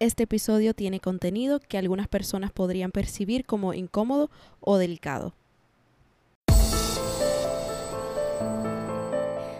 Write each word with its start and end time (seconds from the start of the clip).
este 0.00 0.22
episodio 0.22 0.72
tiene 0.72 0.98
contenido 0.98 1.60
que 1.60 1.76
algunas 1.76 2.08
personas 2.08 2.50
podrían 2.50 2.90
percibir 2.90 3.44
como 3.44 3.74
incómodo 3.74 4.30
o 4.58 4.78
delicado. 4.78 5.34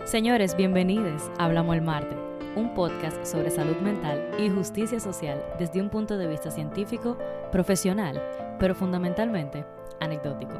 Señores, 0.07 0.57
bienvenidos 0.57 1.31
a 1.39 1.45
Hablamos 1.45 1.77
el 1.77 1.83
Marte, 1.83 2.17
un 2.57 2.75
podcast 2.75 3.25
sobre 3.25 3.51
salud 3.51 3.77
mental 3.77 4.35
y 4.39 4.49
justicia 4.49 4.99
social 4.99 5.45
desde 5.59 5.81
un 5.81 5.91
punto 5.91 6.17
de 6.17 6.27
vista 6.27 6.51
científico, 6.51 7.19
profesional, 7.53 8.21
pero 8.59 8.75
fundamentalmente 8.75 9.67
anecdótico. 10.01 10.55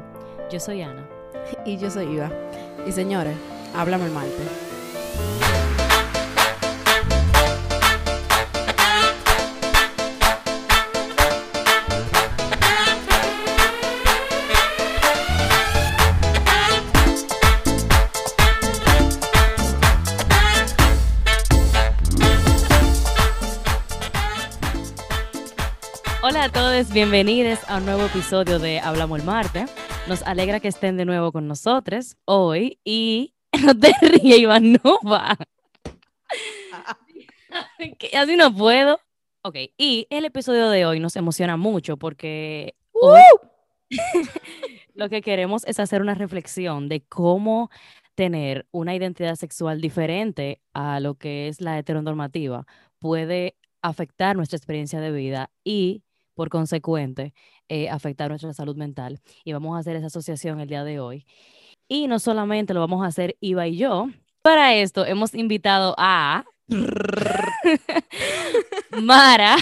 Yo 0.51 0.59
soy 0.59 0.83
Ana. 0.83 1.09
Y 1.65 1.77
yo 1.77 1.89
soy 1.89 2.05
Iva. 2.05 2.31
Y 2.87 2.91
señores, 2.91 3.35
Hablamos 3.73 4.07
el 4.07 4.13
Marte. 4.13 5.60
Hola 26.31 26.45
a 26.45 26.49
todos, 26.49 26.93
bienvenidos 26.93 27.59
a 27.67 27.79
un 27.79 27.85
nuevo 27.85 28.05
episodio 28.05 28.57
de 28.57 28.79
Hablamos 28.79 29.19
el 29.19 29.25
Marte. 29.25 29.65
Nos 30.07 30.21
alegra 30.21 30.61
que 30.61 30.69
estén 30.69 30.95
de 30.95 31.03
nuevo 31.03 31.33
con 31.33 31.45
nosotros 31.45 32.15
hoy 32.23 32.79
y 32.85 33.33
no 33.65 33.77
te 33.77 33.91
ríes, 33.99 34.39
Iván, 34.39 34.71
no 34.81 34.97
va. 35.01 35.35
Que 37.99 38.17
Así 38.17 38.37
no 38.37 38.55
puedo. 38.55 39.01
Ok, 39.41 39.57
y 39.77 40.07
el 40.09 40.23
episodio 40.23 40.69
de 40.69 40.85
hoy 40.85 41.01
nos 41.01 41.17
emociona 41.17 41.57
mucho 41.57 41.97
porque 41.97 42.75
hoy 42.93 43.19
lo 44.93 45.09
que 45.09 45.21
queremos 45.21 45.65
es 45.65 45.81
hacer 45.81 46.01
una 46.01 46.15
reflexión 46.15 46.87
de 46.87 47.01
cómo 47.01 47.69
tener 48.15 48.67
una 48.71 48.95
identidad 48.95 49.35
sexual 49.35 49.81
diferente 49.81 50.61
a 50.73 51.01
lo 51.01 51.15
que 51.15 51.49
es 51.49 51.59
la 51.59 51.77
heteronormativa 51.77 52.65
puede 52.99 53.57
afectar 53.81 54.37
nuestra 54.37 54.55
experiencia 54.55 55.01
de 55.01 55.11
vida 55.11 55.51
y, 55.65 56.03
por 56.33 56.49
consecuente, 56.49 57.33
eh, 57.69 57.89
afectar 57.89 58.29
nuestra 58.29 58.53
salud 58.53 58.75
mental. 58.75 59.19
Y 59.43 59.53
vamos 59.53 59.75
a 59.75 59.79
hacer 59.79 59.95
esa 59.95 60.07
asociación 60.07 60.59
el 60.59 60.69
día 60.69 60.83
de 60.83 60.99
hoy. 60.99 61.25
Y 61.87 62.07
no 62.07 62.19
solamente 62.19 62.73
lo 62.73 62.79
vamos 62.79 63.03
a 63.03 63.07
hacer 63.07 63.37
Iva 63.41 63.67
y 63.67 63.77
yo, 63.77 64.07
para 64.41 64.75
esto 64.75 65.05
hemos 65.05 65.35
invitado 65.35 65.93
a 65.97 66.45
Mara, 69.01 69.57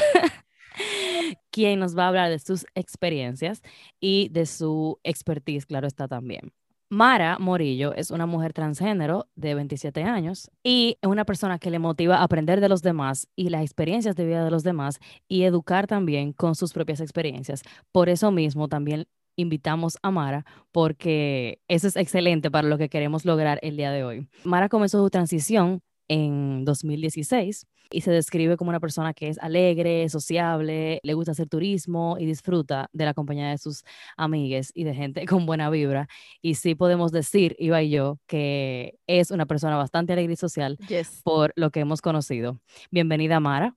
quien 1.51 1.79
nos 1.79 1.97
va 1.97 2.05
a 2.05 2.07
hablar 2.09 2.29
de 2.29 2.39
sus 2.39 2.65
experiencias 2.75 3.61
y 3.99 4.29
de 4.29 4.45
su 4.45 4.99
expertise, 5.03 5.65
claro 5.65 5.87
está 5.87 6.07
también. 6.07 6.53
Mara 6.91 7.37
Morillo 7.39 7.93
es 7.93 8.09
una 8.09 8.25
mujer 8.25 8.51
transgénero 8.51 9.27
de 9.35 9.53
27 9.53 10.03
años 10.03 10.49
y 10.63 10.97
es 11.03 11.07
una 11.07 11.23
persona 11.23 11.59
que 11.59 11.69
le 11.69 11.77
motiva 11.77 12.17
a 12.17 12.23
aprender 12.23 12.61
de 12.61 12.69
los 12.69 12.81
demás 12.81 13.27
y 13.35 13.49
las 13.49 13.61
experiencias 13.61 14.15
de 14.15 14.25
vida 14.25 14.43
de 14.43 14.49
los 14.49 14.63
demás 14.63 14.99
y 15.27 15.43
educar 15.43 15.85
también 15.85 16.33
con 16.33 16.55
sus 16.55 16.73
propias 16.73 16.99
experiencias. 16.99 17.61
Por 17.91 18.09
eso 18.09 18.31
mismo 18.31 18.67
también 18.69 19.05
invitamos 19.35 19.99
a 20.01 20.09
Mara 20.09 20.45
porque 20.71 21.61
eso 21.67 21.87
es 21.87 21.95
excelente 21.95 22.49
para 22.49 22.67
lo 22.67 22.79
que 22.79 22.89
queremos 22.89 23.23
lograr 23.23 23.59
el 23.61 23.77
día 23.77 23.91
de 23.91 24.03
hoy. 24.03 24.27
Mara 24.43 24.67
comenzó 24.67 24.99
su 24.99 25.11
transición 25.11 25.83
en 26.07 26.65
2016 26.65 27.67
y 27.91 28.01
se 28.01 28.11
describe 28.11 28.57
como 28.57 28.69
una 28.69 28.79
persona 28.79 29.13
que 29.13 29.29
es 29.29 29.37
alegre, 29.39 30.07
sociable, 30.09 30.99
le 31.03 31.13
gusta 31.13 31.31
hacer 31.31 31.47
turismo 31.47 32.17
y 32.19 32.25
disfruta 32.25 32.89
de 32.93 33.05
la 33.05 33.13
compañía 33.13 33.49
de 33.49 33.57
sus 33.57 33.83
amigues 34.17 34.71
y 34.73 34.83
de 34.83 34.93
gente 34.93 35.25
con 35.27 35.45
buena 35.45 35.69
vibra. 35.69 36.07
Y 36.41 36.55
sí 36.55 36.75
podemos 36.75 37.11
decir, 37.11 37.55
Iba 37.59 37.81
y 37.81 37.89
yo, 37.89 38.19
que 38.27 38.97
es 39.07 39.31
una 39.31 39.45
persona 39.45 39.75
bastante 39.77 40.13
alegre 40.13 40.33
y 40.33 40.37
social 40.37 40.77
Yes. 40.87 41.21
por 41.23 41.51
lo 41.55 41.71
que 41.71 41.79
hemos 41.81 42.01
conocido. 42.01 42.59
Bienvenida, 42.91 43.39
Mara. 43.39 43.75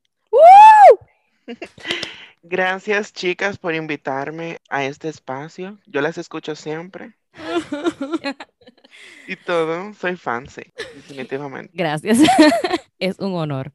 Gracias, 2.43 3.13
chicas, 3.13 3.59
por 3.59 3.75
invitarme 3.75 4.59
a 4.69 4.85
este 4.85 5.09
espacio. 5.09 5.79
Yo 5.87 6.01
las 6.01 6.19
escucho 6.19 6.55
siempre 6.57 7.13
y 9.29 9.37
todo. 9.37 9.95
Soy 9.95 10.17
fancy, 10.17 10.73
definitivamente. 10.95 11.71
Gracias. 11.75 12.19
es 12.99 13.19
un 13.19 13.35
honor. 13.35 13.73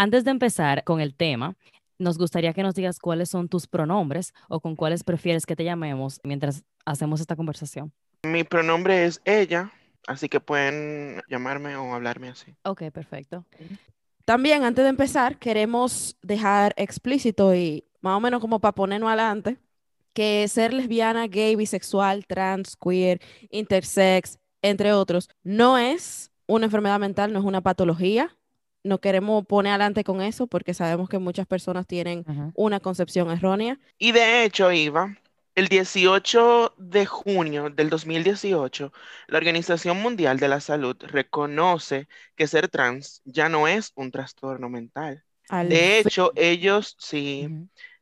Antes 0.00 0.24
de 0.24 0.30
empezar 0.30 0.82
con 0.84 1.02
el 1.02 1.14
tema, 1.14 1.58
nos 1.98 2.16
gustaría 2.16 2.54
que 2.54 2.62
nos 2.62 2.74
digas 2.74 2.98
cuáles 2.98 3.28
son 3.28 3.50
tus 3.50 3.66
pronombres 3.66 4.32
o 4.48 4.58
con 4.58 4.74
cuáles 4.74 5.04
prefieres 5.04 5.44
que 5.44 5.54
te 5.54 5.62
llamemos 5.62 6.20
mientras 6.24 6.64
hacemos 6.86 7.20
esta 7.20 7.36
conversación. 7.36 7.92
Mi 8.22 8.42
pronombre 8.42 9.04
es 9.04 9.20
ella, 9.26 9.70
así 10.06 10.30
que 10.30 10.40
pueden 10.40 11.20
llamarme 11.28 11.76
o 11.76 11.92
hablarme 11.92 12.30
así. 12.30 12.56
Ok, 12.62 12.84
perfecto. 12.90 13.44
También, 14.24 14.64
antes 14.64 14.84
de 14.84 14.88
empezar, 14.88 15.38
queremos 15.38 16.16
dejar 16.22 16.72
explícito 16.78 17.54
y 17.54 17.84
más 18.00 18.16
o 18.16 18.20
menos 18.20 18.40
como 18.40 18.58
para 18.58 18.72
ponernos 18.72 19.08
adelante, 19.08 19.58
que 20.14 20.48
ser 20.48 20.72
lesbiana, 20.72 21.26
gay, 21.26 21.56
bisexual, 21.56 22.24
trans, 22.26 22.74
queer, 22.74 23.20
intersex, 23.50 24.38
entre 24.62 24.94
otros, 24.94 25.28
no 25.42 25.76
es 25.76 26.32
una 26.46 26.64
enfermedad 26.64 26.98
mental, 26.98 27.34
no 27.34 27.38
es 27.38 27.44
una 27.44 27.60
patología. 27.60 28.34
No 28.82 28.98
queremos 29.00 29.44
poner 29.46 29.72
adelante 29.72 30.04
con 30.04 30.22
eso 30.22 30.46
porque 30.46 30.74
sabemos 30.74 31.08
que 31.08 31.18
muchas 31.18 31.46
personas 31.46 31.86
tienen 31.86 32.24
una 32.54 32.80
concepción 32.80 33.30
errónea. 33.30 33.78
Y 33.98 34.12
de 34.12 34.44
hecho, 34.44 34.72
Iva, 34.72 35.16
el 35.54 35.68
18 35.68 36.74
de 36.78 37.06
junio 37.06 37.70
del 37.70 37.90
2018, 37.90 38.92
la 39.28 39.38
Organización 39.38 40.00
Mundial 40.00 40.38
de 40.38 40.48
la 40.48 40.60
Salud 40.60 40.96
reconoce 41.00 42.08
que 42.36 42.46
ser 42.46 42.68
trans 42.68 43.20
ya 43.24 43.48
no 43.48 43.68
es 43.68 43.92
un 43.94 44.10
trastorno 44.10 44.68
mental. 44.70 45.24
Al 45.48 45.68
De 45.68 45.76
fin. 46.02 46.06
hecho, 46.06 46.32
ellos 46.36 46.96
sí. 46.98 47.48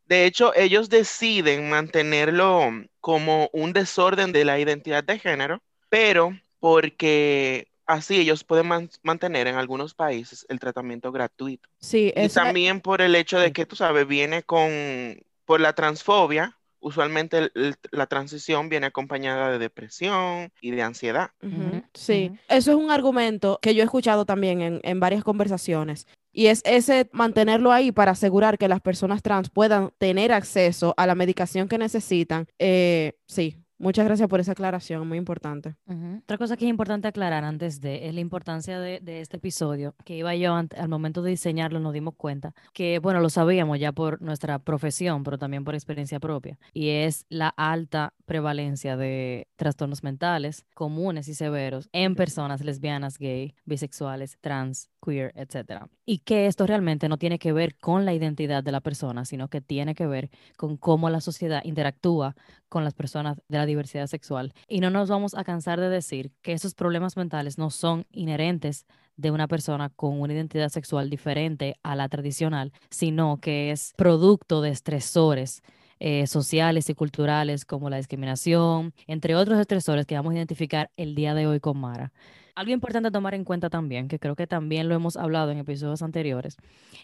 De 0.07 0.25
hecho, 0.27 0.55
ellos 0.55 0.89
deciden 0.89 1.69
mantenerlo 1.71 2.71
como 3.01 3.51
un 3.53 3.73
desorden 3.73 4.33
de 4.33 4.45
la 4.45 4.59
identidad 4.59 5.05
de 5.05 5.19
género, 5.19 5.63
pero 5.89 6.39
porque 6.61 7.69
así 7.89 8.21
ellos 8.21 8.45
pueden 8.45 8.69
man- 8.69 8.91
mantener 9.03 9.49
en 9.49 9.57
algunos 9.57 9.95
países 9.95 10.47
el 10.49 10.61
tratamiento 10.61 11.11
gratuito. 11.11 11.69
Sí, 11.81 12.07
Y 12.15 12.21
eso 12.21 12.27
es- 12.27 12.35
también 12.35 12.81
por 12.81 13.01
el 13.03 13.17
hecho 13.17 13.41
de 13.41 13.53
que, 13.53 13.67
tú 13.67 13.75
sabes, 13.75 14.07
viene 14.07 14.45
con, 14.45 14.71
por 15.45 15.61
la 15.61 15.73
transfobia, 15.73 16.57
usualmente 16.81 17.39
el- 17.39 17.53
el- 17.57 17.75
la 17.91 18.07
transición 18.07 18.69
viene 18.69 18.87
acompañada 18.87 19.51
de 19.51 19.59
depresión 19.59 20.53
y 20.61 20.71
de 20.71 20.83
ansiedad. 20.83 21.31
Sí, 21.95 22.31
eso 22.49 22.71
es 22.71 22.77
un 22.77 22.91
argumento 22.93 23.59
que 23.61 23.75
yo 23.75 23.83
he 23.83 23.85
escuchado 23.85 24.25
también 24.25 24.61
en, 24.61 24.81
en 24.85 25.01
varias 25.01 25.25
conversaciones. 25.25 26.07
Y 26.31 26.47
es 26.47 26.63
ese 26.65 27.09
mantenerlo 27.13 27.73
ahí 27.73 27.91
para 27.91 28.13
asegurar 28.13 28.59
que 28.59 28.69
las 28.69 28.81
personas 28.81 29.23
trans 29.23 29.51
puedan 29.51 29.91
tener 29.99 30.31
acceso 30.31 30.95
a 30.97 31.07
la 31.07 31.17
medicación 31.17 31.67
que 31.69 31.79
necesitan. 31.79 32.47
Eh, 32.61 33.15
sí, 33.27 33.57
muchas 33.79 34.05
gracias 34.05 34.29
por 34.29 34.41
esa 34.41 34.53
aclaración, 34.53 35.07
muy 35.07 35.19
importante. 35.19 35.77
Otra 36.23 36.39
cosa 36.39 36.57
que 36.57 36.65
es 36.65 36.71
importante 36.71 37.09
aclarar 37.09 37.45
antes 37.45 37.81
de 37.81 38.09
es 38.09 38.15
la 38.15 38.21
importancia 38.21 38.79
de, 38.79 39.01
de 39.01 39.21
este 39.21 39.39
episodio, 39.39 39.95
que 40.05 40.17
iba 40.17 40.35
yo 40.35 40.55
al 40.55 40.89
momento 40.89 41.23
de 41.23 41.31
diseñarlo 41.31 41.81
nos 41.81 41.93
dimos 41.93 42.15
cuenta 42.17 42.55
que, 42.73 42.99
bueno, 42.99 43.21
lo 43.21 43.31
sabíamos 43.31 43.79
ya 43.79 43.93
por 43.93 44.21
nuestra 44.21 44.59
profesión, 44.59 45.23
pero 45.23 45.39
también 45.39 45.65
por 45.65 45.75
experiencia 45.75 46.21
propia, 46.21 46.59
y 46.73 46.89
es 46.91 47.27
la 47.29 47.49
alta 47.49 48.15
prevalencia 48.27 48.97
de 48.97 49.49
trastornos 49.57 50.03
mentales 50.03 50.67
comunes 50.75 51.29
y 51.29 51.35
severos 51.35 51.89
en 51.93 52.15
personas 52.15 52.63
lesbianas, 52.65 53.19
gay, 53.19 53.55
bisexuales, 53.65 54.39
trans, 54.41 54.91
queer, 55.05 55.33
etc. 55.35 55.89
Y 56.11 56.21
que 56.21 56.47
esto 56.47 56.67
realmente 56.67 57.07
no 57.11 57.19
tiene 57.19 57.39
que 57.39 57.53
ver 57.53 57.77
con 57.77 58.07
la 58.07 58.15
identidad 58.15 58.65
de 58.65 58.73
la 58.73 58.81
persona, 58.81 59.27
sino 59.27 59.49
que 59.49 59.61
tiene 59.61 59.95
que 59.95 60.07
ver 60.07 60.31
con 60.57 60.79
cómo 60.79 61.11
la 61.11 61.21
sociedad 61.21 61.63
interactúa 61.65 62.35
con 62.71 62.83
las 62.83 62.95
personas 62.95 63.43
de 63.49 63.59
la 63.59 63.67
diversidad 63.67 64.07
sexual. 64.07 64.55
Y 64.69 64.81
no 64.81 64.89
nos 64.89 65.11
vamos 65.11 65.35
a 65.35 65.45
cansar 65.45 65.79
de 65.79 65.91
decir 65.91 66.33
que 66.41 66.55
esos 66.55 66.73
problemas 66.73 67.19
mentales 67.19 67.59
no 67.59 67.69
son 67.69 68.07
inherentes 68.11 68.87
de 69.19 69.31
una 69.31 69.49
persona 69.49 69.91
con 69.91 70.19
una 70.19 70.33
identidad 70.33 70.71
sexual 70.71 71.11
diferente 71.11 71.77
a 71.83 71.95
la 71.95 72.09
tradicional, 72.09 72.73
sino 72.89 73.37
que 73.37 73.71
es 73.71 73.93
producto 73.99 74.63
de 74.63 74.71
estresores 74.71 75.63
eh, 76.01 76.27
sociales 76.27 76.89
y 76.89 76.95
culturales 76.95 77.67
como 77.67 77.91
la 77.91 77.99
discriminación, 77.99 78.95
entre 79.07 79.35
otros 79.35 79.61
estresores 79.61 80.07
que 80.07 80.15
vamos 80.15 80.33
a 80.33 80.37
identificar 80.37 80.91
el 80.97 81.15
día 81.15 81.35
de 81.35 81.47
hoy 81.47 81.61
con 81.61 81.77
Mara. 81.77 82.13
Algo 82.59 82.73
importante 82.73 83.07
a 83.07 83.13
tomar 83.13 83.35
en 83.35 83.45
cuenta 83.45 83.71
también, 83.71 84.09
que 84.09 84.19
creo 84.19 84.35
que 84.35 84.49
también 84.49 84.89
lo 84.89 84.97
hemos 84.97 85.17
hablado 85.17 85.53
en 85.53 85.59
episodios 85.59 86.03
anteriores, 86.03 86.57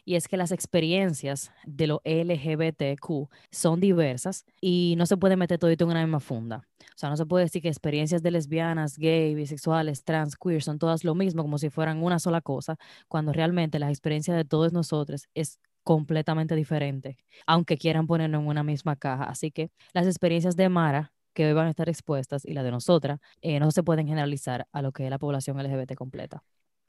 y 0.04 0.16
es 0.16 0.26
que 0.26 0.36
las 0.36 0.50
experiencias 0.50 1.52
de 1.64 1.86
lo 1.86 2.00
LGBTQ 2.02 3.28
son 3.52 3.78
diversas 3.78 4.46
y 4.60 4.96
no 4.98 5.06
se 5.06 5.16
puede 5.16 5.36
meter 5.36 5.60
todo 5.60 5.70
en 5.70 5.84
una 5.84 6.02
misma 6.02 6.18
funda. 6.18 6.66
O 6.80 6.98
sea, 6.98 7.08
no 7.08 7.16
se 7.16 7.24
puede 7.24 7.44
decir 7.44 7.62
que 7.62 7.68
experiencias 7.68 8.20
de 8.20 8.32
lesbianas, 8.32 8.98
gay, 8.98 9.36
bisexuales, 9.36 10.02
trans, 10.02 10.34
queer 10.34 10.60
son 10.60 10.80
todas 10.80 11.04
lo 11.04 11.14
mismo, 11.14 11.42
como 11.42 11.58
si 11.58 11.70
fueran 11.70 12.02
una 12.02 12.18
sola 12.18 12.40
cosa, 12.40 12.74
cuando 13.06 13.32
realmente 13.32 13.78
las 13.78 13.90
experiencias 13.90 14.36
de 14.36 14.44
todos 14.44 14.72
nosotros 14.72 15.28
es 15.34 15.60
completamente 15.84 16.56
diferente, 16.56 17.16
aunque 17.46 17.78
quieran 17.78 18.08
ponernos 18.08 18.42
en 18.42 18.48
una 18.48 18.64
misma 18.64 18.96
caja. 18.96 19.22
Así 19.22 19.52
que 19.52 19.70
las 19.92 20.08
experiencias 20.08 20.56
de 20.56 20.68
Mara 20.68 21.13
que 21.34 21.46
hoy 21.46 21.52
van 21.52 21.66
a 21.66 21.70
estar 21.70 21.88
expuestas 21.88 22.44
y 22.44 22.54
la 22.54 22.62
de 22.62 22.70
nosotras 22.70 23.20
eh, 23.42 23.60
no 23.60 23.70
se 23.70 23.82
pueden 23.82 24.06
generalizar 24.06 24.66
a 24.72 24.81
lo 24.81 24.92
que 24.92 25.04
es 25.04 25.10
la 25.10 25.19
población 25.19 25.58
LGBT 25.58 25.94
completa. 25.94 26.42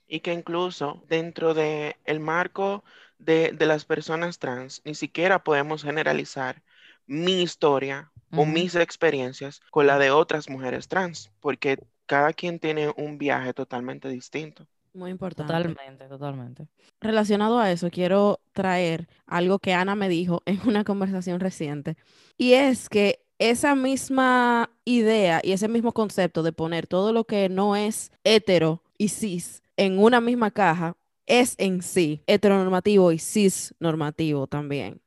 Y 0.08 0.20
que 0.22 0.34
incluso 0.34 1.04
dentro 1.10 1.54
del 1.54 1.96
el 2.06 2.20
marco 2.20 2.84
de, 3.18 3.52
de 3.52 3.66
las 3.66 3.86
personas 3.86 4.40
trans, 4.40 4.82
ni 4.86 4.96
siquiera 4.96 5.44
podemos 5.44 5.84
generalizar 5.84 6.62
mi 7.08 7.42
historia 7.42 8.12
o 8.32 8.46
mis 8.46 8.76
experiencias 8.76 9.62
con 9.72 9.88
la 9.88 9.98
de 9.98 10.12
otras 10.12 10.50
mujeres 10.50 10.88
trans, 10.88 11.32
porque 11.40 11.78
cada 12.06 12.34
quien 12.34 12.60
tiene 12.60 12.94
un 12.98 13.18
viaje 13.18 13.54
totalmente 13.54 14.10
distinto. 14.10 14.68
Muy 14.94 15.12
importante. 15.12 15.52
Totalmente, 15.52 16.08
totalmente. 16.08 16.68
Relacionado 17.02 17.60
a 17.60 17.70
eso, 17.72 17.90
quiero 17.90 18.40
traer 18.54 19.10
algo 19.26 19.60
que 19.60 19.74
Ana 19.74 19.96
me 19.96 20.08
dijo 20.08 20.42
en 20.46 20.60
una 20.66 20.84
conversación 20.86 21.40
reciente. 21.40 21.98
Y 22.38 22.54
es 22.54 22.88
que 22.88 23.25
esa 23.40 23.76
misma 23.76 24.70
idea 24.86 25.42
y 25.44 25.52
ese 25.52 25.68
mismo 25.68 25.92
concepto 25.92 26.44
de 26.44 26.54
poner 26.54 26.88
todo 26.88 27.14
lo 27.14 27.26
que 27.26 27.50
no 27.50 27.76
es 27.76 28.12
hetero 28.24 28.84
y 28.98 29.10
cis 29.10 29.62
en 29.78 30.00
una 30.00 30.22
misma 30.22 30.52
caja 30.52 30.96
es 31.26 31.56
en 31.58 31.82
sí 31.82 32.24
heteronormativo 32.28 33.12
y 33.12 33.20
cis 33.20 33.74
normativo 33.80 34.48
también. 34.48 35.02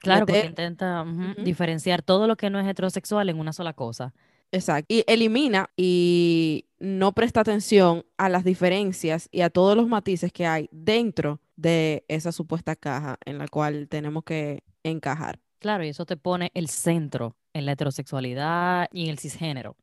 Claro, 0.00 0.26
porque 0.26 0.46
intenta 0.46 1.04
diferenciar 1.42 2.02
todo 2.02 2.26
lo 2.26 2.36
que 2.36 2.50
no 2.50 2.60
es 2.60 2.66
heterosexual 2.66 3.28
en 3.30 3.38
una 3.38 3.52
sola 3.52 3.72
cosa. 3.72 4.12
Exacto. 4.52 4.86
Y 4.94 5.02
elimina 5.06 5.70
y 5.76 6.66
no 6.78 7.12
presta 7.12 7.40
atención 7.40 8.04
a 8.18 8.28
las 8.28 8.44
diferencias 8.44 9.28
y 9.32 9.40
a 9.40 9.50
todos 9.50 9.76
los 9.76 9.88
matices 9.88 10.32
que 10.32 10.46
hay 10.46 10.68
dentro 10.70 11.40
de 11.56 12.04
esa 12.08 12.32
supuesta 12.32 12.76
caja 12.76 13.18
en 13.24 13.38
la 13.38 13.48
cual 13.48 13.88
tenemos 13.88 14.24
que 14.24 14.62
encajar. 14.82 15.40
Claro, 15.58 15.84
y 15.84 15.88
eso 15.88 16.04
te 16.04 16.16
pone 16.16 16.50
el 16.54 16.68
centro 16.68 17.34
en 17.54 17.64
la 17.64 17.72
heterosexualidad 17.72 18.88
y 18.92 19.04
en 19.04 19.10
el 19.10 19.18
cisgénero, 19.18 19.76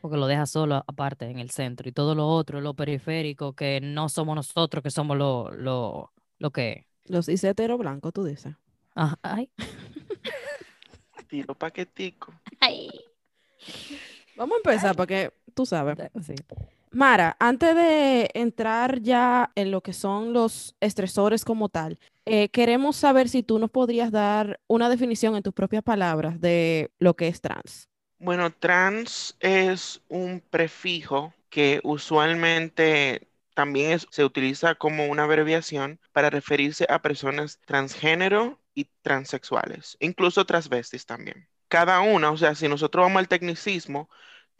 porque 0.00 0.16
lo 0.16 0.26
deja 0.26 0.46
solo 0.46 0.84
aparte 0.86 1.24
en 1.28 1.38
el 1.40 1.50
centro 1.50 1.88
y 1.88 1.92
todo 1.92 2.14
lo 2.14 2.28
otro, 2.28 2.60
lo 2.60 2.74
periférico, 2.74 3.54
que 3.54 3.80
no 3.80 4.08
somos 4.08 4.36
nosotros, 4.36 4.82
que 4.82 4.90
somos 4.90 5.16
lo, 5.16 5.50
lo, 5.50 6.12
lo 6.38 6.50
que... 6.50 6.86
Los 7.06 7.26
cis 7.26 7.42
hetero 7.42 7.76
blanco, 7.78 8.12
tú 8.12 8.22
dices. 8.22 8.54
Ah, 8.94 9.16
ay, 9.22 9.50
Tiro 11.28 11.54
paquetico. 11.54 12.32
Vamos 14.36 14.56
a 14.56 14.68
empezar 14.68 14.96
porque 14.96 15.32
tú 15.54 15.64
sabes. 15.64 15.96
sí. 16.22 16.34
Mara, 16.92 17.36
antes 17.38 17.74
de 17.76 18.30
entrar 18.34 19.00
ya 19.00 19.52
en 19.54 19.70
lo 19.70 19.80
que 19.80 19.92
son 19.92 20.32
los 20.32 20.74
estresores 20.80 21.44
como 21.44 21.68
tal, 21.68 22.00
eh, 22.32 22.48
queremos 22.48 22.94
saber 22.94 23.28
si 23.28 23.42
tú 23.42 23.58
nos 23.58 23.72
podrías 23.72 24.12
dar 24.12 24.60
una 24.68 24.88
definición 24.88 25.34
en 25.34 25.42
tus 25.42 25.52
propias 25.52 25.82
palabras 25.82 26.40
de 26.40 26.92
lo 27.00 27.14
que 27.14 27.26
es 27.26 27.40
trans. 27.40 27.88
Bueno, 28.20 28.52
trans 28.52 29.36
es 29.40 30.00
un 30.08 30.40
prefijo 30.48 31.34
que 31.48 31.80
usualmente 31.82 33.26
también 33.54 33.98
se 34.10 34.24
utiliza 34.24 34.76
como 34.76 35.06
una 35.06 35.24
abreviación 35.24 35.98
para 36.12 36.30
referirse 36.30 36.86
a 36.88 37.02
personas 37.02 37.58
transgénero 37.66 38.60
y 38.74 38.86
transexuales, 39.02 39.96
incluso 39.98 40.44
transvestis 40.44 41.04
también. 41.06 41.48
Cada 41.66 41.98
una, 42.00 42.30
o 42.30 42.36
sea, 42.36 42.54
si 42.54 42.68
nosotros 42.68 43.06
vamos 43.06 43.18
al 43.18 43.28
tecnicismo, 43.28 44.08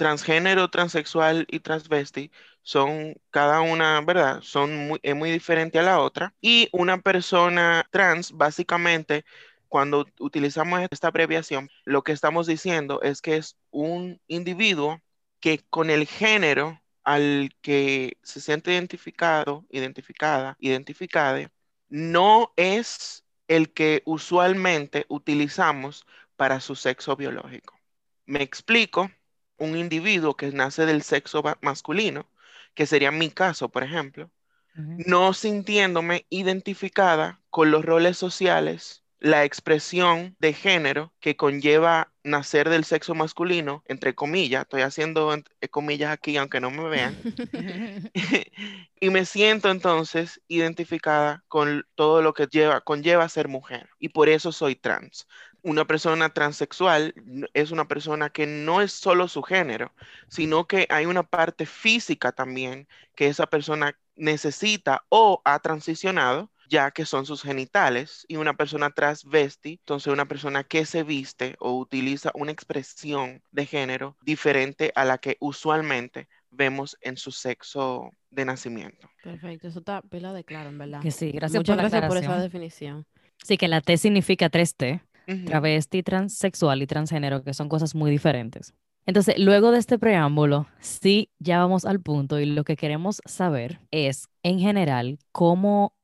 transgénero, 0.00 0.70
transexual 0.70 1.47
y 1.50 1.61
transvesti 1.61 2.31
son 2.62 3.17
cada 3.29 3.61
una, 3.61 4.00
¿verdad? 4.00 4.41
Son 4.41 4.75
muy, 4.88 4.99
es 5.02 5.14
muy 5.14 5.31
diferente 5.31 5.79
a 5.79 5.82
la 5.82 6.00
otra. 6.00 6.35
Y 6.41 6.70
una 6.73 7.02
persona 7.02 7.87
trans, 7.91 8.32
básicamente, 8.32 9.26
cuando 9.69 10.06
utilizamos 10.19 10.81
esta 10.91 11.08
abreviación, 11.08 11.69
lo 11.85 12.02
que 12.02 12.12
estamos 12.12 12.47
diciendo 12.47 13.02
es 13.02 13.20
que 13.20 13.37
es 13.37 13.58
un 13.70 14.19
individuo 14.26 15.02
que 15.38 15.61
con 15.69 15.91
el 15.91 16.06
género 16.06 16.81
al 17.05 17.50
que 17.61 18.17
se 18.23 18.41
siente 18.41 18.73
identificado, 18.73 19.67
identificada, 19.70 20.56
identificade, 20.61 21.50
no 21.91 22.55
es 22.56 23.25
el 23.49 23.73
que 23.75 24.03
usualmente 24.06 25.05
utilizamos 25.11 26.06
para 26.37 26.61
su 26.61 26.75
sexo 26.75 27.17
biológico. 27.17 27.79
Me 28.25 28.43
explico, 28.43 29.11
un 29.60 29.76
individuo 29.76 30.36
que 30.36 30.50
nace 30.52 30.86
del 30.86 31.02
sexo 31.02 31.42
masculino, 31.62 32.28
que 32.74 32.86
sería 32.86 33.12
mi 33.12 33.30
caso, 33.30 33.68
por 33.70 33.84
ejemplo, 33.84 34.30
no 34.74 35.32
sintiéndome 35.34 36.26
identificada 36.30 37.40
con 37.50 37.70
los 37.70 37.84
roles 37.84 38.16
sociales, 38.18 39.04
la 39.18 39.44
expresión 39.44 40.36
de 40.40 40.54
género 40.54 41.14
que 41.20 41.36
conlleva 41.36 42.12
nacer 42.24 42.70
del 42.70 42.84
sexo 42.84 43.14
masculino, 43.14 43.84
entre 43.86 44.14
comillas, 44.14 44.62
estoy 44.62 44.82
haciendo 44.82 45.32
entre 45.34 45.68
comillas 45.68 46.10
aquí 46.12 46.36
aunque 46.38 46.60
no 46.60 46.70
me 46.70 46.88
vean, 46.88 47.20
y 49.00 49.10
me 49.10 49.24
siento 49.26 49.70
entonces 49.70 50.40
identificada 50.48 51.44
con 51.48 51.86
todo 51.94 52.22
lo 52.22 52.34
que 52.34 52.46
lleva, 52.46 52.80
conlleva 52.80 53.28
ser 53.28 53.48
mujer, 53.48 53.88
y 53.98 54.08
por 54.10 54.28
eso 54.28 54.52
soy 54.52 54.76
trans. 54.76 55.26
Una 55.62 55.86
persona 55.86 56.30
transexual 56.30 57.14
es 57.54 57.70
una 57.70 57.86
persona 57.86 58.30
que 58.30 58.46
no 58.46 58.80
es 58.80 58.92
solo 58.92 59.28
su 59.28 59.42
género, 59.42 59.92
sino 60.28 60.66
que 60.66 60.86
hay 60.90 61.06
una 61.06 61.22
parte 61.22 61.66
física 61.66 62.32
también 62.32 62.88
que 63.14 63.26
esa 63.26 63.46
persona 63.46 63.98
necesita 64.16 65.04
o 65.08 65.42
ha 65.44 65.58
transicionado, 65.58 66.50
ya 66.68 66.92
que 66.92 67.04
son 67.04 67.26
sus 67.26 67.42
genitales, 67.42 68.24
y 68.28 68.36
una 68.36 68.54
persona 68.54 68.90
transvesti, 68.90 69.72
entonces 69.80 70.12
una 70.12 70.26
persona 70.26 70.62
que 70.62 70.86
se 70.86 71.02
viste 71.02 71.56
o 71.58 71.76
utiliza 71.76 72.30
una 72.34 72.52
expresión 72.52 73.42
de 73.50 73.66
género 73.66 74.16
diferente 74.22 74.92
a 74.94 75.04
la 75.04 75.18
que 75.18 75.36
usualmente 75.40 76.28
vemos 76.50 76.96
en 77.00 77.16
su 77.16 77.32
sexo 77.32 78.12
de 78.30 78.44
nacimiento. 78.44 79.10
Perfecto, 79.22 79.68
eso 79.68 79.80
está 79.80 80.02
pila 80.02 80.32
de 80.32 80.44
claro, 80.44 80.68
en 80.68 80.78
verdad. 80.78 81.00
Que 81.00 81.10
sí, 81.10 81.32
gracias 81.32 81.58
Muchas 81.58 81.76
por 81.76 81.84
la 81.84 81.90
gracias 81.90 82.08
por 82.08 82.16
esa 82.18 82.40
definición. 82.40 83.06
Sí, 83.42 83.56
que 83.56 83.68
la 83.68 83.80
T 83.80 83.96
significa 83.96 84.50
3T, 84.50 85.02
Travesti, 85.26 86.02
transexual 86.02 86.82
y 86.82 86.87
transgénero, 86.87 87.43
que 87.43 87.55
son 87.55 87.69
cosas 87.69 87.94
muy 87.94 88.11
diferentes. 88.11 88.75
Entonces, 89.06 89.38
luego 89.38 89.70
de 89.70 89.78
este 89.78 89.99
preámbulo, 89.99 90.67
sí, 90.81 91.31
ya 91.38 91.58
vamos 91.58 91.84
al 91.84 92.00
punto 92.00 92.38
y 92.38 92.46
lo 92.46 92.64
que 92.64 92.76
queremos 92.76 93.20
saber 93.25 93.81
es, 93.90 94.28
en 94.43 94.61
general, 94.61 95.19
cómo 95.32 95.94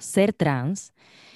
ser 0.00 0.32
trans 0.32 0.92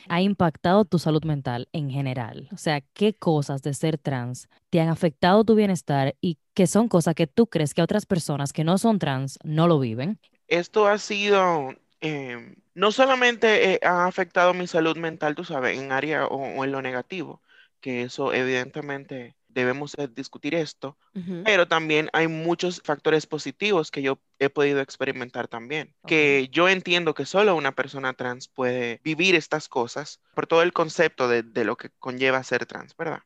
ha 0.08 0.20
impactado 0.20 0.84
tu 0.84 0.98
salud 0.98 1.24
mental 1.24 1.68
en 1.72 1.90
general. 1.90 2.48
O 2.52 2.56
sea, 2.56 2.80
qué 2.94 3.14
cosas 3.14 3.62
de 3.62 3.74
ser 3.74 3.96
trans 3.96 4.48
te 4.70 4.80
han 4.80 4.88
afectado 4.88 5.44
tu 5.44 5.54
bienestar 5.54 6.16
y 6.20 6.38
qué 6.54 6.66
son 6.66 6.88
cosas 6.88 7.14
que 7.14 7.26
tú 7.26 7.46
crees 7.46 7.74
que 7.74 7.82
otras 7.82 8.06
personas 8.06 8.52
que 8.52 8.64
no 8.64 8.76
son 8.78 8.98
trans 8.98 9.38
no 9.44 9.68
lo 9.68 9.78
viven. 9.78 10.18
Esto 10.48 10.88
ha 10.88 10.98
sido, 10.98 11.74
eh, 12.00 12.54
no 12.74 12.92
solamente 12.92 13.74
eh, 13.74 13.80
ha 13.82 14.06
afectado 14.06 14.54
mi 14.54 14.66
salud 14.66 14.96
mental, 14.96 15.34
tú 15.34 15.44
sabes, 15.44 15.78
en 15.78 15.92
área 15.92 16.26
o, 16.26 16.36
o 16.36 16.64
en 16.64 16.72
lo 16.72 16.82
negativo, 16.82 17.42
que 17.80 18.02
eso 18.02 18.32
evidentemente 18.32 19.36
debemos 19.48 19.92
de 19.92 20.08
discutir 20.08 20.54
esto, 20.54 20.98
pero 21.42 21.66
también 21.68 22.08
hay 22.12 22.28
muchos 22.28 22.82
factores 22.84 23.26
positivos 23.26 23.90
que 23.90 24.02
yo 24.02 24.20
he 24.38 24.50
podido 24.50 24.80
experimentar 24.80 25.48
también, 25.48 25.94
que 26.06 26.48
yo 26.52 26.68
entiendo 26.68 27.14
que 27.14 27.26
solo 27.26 27.56
una 27.56 27.74
persona 27.74 28.14
trans 28.14 28.48
puede 28.48 29.00
vivir 29.04 29.34
estas 29.34 29.68
cosas 29.68 30.20
por 30.34 30.46
todo 30.46 30.62
el 30.62 30.72
concepto 30.72 31.28
de, 31.28 31.42
de 31.42 31.64
lo 31.64 31.76
que 31.76 31.90
conlleva 31.98 32.42
ser 32.44 32.66
trans, 32.66 32.94
¿verdad? 32.96 33.22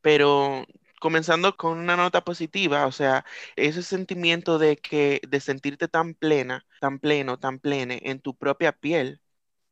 Pero 0.00 0.66
comenzando 1.00 1.56
con 1.56 1.78
una 1.78 1.96
nota 1.96 2.24
positiva, 2.24 2.86
o 2.86 2.92
sea, 2.92 3.24
ese 3.56 3.82
sentimiento 3.82 4.58
de 4.58 4.76
que 4.78 5.20
de 5.28 5.40
sentirte 5.40 5.88
tan 5.88 6.14
plena, 6.14 6.66
tan 6.80 6.98
pleno, 6.98 7.38
tan 7.38 7.58
plene 7.58 8.00
en 8.04 8.20
tu 8.20 8.36
propia 8.36 8.72
piel, 8.72 9.20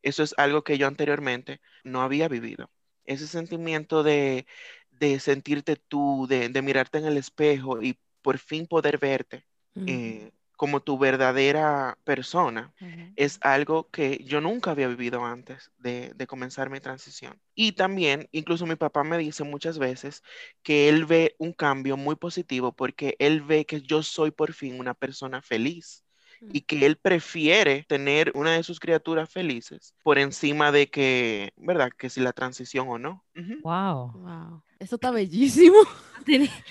eso 0.02 0.22
es 0.22 0.34
algo 0.38 0.64
que 0.64 0.78
yo 0.78 0.86
anteriormente 0.86 1.60
no 1.84 2.02
había 2.02 2.28
vivido. 2.28 2.70
Ese 3.04 3.26
sentimiento 3.26 4.02
de, 4.02 4.46
de 4.90 5.20
sentirte 5.20 5.76
tú, 5.76 6.26
de, 6.28 6.48
de 6.48 6.62
mirarte 6.62 6.98
en 6.98 7.06
el 7.06 7.16
espejo 7.18 7.82
y 7.82 7.98
por 8.22 8.38
fin 8.38 8.66
poder 8.66 8.98
verte 8.98 9.46
eh, 9.86 10.32
como 10.56 10.80
tu 10.80 10.99
verdadera 10.99 11.99
persona 12.04 12.73
es 13.16 13.38
algo 13.42 13.90
que 13.90 14.23
yo 14.25 14.40
nunca 14.40 14.70
había 14.73 14.88
vivido 14.88 15.25
antes 15.25 15.70
de, 15.78 16.12
de 16.14 16.26
comenzar 16.26 16.70
mi 16.70 16.80
transición. 16.80 17.40
Y 17.54 17.73
también, 17.73 18.28
incluso 18.32 18.66
mi 18.66 18.76
papá 18.76 19.04
me 19.04 19.18
dice 19.18 19.44
muchas 19.44 19.78
veces 19.78 20.23
que 20.62 20.88
él 20.88 21.06
ve 21.06 21.34
un 21.38 21.52
cambio 21.52 21.96
muy 21.96 22.16
positivo 22.16 22.73
porque 22.73 23.16
él 23.18 23.42
ve 23.42 23.66
que 23.66 23.82
yo 23.82 24.02
soy 24.02 24.30
por 24.30 24.52
fin 24.52 24.78
una 24.78 24.94
persona 24.94 25.42
feliz 25.42 26.04
y 26.52 26.62
que 26.62 26.84
él 26.84 26.96
prefiere 26.96 27.84
tener 27.88 28.32
una 28.34 28.52
de 28.52 28.62
sus 28.62 28.80
criaturas 28.80 29.30
felices 29.30 29.94
por 30.02 30.18
encima 30.18 30.73
de 30.73 30.88
que, 30.90 31.52
¿verdad? 31.56 31.90
Que 31.96 32.11
si 32.11 32.20
la 32.20 32.32
transición 32.32 32.88
o 32.88 32.99
no. 32.99 33.25
Wow. 33.62 34.12
Wow. 34.12 34.62
Eso 34.78 34.96
está 34.96 35.11
bellísimo. 35.11 35.76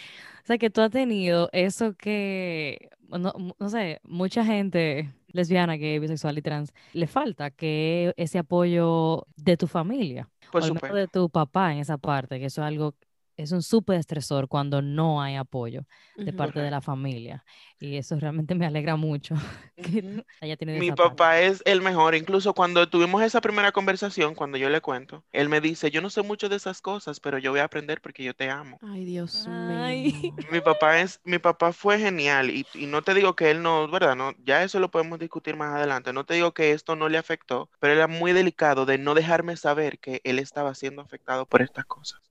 O 0.43 0.45
sea, 0.45 0.57
que 0.57 0.69
tú 0.69 0.81
has 0.81 0.91
tenido 0.91 1.47
eso 1.53 1.95
que, 1.95 2.89
no, 3.17 3.33
no 3.59 3.69
sé, 3.69 3.99
mucha 4.03 4.45
gente 4.45 5.13
lesbiana, 5.27 5.75
gay, 5.75 5.99
bisexual 5.99 6.37
y 6.37 6.41
trans, 6.41 6.73
le 6.93 7.07
falta 7.07 7.51
que 7.51 8.13
ese 8.17 8.39
apoyo 8.39 9.27
de 9.35 9.57
tu 9.57 9.67
familia, 9.67 10.29
Por 10.49 10.61
o 10.61 10.63
al 10.63 10.71
menos 10.73 10.81
supuesto. 10.81 10.97
de 10.97 11.07
tu 11.07 11.29
papá 11.29 11.73
en 11.73 11.79
esa 11.79 11.97
parte, 11.97 12.39
que 12.39 12.45
eso 12.45 12.61
es 12.61 12.67
algo, 12.67 12.95
es 13.37 13.51
un 13.51 13.61
súper 13.63 13.99
estresor 13.99 14.47
cuando 14.47 14.81
no 14.81 15.21
hay 15.21 15.35
apoyo 15.35 15.85
de 16.25 16.31
Ujú. 16.31 16.33
parte 16.33 16.59
de 16.59 16.71
la 16.71 16.81
familia. 16.81 17.43
Y 17.79 17.97
eso 17.97 18.17
realmente 18.19 18.55
me 18.55 18.65
alegra 18.65 18.95
mucho 18.95 19.35
que 19.81 20.05
hayas 20.41 20.57
tenido 20.57 20.79
Mi 20.79 20.79
esa 20.79 20.97
parte. 20.97 21.17
papá 21.17 21.39
es 21.39 21.61
el 21.65 21.81
mejor. 21.81 22.15
Incluso 22.15 22.53
cuando 22.53 22.89
tuvimos 22.89 23.21
esa 23.23 23.39
primera 23.41 23.71
conversación, 23.71 24.35
cuando 24.35 24.57
yo 24.57 24.69
le 24.69 24.81
cuento, 24.81 25.23
él 25.31 25.47
me 25.47 25.61
dice, 25.61 25.91
yo 25.91 26.01
no 26.01 26.09
sé 26.09 26.21
mucho 26.21 26.49
de 26.49 26.55
esas 26.57 26.81
cosas, 26.81 27.19
pero 27.21 27.37
yo 27.37 27.51
voy 27.51 27.59
a 27.61 27.65
aprender 27.65 28.01
porque 28.01 28.23
yo 28.23 28.33
te 28.35 28.49
amo. 28.49 28.81
Ay, 28.81 29.05
Dios 29.05 29.47
mío. 29.47 30.11
Mi 30.51 30.61
papá 30.61 30.99
es, 31.01 31.19
mi 31.23 31.39
papá 31.39 31.73
fue 31.73 31.99
genial 31.99 32.49
y, 32.51 32.67
y 32.73 32.87
no 32.87 33.01
te 33.03 33.13
digo 33.13 33.35
que 33.35 33.51
él 33.51 33.61
no, 33.61 33.87
¿verdad? 33.89 34.15
No, 34.15 34.33
ya 34.43 34.63
eso 34.63 34.79
lo 34.79 34.91
podemos 34.91 35.19
discutir 35.19 35.55
más 35.55 35.75
adelante. 35.75 36.13
No 36.13 36.25
te 36.25 36.33
digo 36.35 36.53
que 36.53 36.71
esto 36.71 36.95
no 36.95 37.09
le 37.09 37.17
afectó, 37.17 37.69
pero 37.79 37.93
era 37.93 38.07
muy 38.07 38.33
delicado 38.33 38.85
de 38.85 38.97
no 38.97 39.13
dejarme 39.15 39.57
saber 39.57 39.99
que 39.99 40.21
él 40.23 40.39
estaba 40.39 40.75
siendo 40.75 41.01
afectado 41.01 41.45
por 41.47 41.61
estas 41.61 41.85
cosas, 41.85 42.21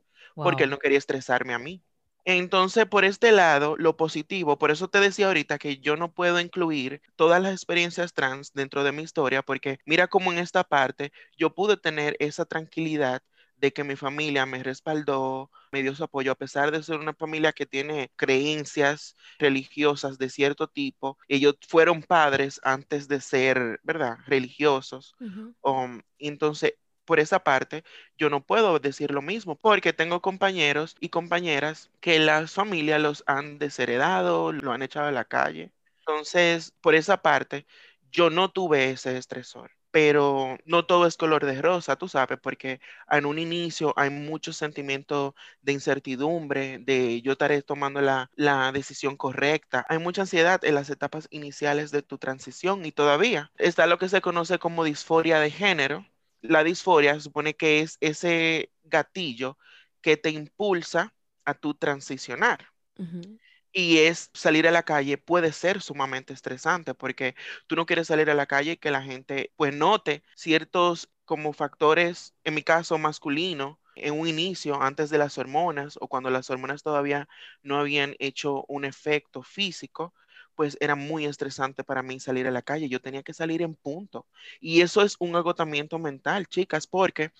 porque 0.40 0.64
él 0.64 0.70
no 0.70 0.78
quería 0.78 0.98
estresarme 0.98 1.54
a 1.54 1.58
mí. 1.58 1.82
Entonces, 2.24 2.86
por 2.86 3.04
este 3.04 3.32
lado, 3.32 3.74
lo 3.76 3.96
positivo, 3.96 4.56
por 4.58 4.70
eso 4.70 4.88
te 4.88 5.00
decía 5.00 5.26
ahorita 5.26 5.58
que 5.58 5.78
yo 5.78 5.96
no 5.96 6.12
puedo 6.12 6.38
incluir 6.40 7.02
todas 7.16 7.42
las 7.42 7.52
experiencias 7.52 8.12
trans 8.14 8.52
dentro 8.52 8.84
de 8.84 8.92
mi 8.92 9.02
historia, 9.02 9.42
porque 9.42 9.78
mira 9.86 10.06
cómo 10.06 10.32
en 10.32 10.38
esta 10.38 10.62
parte 10.62 11.12
yo 11.36 11.54
pude 11.54 11.76
tener 11.76 12.16
esa 12.20 12.44
tranquilidad 12.44 13.22
de 13.56 13.72
que 13.72 13.84
mi 13.84 13.96
familia 13.96 14.46
me 14.46 14.62
respaldó, 14.62 15.50
me 15.72 15.82
dio 15.82 15.94
su 15.94 16.04
apoyo, 16.04 16.32
a 16.32 16.34
pesar 16.36 16.70
de 16.70 16.82
ser 16.82 16.98
una 16.98 17.14
familia 17.14 17.52
que 17.52 17.66
tiene 17.66 18.12
creencias 18.16 19.16
religiosas 19.38 20.18
de 20.18 20.30
cierto 20.30 20.68
tipo. 20.68 21.18
Ellos 21.28 21.56
fueron 21.68 22.02
padres 22.02 22.60
antes 22.64 23.08
de 23.08 23.20
ser, 23.20 23.80
¿verdad?, 23.82 24.16
religiosos. 24.26 25.16
Um, 25.62 26.02
entonces, 26.18 26.74
por 27.04 27.21
esa 27.21 27.40
parte, 27.44 27.85
yo 28.18 28.30
no 28.30 28.44
puedo 28.44 28.78
decir 28.78 29.11
lo 29.11 29.23
mismo, 29.23 29.56
porque 29.56 29.92
tengo 29.92 30.21
compañeros 30.23 30.97
y 31.00 31.09
compañeras 31.11 31.90
que 32.00 32.18
las 32.18 32.52
familias 32.52 33.00
los 33.00 33.25
han 33.26 33.59
desheredado, 33.59 34.52
lo 34.52 34.73
han 34.73 34.82
echado 34.82 35.09
a 35.09 35.12
la 35.12 35.25
calle. 35.25 35.73
Entonces, 36.00 36.73
por 36.80 36.94
esa 36.94 37.23
parte, 37.23 37.66
yo 38.11 38.30
no 38.30 38.50
tuve 38.50 38.90
ese 38.90 39.16
estresor. 39.18 39.71
Pero 39.90 40.56
no 40.64 40.87
todo 40.87 41.06
es 41.06 41.18
color 41.18 41.44
de 41.44 41.61
rosa, 41.61 41.97
tú 41.97 42.09
sabes, 42.09 42.38
porque 42.40 42.80
en 43.11 43.26
un 43.26 43.38
inicio 43.38 43.92
hay 43.97 44.09
mucho 44.09 44.52
sentimiento 44.54 45.35
de 45.61 45.73
incertidumbre, 45.73 46.78
de 46.78 47.21
yo 47.21 47.32
estaré 47.32 47.61
tomando 47.62 48.00
la, 48.00 48.30
la 48.35 48.73
decisión 48.73 49.16
correcta. 49.18 49.85
Hay 49.90 49.99
mucha 49.99 50.23
ansiedad 50.23 50.64
en 50.64 50.76
las 50.76 50.88
etapas 50.88 51.28
iniciales 51.30 51.90
de 51.90 52.02
tu 52.02 52.16
transición 52.18 52.87
y 52.87 52.92
todavía 52.92 53.52
está 53.59 53.87
lo 53.87 53.99
que 53.99 54.09
se 54.09 54.23
conoce 54.23 54.59
como 54.59 54.85
disforia 54.85 55.40
de 55.40 55.50
género. 55.50 56.06
La 56.42 56.64
disforia 56.64 57.14
se 57.14 57.22
supone 57.22 57.54
que 57.54 57.80
es 57.80 57.96
ese 58.00 58.70
gatillo 58.84 59.58
que 60.00 60.16
te 60.16 60.30
impulsa 60.30 61.14
a 61.44 61.54
tu 61.54 61.75
transicionar. 61.75 62.68
Y 63.72 63.99
es 63.99 64.30
salir 64.34 64.68
a 64.68 64.70
la 64.70 64.82
calle 64.82 65.16
puede 65.16 65.52
ser 65.52 65.80
sumamente 65.80 66.34
estresante 66.34 66.94
porque 66.94 67.34
tú 67.66 67.75
no 67.75 67.87
quieres 67.87 68.08
salir 68.08 68.28
a 68.30 68.34
la 68.34 68.46
calle 68.46 68.72
y 68.72 68.76
que 68.76 68.90
la 68.90 69.02
gente 69.02 69.52
pues 69.56 69.75
note 69.75 70.22
ciertos 70.34 71.08
como 71.25 71.52
factores, 71.54 72.34
en 72.44 72.54
mi 72.54 72.62
caso 72.62 72.99
masculino, 72.99 73.80
en 73.94 74.18
un 74.18 74.28
inicio 74.28 74.80
antes 74.82 75.11
de 75.11 75.18
las 75.18 75.38
hormonas 75.38 75.96
o 76.00 76.08
cuando 76.08 76.30
las 76.30 76.50
hormonas 76.50 76.82
todavía 76.82 77.28
no 77.62 77.78
habían 77.78 78.14
hecho 78.18 78.64
un 78.68 78.84
efecto 78.84 79.42
físico, 79.42 80.14
pues 80.54 80.76
era 80.80 80.94
muy 80.94 81.26
estresante 81.26 81.85
para 81.85 82.02
mí 82.02 82.21
salir 82.21 82.47
a 82.47 82.50
la 82.50 82.62
calle. 82.62 82.88
Yo 82.88 83.00
tenía 83.00 83.23
que 83.23 83.35
salir 83.35 83.62
en 83.62 83.75
punto. 83.75 84.26
Y 84.61 84.80
eso 84.82 85.02
es 85.02 85.16
un 85.18 85.37
agotamiento 85.37 85.99
mental, 85.99 86.47
chicas, 86.47 86.87
porque 86.87 87.32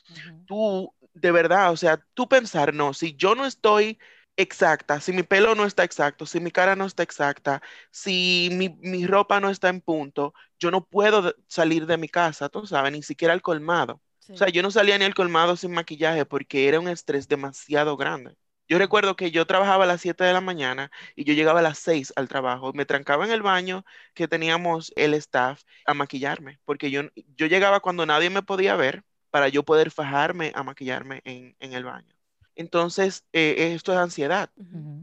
tú, 0.47 0.95
de 1.15 1.33
verdad, 1.33 1.73
o 1.73 1.77
sea, 1.77 1.99
tú 2.15 2.29
pensar, 2.29 2.75
no, 2.75 2.95
si 2.95 3.15
yo 3.17 3.35
no 3.35 3.47
estoy 3.47 3.99
exacta, 4.37 5.01
si 5.01 5.13
mi 5.13 5.23
pelo 5.23 5.55
no 5.55 5.65
está 5.67 5.85
exacto, 5.85 6.27
si 6.27 6.41
mi 6.41 6.51
cara 6.51 6.77
no 6.77 6.87
está 6.87 7.03
exacta, 7.03 7.63
si 7.91 8.49
mi, 8.53 8.71
mi 8.81 9.07
ropa 9.07 9.41
no 9.41 9.51
está 9.51 9.69
en 9.69 9.81
punto, 9.81 10.35
yo 10.59 10.71
no 10.71 10.87
puedo 10.87 11.35
salir 11.49 11.87
de 11.87 11.99
mi 11.99 12.09
casa, 12.09 12.49
tú 12.49 12.67
sabes, 12.67 12.93
ni 12.93 13.03
siquiera 13.03 13.35
al 13.35 13.43
colmado. 13.43 14.01
O 14.33 14.37
sea, 14.37 14.49
yo 14.49 14.63
no 14.63 14.71
salía 14.71 14.97
ni 14.99 15.05
al 15.05 15.15
colmado 15.15 15.57
sin 15.57 15.73
maquillaje 15.73 16.25
porque 16.25 16.69
era 16.69 16.81
un 16.81 16.89
estrés 16.89 17.29
demasiado 17.29 17.97
grande. 17.97 18.37
Yo 18.73 18.79
recuerdo 18.79 19.17
que 19.17 19.31
yo 19.31 19.47
trabajaba 19.47 19.85
a 19.85 19.87
las 19.87 20.01
7 20.01 20.25
de 20.25 20.33
la 20.33 20.41
mañana 20.41 20.91
y 21.15 21.25
yo 21.25 21.35
llegaba 21.35 21.61
a 21.61 21.63
las 21.63 21.79
6 21.79 22.11
al 22.17 22.27
trabajo. 22.29 22.73
Me 22.73 22.87
trancaba 22.87 23.27
en 23.27 23.31
el 23.31 23.43
baño 23.43 23.85
que 24.15 24.29
teníamos 24.29 24.93
el 24.97 25.13
staff 25.13 25.63
a 25.85 25.93
maquillarme, 25.93 26.59
porque 26.65 26.91
yo, 26.91 27.03
yo 27.37 27.47
llegaba 27.49 27.81
cuando 27.81 28.07
nadie 28.07 28.31
me 28.31 28.43
podía 28.43 28.75
ver 28.75 29.05
para 29.31 29.49
yo 29.49 29.63
poder 29.63 29.91
fajarme 29.91 30.53
a 30.55 30.63
maquillarme 30.63 31.21
en, 31.25 31.55
en 31.61 31.75
el 31.75 31.85
baño. 31.85 32.15
Entonces, 32.55 33.25
eh, 33.33 33.73
esto 33.75 33.93
es 33.93 33.99
ansiedad, 33.99 34.51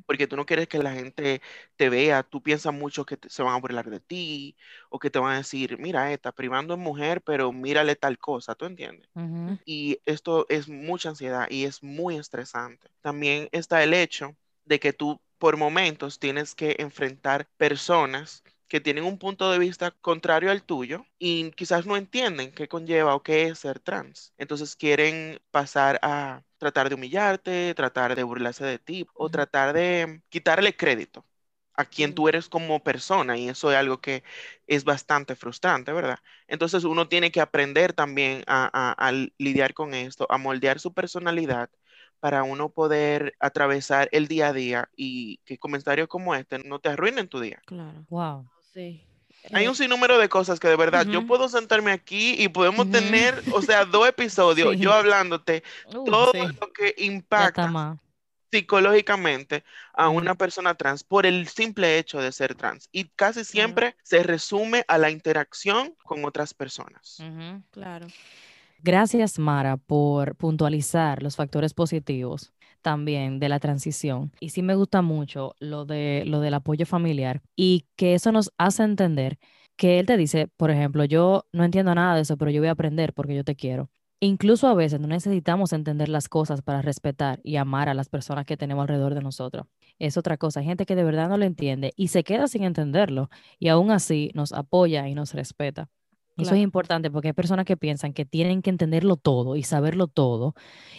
porque 0.05 0.27
tú 0.27 0.35
no 0.35 0.45
quieres 0.45 0.67
que 0.67 0.79
la 0.79 0.93
gente 0.93 1.41
te 1.75 1.89
vea, 1.89 2.23
tú 2.23 2.41
piensas 2.41 2.73
mucho 2.73 3.05
que 3.05 3.17
te- 3.17 3.29
se 3.29 3.43
van 3.43 3.53
a 3.55 3.59
burlar 3.59 3.89
de 3.89 3.99
ti 3.99 4.55
o 4.89 4.99
que 4.99 5.09
te 5.11 5.19
van 5.19 5.33
a 5.35 5.37
decir, 5.37 5.77
mira, 5.79 6.11
esta 6.13 6.31
privando 6.31 6.73
en 6.75 6.79
mujer, 6.81 7.21
pero 7.23 7.51
mírale 7.51 7.95
tal 7.95 8.17
cosa, 8.19 8.55
¿tú 8.55 8.65
entiendes? 8.65 9.09
Y 9.65 10.01
esto 10.05 10.45
es 10.49 10.67
mucha 10.69 11.09
ansiedad 11.09 11.47
y 11.49 11.65
es 11.65 11.83
muy 11.83 12.17
estresante. 12.17 12.89
También 13.01 13.49
está 13.51 13.83
el 13.83 13.93
hecho 13.93 14.35
de 14.65 14.79
que 14.79 14.93
tú 14.93 15.21
por 15.37 15.57
momentos 15.57 16.19
tienes 16.19 16.55
que 16.55 16.75
enfrentar 16.79 17.47
personas 17.57 18.43
que 18.69 18.81
tienen 18.81 19.05
un 19.05 19.19
punto 19.19 19.51
de 19.51 19.59
vista 19.59 19.91
contrario 20.01 20.51
al 20.51 20.63
tuyo 20.63 21.05
y 21.19 21.51
quizás 21.53 21.85
no 21.87 21.97
entienden 21.97 22.53
qué 22.53 22.69
conlleva 22.69 23.15
o 23.15 23.23
qué 23.23 23.47
es 23.47 23.59
ser 23.59 23.79
trans. 23.81 24.33
Entonces 24.37 24.75
quieren 24.77 25.41
pasar 25.51 25.99
a 26.03 26.43
tratar 26.59 26.89
de 26.89 26.95
humillarte, 26.95 27.73
tratar 27.75 28.15
de 28.15 28.23
burlarse 28.23 28.65
de 28.65 28.79
ti 28.79 29.07
o 29.15 29.29
tratar 29.29 29.73
de 29.73 30.21
quitarle 30.29 30.75
crédito 30.77 31.25
a 31.73 31.85
quien 31.85 32.13
tú 32.13 32.27
eres 32.27 32.49
como 32.49 32.83
persona 32.83 33.37
y 33.37 33.49
eso 33.49 33.71
es 33.71 33.77
algo 33.77 34.01
que 34.01 34.23
es 34.67 34.83
bastante 34.83 35.35
frustrante, 35.35 35.93
¿verdad? 35.93 36.19
Entonces 36.47 36.83
uno 36.83 37.07
tiene 37.07 37.31
que 37.31 37.41
aprender 37.41 37.93
también 37.93 38.43
a, 38.47 38.69
a- 38.73 39.07
a 39.07 39.11
lidiar 39.37 39.73
con 39.73 39.93
esto, 39.93 40.27
a 40.29 40.37
moldear 40.37 40.79
su 40.79 40.93
personalidad 40.93 41.69
para 42.19 42.43
uno 42.43 42.69
poder 42.69 43.35
atravesar 43.39 44.09
el 44.11 44.27
día 44.27 44.49
a 44.49 44.53
día 44.53 44.89
y 44.95 45.37
que 45.45 45.57
comentarios 45.57 46.07
como 46.09 46.35
este 46.35 46.59
no 46.59 46.79
te 46.79 46.89
arruinen 46.89 47.29
tu 47.29 47.39
día. 47.39 47.63
Claro. 47.65 48.05
Wow. 48.09 48.49
Sí. 48.79 49.03
Hay 49.53 49.65
Eh, 49.65 49.69
un 49.69 49.75
sinnúmero 49.75 50.17
de 50.17 50.29
cosas 50.29 50.59
que 50.59 50.67
de 50.67 50.75
verdad 50.75 51.05
yo 51.07 51.25
puedo 51.25 51.47
sentarme 51.49 51.91
aquí 51.91 52.35
y 52.41 52.47
podemos 52.49 52.89
tener, 52.91 53.41
o 53.53 53.61
sea, 53.61 53.85
dos 53.85 54.07
episodios 54.07 54.73
Sí. 54.73 54.79
yo 54.79 54.93
hablándote 54.93 55.63
Uh, 55.87 56.03
todo 56.05 56.31
sí. 56.31 56.39
lo 56.59 56.71
que 56.73 56.93
impacta 56.97 57.97
psicológicamente 58.51 59.63
a 59.93 60.09
una 60.09 60.33
persona 60.35 60.73
trans 60.75 61.03
por 61.03 61.25
el 61.25 61.47
simple 61.47 61.97
hecho 61.99 62.19
de 62.19 62.31
ser 62.31 62.55
trans. 62.55 62.89
Y 62.91 63.05
casi 63.05 63.43
siempre 63.45 63.95
se 64.03 64.23
resume 64.23 64.83
a 64.87 64.97
la 64.97 65.09
interacción 65.11 65.93
con 66.03 66.25
otras 66.25 66.53
personas. 66.53 67.17
Claro. 67.71 68.07
Gracias, 68.81 69.37
Mara, 69.39 69.77
por 69.77 70.35
puntualizar 70.35 71.21
los 71.21 71.35
factores 71.35 71.73
positivos 71.73 72.51
también 72.81 73.39
de 73.39 73.49
la 73.49 73.59
transición. 73.59 74.31
Y 74.39 74.49
sí 74.49 74.61
me 74.61 74.75
gusta 74.75 75.01
mucho 75.01 75.55
lo 75.59 75.85
de 75.85 76.23
lo 76.25 76.39
del 76.39 76.53
apoyo 76.53 76.85
familiar 76.85 77.41
y 77.55 77.85
que 77.95 78.13
eso 78.13 78.31
nos 78.31 78.51
hace 78.57 78.83
entender 78.83 79.37
que 79.77 79.99
él 79.99 80.05
te 80.05 80.17
dice, 80.17 80.47
por 80.57 80.71
ejemplo, 80.71 81.05
yo 81.05 81.45
no 81.53 81.63
entiendo 81.63 81.95
nada 81.95 82.15
de 82.15 82.21
eso, 82.21 82.37
pero 82.37 82.51
yo 82.51 82.61
voy 82.61 82.67
a 82.67 82.71
aprender 82.71 83.13
porque 83.13 83.35
yo 83.35 83.43
te 83.43 83.55
quiero. 83.55 83.89
Incluso 84.21 84.67
a 84.67 84.73
veces 84.73 84.99
no 84.99 85.07
necesitamos 85.07 85.71
entender 85.71 86.09
las 86.09 86.27
cosas 86.27 86.61
para 86.61 86.81
respetar 86.81 87.39
y 87.43 87.55
amar 87.55 87.87
a 87.87 87.93
las 87.93 88.09
personas 88.09 88.45
que 88.45 88.57
tenemos 88.57 88.81
alrededor 88.83 89.15
de 89.15 89.21
nosotros. 89.21 89.67
Es 89.97 90.17
otra 90.17 90.35
cosa. 90.37 90.59
Hay 90.59 90.65
gente 90.65 90.85
que 90.85 90.95
de 90.97 91.05
verdad 91.05 91.29
no 91.29 91.37
lo 91.37 91.45
entiende 91.45 91.93
y 91.95 92.09
se 92.09 92.25
queda 92.25 92.49
sin 92.49 92.63
entenderlo 92.63 93.29
y 93.59 93.69
aún 93.69 93.91
así 93.91 94.31
nos 94.33 94.51
apoya 94.51 95.07
y 95.07 95.15
nos 95.15 95.33
respeta. 95.33 95.89
Eso 96.41 96.55
es 96.55 96.61
importante 96.61 97.11
porque 97.11 97.29
hay 97.29 97.33
personas 97.33 97.65
que 97.65 97.77
piensan 97.77 98.13
que 98.13 98.25
tienen 98.25 98.61
que 98.61 98.69
entenderlo 98.69 99.15
todo 99.17 99.55
y 99.55 99.63
saberlo 99.63 100.07
todo 100.07 100.53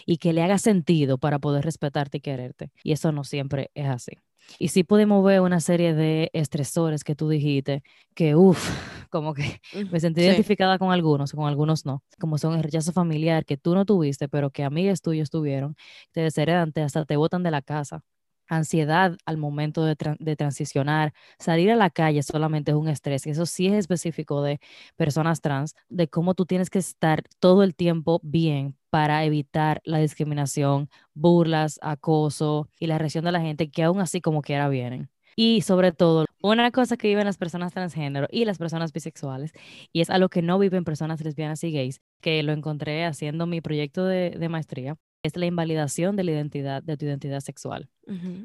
y 0.05 0.17
que 0.17 0.33
le 0.33 0.43
haga 0.43 0.57
sentido 0.57 1.17
para 1.17 1.39
poder 1.39 1.65
respetarte 1.65 2.17
y 2.17 2.21
quererte. 2.21 2.71
Y 2.83 2.91
eso 2.93 3.11
no 3.11 3.23
siempre 3.23 3.71
es 3.75 3.87
así. 3.87 4.11
Y 4.59 4.69
sí 4.69 4.83
podemos 4.83 5.23
ver 5.23 5.41
una 5.41 5.59
serie 5.61 5.93
de 5.93 6.29
estresores 6.33 7.03
que 7.03 7.15
tú 7.15 7.29
dijiste 7.29 7.83
que, 8.15 8.35
uff, 8.35 8.59
como 9.09 9.33
que 9.33 9.61
me 9.89 9.99
sentí 9.99 10.21
Sí. 10.21 10.27
identificada 10.27 10.77
con 10.79 10.91
algunos, 10.91 11.31
con 11.31 11.47
algunos 11.47 11.85
no, 11.85 12.03
como 12.19 12.37
son 12.37 12.55
el 12.55 12.63
rechazo 12.63 12.91
familiar 12.91 13.45
que 13.45 13.57
tú 13.57 13.75
no 13.75 13.85
tuviste, 13.85 14.27
pero 14.29 14.49
que 14.49 14.63
amigas 14.63 15.01
tuyas 15.01 15.29
tuvieron, 15.29 15.75
te 16.11 16.21
desheredan, 16.21 16.71
te- 16.73 16.81
hasta 16.81 17.05
te 17.05 17.17
botan 17.17 17.43
de 17.43 17.51
la 17.51 17.61
casa. 17.61 18.03
Ansiedad 18.51 19.15
al 19.25 19.37
momento 19.37 19.85
de, 19.85 19.95
de 20.19 20.35
transicionar, 20.35 21.13
salir 21.39 21.71
a 21.71 21.77
la 21.77 21.89
calle 21.89 22.21
solamente 22.21 22.71
es 22.71 22.75
un 22.77 22.89
estrés, 22.89 23.25
eso 23.25 23.45
sí 23.45 23.67
es 23.67 23.73
específico 23.75 24.41
de 24.43 24.59
personas 24.97 25.39
trans, 25.39 25.73
de 25.87 26.09
cómo 26.09 26.33
tú 26.33 26.45
tienes 26.45 26.69
que 26.69 26.79
estar 26.79 27.23
todo 27.39 27.63
el 27.63 27.75
tiempo 27.75 28.19
bien 28.23 28.75
para 28.89 29.23
evitar 29.23 29.81
la 29.85 29.99
discriminación, 29.99 30.89
burlas, 31.13 31.79
acoso 31.81 32.67
y 32.77 32.87
la 32.87 32.97
reacción 32.97 33.23
de 33.23 33.31
la 33.31 33.39
gente 33.39 33.71
que 33.71 33.83
aún 33.83 34.01
así 34.01 34.19
como 34.19 34.41
quiera 34.41 34.67
vienen. 34.67 35.09
Y 35.37 35.61
sobre 35.61 35.93
todo, 35.93 36.25
una 36.41 36.71
cosa 36.71 36.97
que 36.97 37.07
viven 37.07 37.25
las 37.25 37.37
personas 37.37 37.71
transgénero 37.73 38.27
y 38.29 38.43
las 38.43 38.57
personas 38.57 38.91
bisexuales, 38.91 39.53
y 39.93 40.01
es 40.01 40.09
algo 40.09 40.27
que 40.27 40.41
no 40.41 40.59
viven 40.59 40.83
personas 40.83 41.21
lesbianas 41.23 41.63
y 41.63 41.71
gays, 41.71 42.01
que 42.19 42.43
lo 42.43 42.51
encontré 42.51 43.05
haciendo 43.05 43.47
mi 43.47 43.61
proyecto 43.61 44.05
de 44.05 44.49
maestría, 44.49 44.97
es 45.23 45.35
la 45.35 45.45
invalidación 45.45 46.15
de 46.15 46.23
la 46.23 46.31
identidad, 46.31 46.83
de 46.83 46.97
tu 46.97 47.05
identidad 47.05 47.41
sexual. 47.41 47.89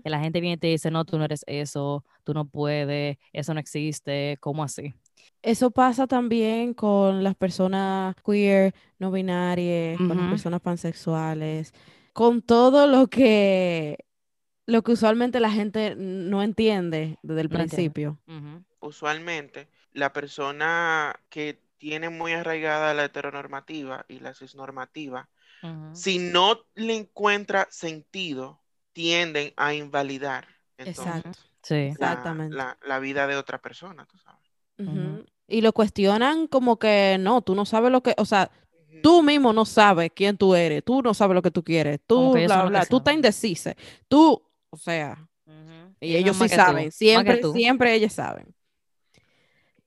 Que 0.02 0.10
la 0.10 0.20
gente 0.20 0.40
viene 0.40 0.54
y 0.54 0.58
te 0.58 0.68
dice, 0.68 0.92
no, 0.92 1.04
tú 1.04 1.18
no 1.18 1.24
eres 1.24 1.42
eso, 1.48 2.04
tú 2.22 2.34
no 2.34 2.44
puedes, 2.44 3.16
eso 3.32 3.52
no 3.52 3.58
existe, 3.58 4.36
¿cómo 4.38 4.62
así? 4.62 4.94
Eso 5.42 5.72
pasa 5.72 6.06
también 6.06 6.72
con 6.72 7.24
las 7.24 7.34
personas 7.34 8.14
queer, 8.24 8.74
no 8.98 9.10
binarias, 9.10 9.98
con 9.98 10.16
las 10.16 10.30
personas 10.30 10.60
pansexuales, 10.60 11.72
con 12.12 12.42
todo 12.42 12.86
lo 12.86 13.08
que, 13.08 14.04
lo 14.66 14.82
que 14.82 14.92
usualmente 14.92 15.40
la 15.40 15.50
gente 15.50 15.96
no 15.96 16.42
entiende 16.42 17.18
desde 17.22 17.40
el 17.40 17.48
No 17.48 17.58
principio. 17.58 18.20
Usualmente, 18.78 19.68
la 19.92 20.12
persona 20.12 21.18
que 21.28 21.60
tiene 21.78 22.08
muy 22.08 22.32
arraigada 22.32 22.94
la 22.94 23.04
heteronormativa 23.04 24.04
y 24.08 24.20
la 24.20 24.34
cisnormativa, 24.34 25.28
Si 25.92 26.18
no 26.18 26.60
le 26.74 26.94
encuentra 26.94 27.66
sentido, 27.70 28.60
tienden 28.92 29.52
a 29.56 29.74
invalidar 29.74 30.46
entonces 30.78 31.04
Exacto, 31.04 31.38
Sí. 31.62 31.74
la, 31.74 32.12
exactamente. 32.12 32.56
la- 32.56 32.78
la 32.82 32.98
vida 32.98 33.26
de 33.26 33.36
otra 33.36 33.60
persona, 33.60 34.06
tú 34.06 34.18
sabes. 34.18 34.40
Y 35.48 35.60
lo 35.60 35.72
cuestionan 35.72 36.46
como 36.48 36.78
que 36.78 37.16
no, 37.20 37.42
tú 37.42 37.54
no 37.54 37.64
sabes 37.64 37.90
lo 37.92 38.02
que, 38.02 38.14
o 38.18 38.24
sea, 38.24 38.50
tú 39.02 39.22
mismo 39.22 39.52
no 39.52 39.64
sabes 39.64 40.10
quién 40.14 40.36
tú 40.36 40.54
eres, 40.54 40.84
tú 40.84 41.02
no 41.02 41.14
sabes 41.14 41.34
lo 41.34 41.42
que 41.42 41.50
tú 41.50 41.62
quieres, 41.62 42.00
tú, 42.06 42.32
bla, 42.32 42.64
bla, 42.66 42.84
tú 42.86 42.98
estás 42.98 43.14
indecisa, 43.14 43.74
tú, 44.08 44.42
o 44.70 44.76
sea, 44.76 45.26
y 46.00 46.16
Ellos 46.16 46.36
sí 46.36 46.48
tú, 46.48 46.54
saben, 46.56 46.92
siempre, 46.92 47.42
siempre 47.42 47.94
ellos 47.94 48.12
saben. 48.12 48.54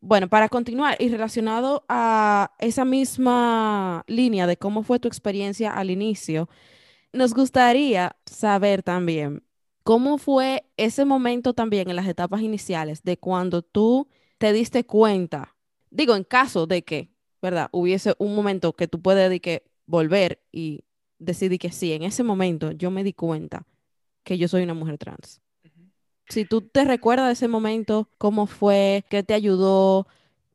Bueno, 0.02 0.30
para 0.30 0.48
continuar 0.48 0.96
y 1.00 1.10
relacionado 1.10 1.84
a 1.90 2.54
esa 2.60 2.86
misma 2.86 4.04
línea 4.08 4.48
de 4.48 4.56
cómo 4.58 4.84
fue 4.84 5.00
tu 5.00 5.10
experiencia 5.10 5.72
al 5.72 5.90
inicio, 5.92 6.48
nos 7.14 7.34
gustaría 7.34 8.16
saber 8.26 8.84
también 8.84 9.44
cómo 9.84 10.18
fue 10.18 10.66
ese 10.78 11.06
momento 11.06 11.54
también 11.54 11.90
en 11.90 11.98
las 11.98 12.08
etapas 12.08 12.42
iniciales 12.42 13.04
de 13.04 13.18
cuando 13.18 13.62
tú 13.62 14.08
te 14.38 14.54
diste 14.54 14.86
cuenta, 14.86 15.56
digo, 15.92 16.16
en 16.16 16.24
caso 16.24 16.68
de 16.68 16.84
que, 16.84 17.12
¿verdad? 17.42 17.70
Hubiese 17.72 18.16
un 18.20 18.36
momento 18.36 18.74
que 18.76 18.88
tú 18.88 19.02
puedes 19.02 19.30
de 19.30 19.42
que 19.42 19.64
volver 19.86 20.42
y 20.52 20.86
decidir 21.20 21.60
que 21.60 21.72
sí, 21.72 21.94
en 21.94 22.04
ese 22.04 22.24
momento 22.24 22.72
yo 22.72 22.92
me 22.92 23.04
di 23.04 23.14
cuenta 23.14 23.66
que 24.24 24.38
yo 24.38 24.48
soy 24.48 24.64
una 24.64 24.74
mujer 24.76 24.98
trans. 24.98 25.42
Si 26.30 26.46
tú 26.46 26.62
te 26.62 26.86
recuerdas 26.86 27.28
de 27.28 27.34
ese 27.34 27.48
momento, 27.48 28.10
cómo 28.18 28.46
fue, 28.48 29.04
qué 29.10 29.24
te 29.24 29.34
ayudó, 29.34 30.08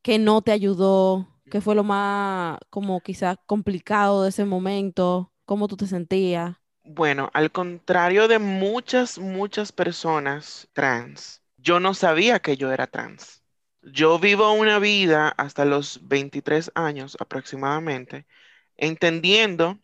qué 0.03 0.19
no 0.19 0.41
te 0.43 0.53
ayudó, 0.53 1.29
qué 1.51 1.61
fue 1.61 1.75
lo 1.75 1.85
más 1.85 2.59
como 2.71 3.01
quizás 3.01 3.39
complicado 3.47 4.23
de 4.23 4.29
ese 4.31 4.45
momento, 4.45 5.33
cómo 5.45 5.69
tú 5.69 5.77
te 5.77 5.87
sentías. 5.89 6.57
Bueno, 6.85 7.31
al 7.35 7.51
contrario 7.51 8.29
de 8.29 8.39
muchas, 8.39 9.19
muchas 9.19 9.73
personas 9.73 10.69
trans, 10.73 11.43
yo 11.57 11.81
no 11.81 11.95
sabía 11.95 12.41
que 12.41 12.57
yo 12.57 12.73
era 12.73 12.87
trans. 12.87 13.43
Yo 13.83 14.19
vivo 14.19 14.53
una 14.53 14.79
vida 14.79 15.29
hasta 15.31 15.65
los 15.65 16.01
23 16.07 16.71
años 16.75 17.17
aproximadamente, 17.21 18.27
entendiendo 18.77 19.79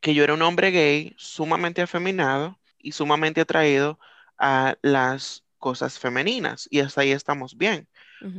que 0.00 0.14
yo 0.14 0.24
era 0.24 0.34
un 0.34 0.42
hombre 0.42 0.70
gay 0.70 1.14
sumamente 1.18 1.82
afeminado 1.82 2.58
y 2.78 2.92
sumamente 2.92 3.40
atraído 3.42 3.98
a 4.38 4.76
las 4.82 5.44
cosas 5.58 5.98
femeninas. 5.98 6.68
Y 6.70 6.80
hasta 6.80 7.02
ahí 7.02 7.12
estamos 7.12 7.56
bien, 7.56 7.88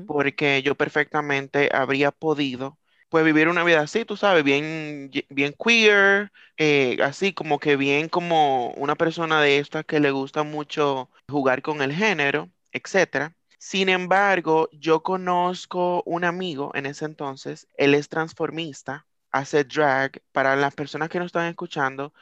porque 0.06 0.62
yo 0.64 0.76
perfectamente 0.76 1.70
habría 1.74 2.12
podido, 2.12 2.80
pues, 3.10 3.26
vivir 3.26 3.48
una 3.48 3.64
vida 3.64 3.82
así, 3.82 4.06
tú 4.06 4.18
sabes, 4.18 4.44
bien, 4.44 5.12
bien 5.30 5.54
queer, 5.54 6.32
eh, 6.58 6.98
así 7.04 7.34
como 7.34 7.60
que 7.60 7.76
bien 7.78 8.10
como 8.10 8.72
una 8.72 8.96
persona 8.96 9.42
de 9.42 9.60
estas 9.60 9.86
que 9.86 10.00
le 10.00 10.12
gusta 10.12 10.44
mucho 10.44 11.10
jugar 11.30 11.62
con 11.62 11.82
el 11.82 11.94
género, 11.94 12.50
etcétera. 12.72 13.36
Sin 13.60 13.90
embargo, 13.90 14.70
yo 14.72 15.04
conozco 15.04 16.04
un 16.06 16.24
amigo 16.24 16.72
en 16.76 16.86
ese 16.86 17.06
entonces, 17.06 17.68
él 17.78 17.94
es 17.96 18.10
transformista, 18.10 19.08
hace 19.32 19.64
drag. 19.64 20.22
Para 20.32 20.56
las 20.56 20.74
personas 20.76 21.10
que 21.10 21.20
nos 21.20 21.28
están 21.28 21.48
escuchando, 21.48 22.14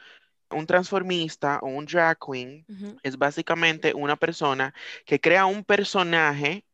un 0.50 0.66
transformista 0.66 1.58
o 1.62 1.66
un 1.68 1.86
drag 1.86 2.18
queen 2.18 2.66
es 3.02 3.16
básicamente 3.18 3.94
una 3.94 4.16
persona 4.16 4.74
que 5.04 5.20
crea 5.20 5.46
un 5.46 5.64
personaje. 5.64 6.64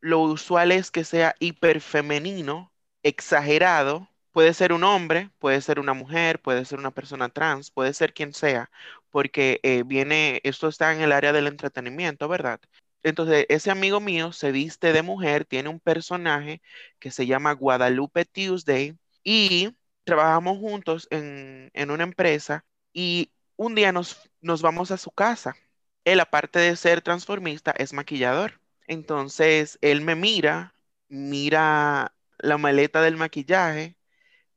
Lo 0.00 0.20
usual 0.22 0.72
es 0.72 0.90
que 0.90 1.04
sea 1.04 1.34
hiperfemenino, 1.40 2.72
exagerado. 3.02 4.08
Puede 4.32 4.54
ser 4.54 4.72
un 4.72 4.84
hombre, 4.84 5.30
puede 5.38 5.60
ser 5.60 5.78
una 5.80 5.94
mujer, 5.94 6.40
puede 6.42 6.64
ser 6.64 6.78
una 6.78 6.90
persona 6.90 7.28
trans, 7.28 7.70
puede 7.70 7.94
ser 7.94 8.14
quien 8.14 8.32
sea, 8.34 8.70
porque 9.10 9.60
eh, 9.62 9.84
viene, 9.86 10.40
esto 10.44 10.68
está 10.68 10.92
en 10.94 11.00
el 11.02 11.12
área 11.12 11.32
del 11.32 11.46
entretenimiento, 11.46 12.28
¿verdad? 12.28 12.60
Entonces, 13.02 13.46
ese 13.48 13.70
amigo 13.70 14.00
mío 14.00 14.32
se 14.32 14.50
viste 14.52 14.92
de 14.92 15.02
mujer, 15.02 15.44
tiene 15.44 15.68
un 15.68 15.80
personaje 15.80 16.62
que 16.98 17.10
se 17.10 17.26
llama 17.26 17.52
Guadalupe 17.52 18.24
Tuesday 18.24 18.98
y 19.22 19.70
trabajamos 20.04 20.58
juntos 20.58 21.06
en, 21.10 21.70
en 21.74 21.90
una 21.90 22.04
empresa 22.04 22.64
y 22.94 23.32
un 23.56 23.74
día 23.74 23.92
nos, 23.92 24.30
nos 24.40 24.62
vamos 24.62 24.90
a 24.90 24.96
su 24.96 25.10
casa. 25.10 25.56
Él, 26.04 26.20
aparte 26.20 26.58
de 26.60 26.76
ser 26.76 27.02
transformista, 27.02 27.72
es 27.72 27.92
maquillador. 27.92 28.60
Entonces, 28.86 29.78
él 29.82 30.00
me 30.02 30.14
mira, 30.14 30.74
mira 31.08 32.14
la 32.38 32.58
maleta 32.58 33.02
del 33.02 33.16
maquillaje, 33.16 33.96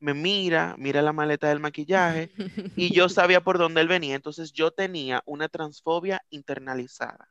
me 0.00 0.14
mira, 0.14 0.76
mira 0.78 1.02
la 1.02 1.12
maleta 1.12 1.48
del 1.48 1.60
maquillaje 1.60 2.30
y 2.76 2.92
yo 2.94 3.08
sabía 3.10 3.42
por 3.42 3.58
dónde 3.58 3.80
él 3.80 3.88
venía. 3.88 4.14
Entonces, 4.14 4.52
yo 4.52 4.70
tenía 4.70 5.22
una 5.26 5.48
transfobia 5.48 6.22
internalizada. 6.30 7.30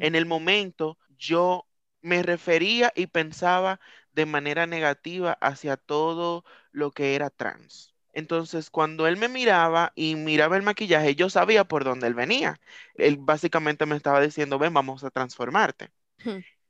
En 0.00 0.14
el 0.14 0.26
momento, 0.26 0.98
yo 1.18 1.66
me 2.00 2.22
refería 2.22 2.92
y 2.96 3.06
pensaba 3.08 3.80
de 4.12 4.26
manera 4.26 4.66
negativa 4.66 5.32
hacia 5.40 5.76
todo 5.76 6.44
lo 6.72 6.90
que 6.92 7.14
era 7.14 7.30
trans. 7.30 7.94
Entonces, 8.12 8.70
cuando 8.70 9.06
él 9.06 9.16
me 9.16 9.28
miraba 9.28 9.92
y 9.94 10.16
miraba 10.16 10.56
el 10.56 10.62
maquillaje, 10.62 11.14
yo 11.14 11.30
sabía 11.30 11.64
por 11.64 11.84
dónde 11.84 12.06
él 12.08 12.14
venía. 12.14 12.60
Él 12.96 13.18
básicamente 13.20 13.86
me 13.86 13.96
estaba 13.96 14.20
diciendo, 14.20 14.58
ven, 14.58 14.74
vamos 14.74 15.04
a 15.04 15.10
transformarte. 15.10 15.90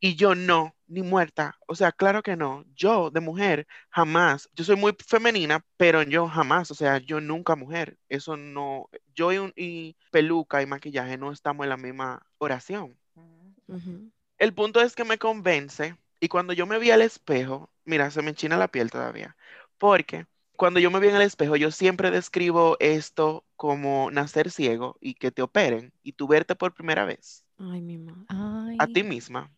Y 0.00 0.16
yo 0.16 0.34
no, 0.34 0.76
ni 0.86 1.02
muerta. 1.02 1.58
O 1.66 1.74
sea, 1.74 1.92
claro 1.92 2.22
que 2.22 2.36
no. 2.36 2.64
Yo 2.74 3.10
de 3.10 3.20
mujer, 3.20 3.66
jamás. 3.90 4.48
Yo 4.54 4.64
soy 4.64 4.76
muy 4.76 4.96
femenina, 5.06 5.64
pero 5.76 6.02
yo 6.02 6.28
jamás. 6.28 6.70
O 6.70 6.74
sea, 6.74 6.98
yo 6.98 7.20
nunca 7.20 7.56
mujer. 7.56 7.98
Eso 8.08 8.36
no. 8.36 8.88
Yo 9.14 9.32
y, 9.32 9.38
un- 9.38 9.52
y 9.56 9.96
peluca 10.10 10.62
y 10.62 10.66
maquillaje 10.66 11.16
no 11.18 11.32
estamos 11.32 11.64
en 11.64 11.70
la 11.70 11.76
misma 11.76 12.24
oración. 12.38 12.96
El 14.38 14.52
punto 14.54 14.80
es 14.80 14.94
que 14.96 15.04
me 15.04 15.18
convence 15.18 15.96
y 16.20 16.28
cuando 16.28 16.52
yo 16.52 16.66
me 16.66 16.78
vi 16.78 16.90
al 16.90 17.02
espejo, 17.02 17.70
mira, 17.84 18.10
se 18.10 18.22
me 18.22 18.30
enchina 18.30 18.56
la 18.56 18.68
piel 18.68 18.90
todavía, 18.90 19.36
porque 19.78 20.26
cuando 20.58 20.80
yo 20.80 20.90
me 20.90 21.00
vi 21.00 21.08
en 21.08 21.16
el 21.16 21.22
espejo, 21.22 21.56
yo 21.56 21.70
siempre 21.70 22.10
describo 22.10 22.76
esto 22.80 23.46
como 23.56 24.10
nacer 24.10 24.50
ciego 24.50 24.98
y 25.00 25.14
que 25.14 25.30
te 25.30 25.42
operen 25.42 25.94
y 26.02 26.12
tú 26.12 26.28
verte 26.28 26.54
por 26.56 26.74
primera 26.74 27.06
vez 27.06 27.44
Ay, 27.58 27.80
mi 27.80 27.98
madre. 27.98 28.26
a 28.78 28.86
ti 28.86 29.02
misma. 29.02 29.50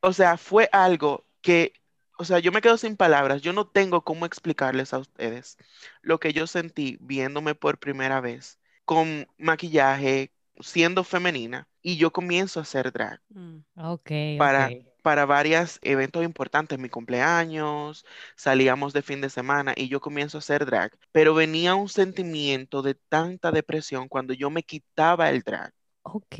O 0.00 0.12
sea, 0.12 0.36
fue 0.38 0.68
algo 0.72 1.26
que, 1.42 1.74
o 2.18 2.24
sea, 2.24 2.38
yo 2.38 2.52
me 2.52 2.62
quedo 2.62 2.76
sin 2.78 2.96
palabras, 2.96 3.42
yo 3.42 3.52
no 3.52 3.66
tengo 3.68 4.02
cómo 4.04 4.26
explicarles 4.26 4.94
a 4.94 4.98
ustedes 4.98 5.58
lo 6.02 6.20
que 6.20 6.32
yo 6.32 6.46
sentí 6.46 6.98
viéndome 7.00 7.54
por 7.54 7.78
primera 7.78 8.20
vez 8.20 8.58
con 8.84 9.28
maquillaje, 9.38 10.32
siendo 10.60 11.04
femenina 11.04 11.68
y 11.82 11.96
yo 11.98 12.12
comienzo 12.12 12.60
a 12.60 12.64
hacer 12.64 12.92
drag 12.92 13.20
Mm. 13.30 13.64
Ok, 13.76 14.10
para, 14.36 14.66
ok. 14.68 14.89
Para 15.00 15.26
varios 15.26 15.78
eventos 15.82 16.24
importantes, 16.24 16.78
mi 16.78 16.88
cumpleaños, 16.88 18.04
salíamos 18.36 18.92
de 18.92 19.02
fin 19.02 19.20
de 19.20 19.30
semana 19.30 19.74
y 19.76 19.88
yo 19.88 20.00
comienzo 20.00 20.38
a 20.38 20.40
hacer 20.40 20.66
drag, 20.66 20.92
pero 21.12 21.34
venía 21.34 21.74
un 21.74 21.88
sentimiento 21.88 22.82
de 22.82 22.94
tanta 22.94 23.52
depresión 23.52 24.08
cuando 24.08 24.34
yo 24.34 24.50
me 24.50 24.62
quitaba 24.62 25.30
el 25.30 25.42
drag. 25.42 25.72
Ok. 26.02 26.36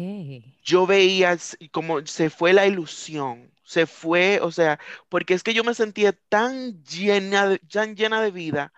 Yo 0.63 0.87
veía 0.87 1.37
como 1.73 2.05
se 2.07 2.31
fue 2.31 2.53
la 2.53 2.67
ilusión, 2.67 3.53
se 3.65 3.87
fue, 3.87 4.41
o 4.43 4.51
sea, 4.53 4.79
porque 5.09 5.35
es 5.35 5.43
que 5.43 5.55
yo 5.55 5.65
me 5.65 5.75
sentía 5.75 6.13
tan 6.29 6.83
llena 6.85 7.49
de, 7.49 7.59
tan 7.61 7.97
llena 7.97 8.21
de 8.23 8.31
vida 8.31 8.73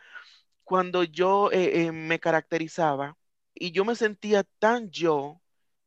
cuando 0.65 1.05
yo 1.05 1.51
eh, 1.53 1.87
eh, 1.87 1.93
me 1.93 2.21
caracterizaba 2.21 3.19
y 3.55 3.73
yo 3.73 3.85
me 3.85 3.97
sentía 3.97 4.45
tan 4.61 4.91
yo 4.91 5.43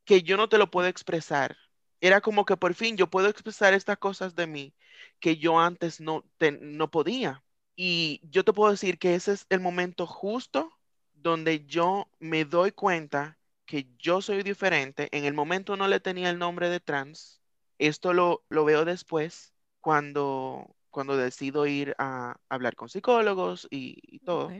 que 0.06 0.24
yo 0.24 0.38
no 0.38 0.50
te 0.50 0.58
lo 0.60 0.72
puedo 0.72 0.88
expresar. 0.90 1.58
Era 2.02 2.22
como 2.22 2.46
que 2.46 2.58
por 2.58 2.74
fin 2.74 2.98
yo 2.98 3.10
puedo 3.10 3.28
expresar 3.30 3.74
estas 3.74 3.98
cosas 3.98 4.36
de 4.36 4.48
mí 4.48 4.74
que 5.20 5.38
yo 5.38 5.60
antes 5.60 6.00
no, 6.02 6.24
te- 6.38 6.52
no 6.52 6.90
podía. 6.92 7.44
Y 7.76 8.22
yo 8.30 8.44
te 8.46 8.54
puedo 8.54 8.72
decir 8.72 8.98
que 9.00 9.16
ese 9.16 9.34
es 9.34 9.46
el 9.50 9.60
momento 9.60 10.06
justo 10.08 10.72
donde 11.14 11.66
yo 11.66 12.10
me 12.20 12.46
doy 12.46 12.72
cuenta 12.72 13.38
que 13.66 13.88
yo 13.98 14.22
soy 14.22 14.44
diferente. 14.44 15.10
En 15.12 15.26
el 15.26 15.34
momento 15.34 15.76
no 15.76 15.88
le 15.88 16.00
tenía 16.00 16.30
el 16.30 16.38
nombre 16.40 16.70
de 16.70 16.80
trans, 16.80 17.42
Esto 17.78 18.14
lo, 18.14 18.44
lo 18.50 18.64
veo 18.66 18.86
después 18.86 19.54
cuando, 19.82 20.76
cuando 20.92 21.18
decido 21.18 21.66
ir 21.68 21.94
a 21.98 22.38
hablar 22.50 22.76
con 22.76 22.88
psicólogos 22.90 23.68
y, 23.72 24.00
y 24.04 24.20
todo 24.20 24.58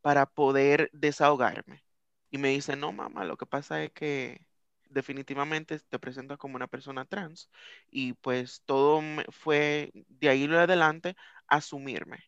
para 0.00 0.26
poder 0.26 0.90
desahogarme. 0.92 1.84
Y 2.30 2.38
me 2.38 2.48
dice, 2.50 2.76
no, 2.76 2.92
mamá, 2.92 3.24
lo 3.24 3.36
que 3.36 3.46
pasa 3.46 3.82
es 3.84 3.92
que 3.92 4.46
definitivamente 4.94 5.78
te 5.80 5.98
presentas 5.98 6.38
como 6.38 6.56
una 6.56 6.68
persona 6.68 7.04
trans 7.06 7.50
y 7.90 8.14
pues 8.14 8.62
todo 8.66 9.02
me- 9.02 9.24
fue 9.30 9.92
de 10.08 10.28
ahí 10.30 10.44
en 10.44 10.54
adelante 10.54 11.16
asumirme 11.48 12.20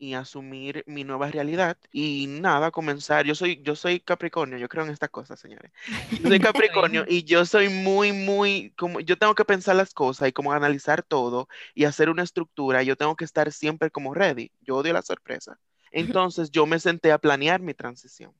y 0.00 0.14
asumir 0.14 0.84
mi 0.86 1.02
nueva 1.04 1.30
realidad 1.30 1.76
y 1.92 2.26
nada, 2.28 2.70
comenzar. 2.70 3.26
Yo 3.26 3.34
soy, 3.34 3.60
yo 3.62 3.74
soy 3.76 4.00
Capricornio, 4.00 4.56
yo 4.58 4.68
creo 4.68 4.84
en 4.84 4.90
estas 4.92 5.10
cosas, 5.10 5.40
señores. 5.40 5.72
Yo 6.16 6.28
soy 6.28 6.38
Capricornio 6.40 7.04
y 7.08 7.24
yo 7.24 7.44
soy 7.44 7.68
muy, 7.68 8.12
muy, 8.12 8.72
como, 8.76 9.00
yo 9.00 9.18
tengo 9.18 9.34
que 9.34 9.44
pensar 9.44 9.74
las 9.76 9.94
cosas 9.94 10.28
y 10.28 10.32
como 10.32 10.52
analizar 10.52 11.02
todo 11.02 11.48
y 11.74 11.84
hacer 11.84 12.10
una 12.10 12.22
estructura. 12.22 12.82
Yo 12.84 12.96
tengo 12.96 13.16
que 13.16 13.24
estar 13.24 13.50
siempre 13.52 13.90
como 13.90 14.14
ready. 14.14 14.52
Yo 14.60 14.76
odio 14.76 14.92
la 14.92 15.02
sorpresa. 15.02 15.58
Entonces 15.90 16.50
yo 16.50 16.66
me 16.66 16.78
senté 16.80 17.12
a 17.12 17.18
planear 17.18 17.60
mi 17.60 17.74
transición. 17.74 18.32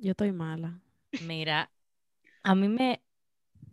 Yo 0.00 0.10
estoy 0.10 0.32
mala. 0.32 0.80
Mira, 1.18 1.70
a 2.42 2.54
mí 2.54 2.68
me, 2.68 3.02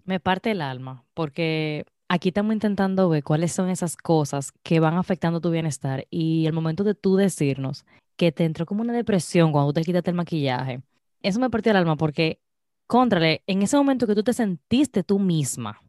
me 0.06 0.20
parte 0.20 0.52
el 0.52 0.62
alma 0.62 1.06
porque 1.14 1.86
aquí 2.08 2.30
estamos 2.30 2.54
intentando 2.54 3.10
ver 3.10 3.24
cuáles 3.24 3.52
son 3.52 3.70
esas 3.70 3.96
cosas 3.96 4.52
que 4.64 4.80
van 4.80 4.96
afectando 4.96 5.42
tu 5.42 5.52
bienestar 5.52 6.08
y 6.10 6.46
el 6.46 6.54
momento 6.54 6.84
de 6.84 6.96
tú 6.96 7.16
decirnos 7.16 7.86
que 8.16 8.32
te 8.32 8.46
entró 8.46 8.66
como 8.66 8.82
una 8.82 8.94
depresión 8.94 9.52
cuando 9.52 9.74
te 9.74 9.82
quitaste 9.82 10.10
el 10.10 10.18
maquillaje, 10.18 10.82
eso 11.22 11.40
me 11.40 11.50
partió 11.50 11.72
el 11.72 11.78
alma 11.78 11.96
porque, 11.96 12.42
contrale, 12.86 13.44
en 13.48 13.62
ese 13.62 13.78
momento 13.78 14.08
que 14.08 14.16
tú 14.16 14.24
te 14.24 14.34
sentiste 14.34 15.04
tú 15.04 15.20
misma, 15.20 15.82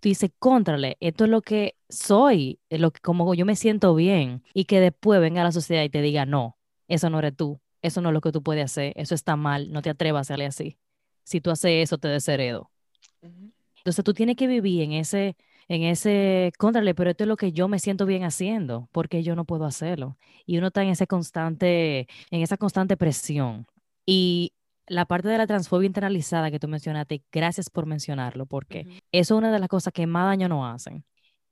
tú 0.00 0.08
dices, 0.08 0.30
contrale, 0.38 0.96
esto 1.00 1.24
es 1.24 1.30
lo 1.30 1.42
que 1.42 1.76
soy, 1.88 2.60
es 2.68 2.80
lo 2.80 2.92
que, 2.92 3.00
como 3.00 3.34
yo 3.34 3.44
me 3.44 3.56
siento 3.56 3.94
bien 3.94 4.44
y 4.52 4.66
que 4.66 4.80
después 4.80 5.20
venga 5.20 5.42
la 5.42 5.52
sociedad 5.52 5.82
y 5.82 5.90
te 5.90 6.00
diga, 6.00 6.26
no, 6.26 6.58
eso 6.86 7.10
no 7.10 7.18
eres 7.18 7.36
tú, 7.36 7.60
eso 7.82 8.00
no 8.00 8.10
es 8.10 8.12
lo 8.12 8.20
que 8.20 8.30
tú 8.30 8.42
puedes 8.42 8.64
hacer, 8.66 8.92
eso 8.96 9.14
está 9.16 9.34
mal, 9.34 9.72
no 9.72 9.82
te 9.82 9.90
atrevas 9.90 10.18
a 10.18 10.22
hacerle 10.22 10.46
así 10.46 10.78
si 11.24 11.40
tú 11.40 11.50
haces 11.50 11.82
eso, 11.84 11.98
te 11.98 12.08
desheredo. 12.08 12.70
Entonces 13.22 14.04
tú 14.04 14.14
tienes 14.14 14.36
que 14.36 14.46
vivir 14.46 14.82
en 14.82 14.92
ese, 14.92 15.36
en 15.68 15.82
ese, 15.82 16.52
contrale, 16.58 16.94
pero 16.94 17.10
esto 17.10 17.24
es 17.24 17.28
lo 17.28 17.36
que 17.36 17.52
yo 17.52 17.68
me 17.68 17.78
siento 17.78 18.06
bien 18.06 18.24
haciendo, 18.24 18.88
porque 18.92 19.22
yo 19.22 19.34
no 19.36 19.44
puedo 19.44 19.64
hacerlo. 19.64 20.16
Y 20.46 20.58
uno 20.58 20.68
está 20.68 20.82
en 20.82 20.90
ese 20.90 21.06
constante, 21.06 22.08
en 22.30 22.42
esa 22.42 22.56
constante 22.56 22.96
presión. 22.96 23.66
Y 24.06 24.54
la 24.86 25.06
parte 25.06 25.28
de 25.28 25.38
la 25.38 25.46
transfobia 25.46 25.86
internalizada 25.86 26.50
que 26.50 26.58
tú 26.58 26.68
mencionaste, 26.68 27.22
gracias 27.32 27.70
por 27.70 27.86
mencionarlo, 27.86 28.46
porque 28.46 29.02
eso 29.12 29.34
es 29.34 29.38
una 29.38 29.52
de 29.52 29.58
las 29.58 29.68
cosas 29.68 29.92
que 29.92 30.06
más 30.06 30.26
daño 30.26 30.48
nos 30.48 30.74
hacen. 30.74 31.04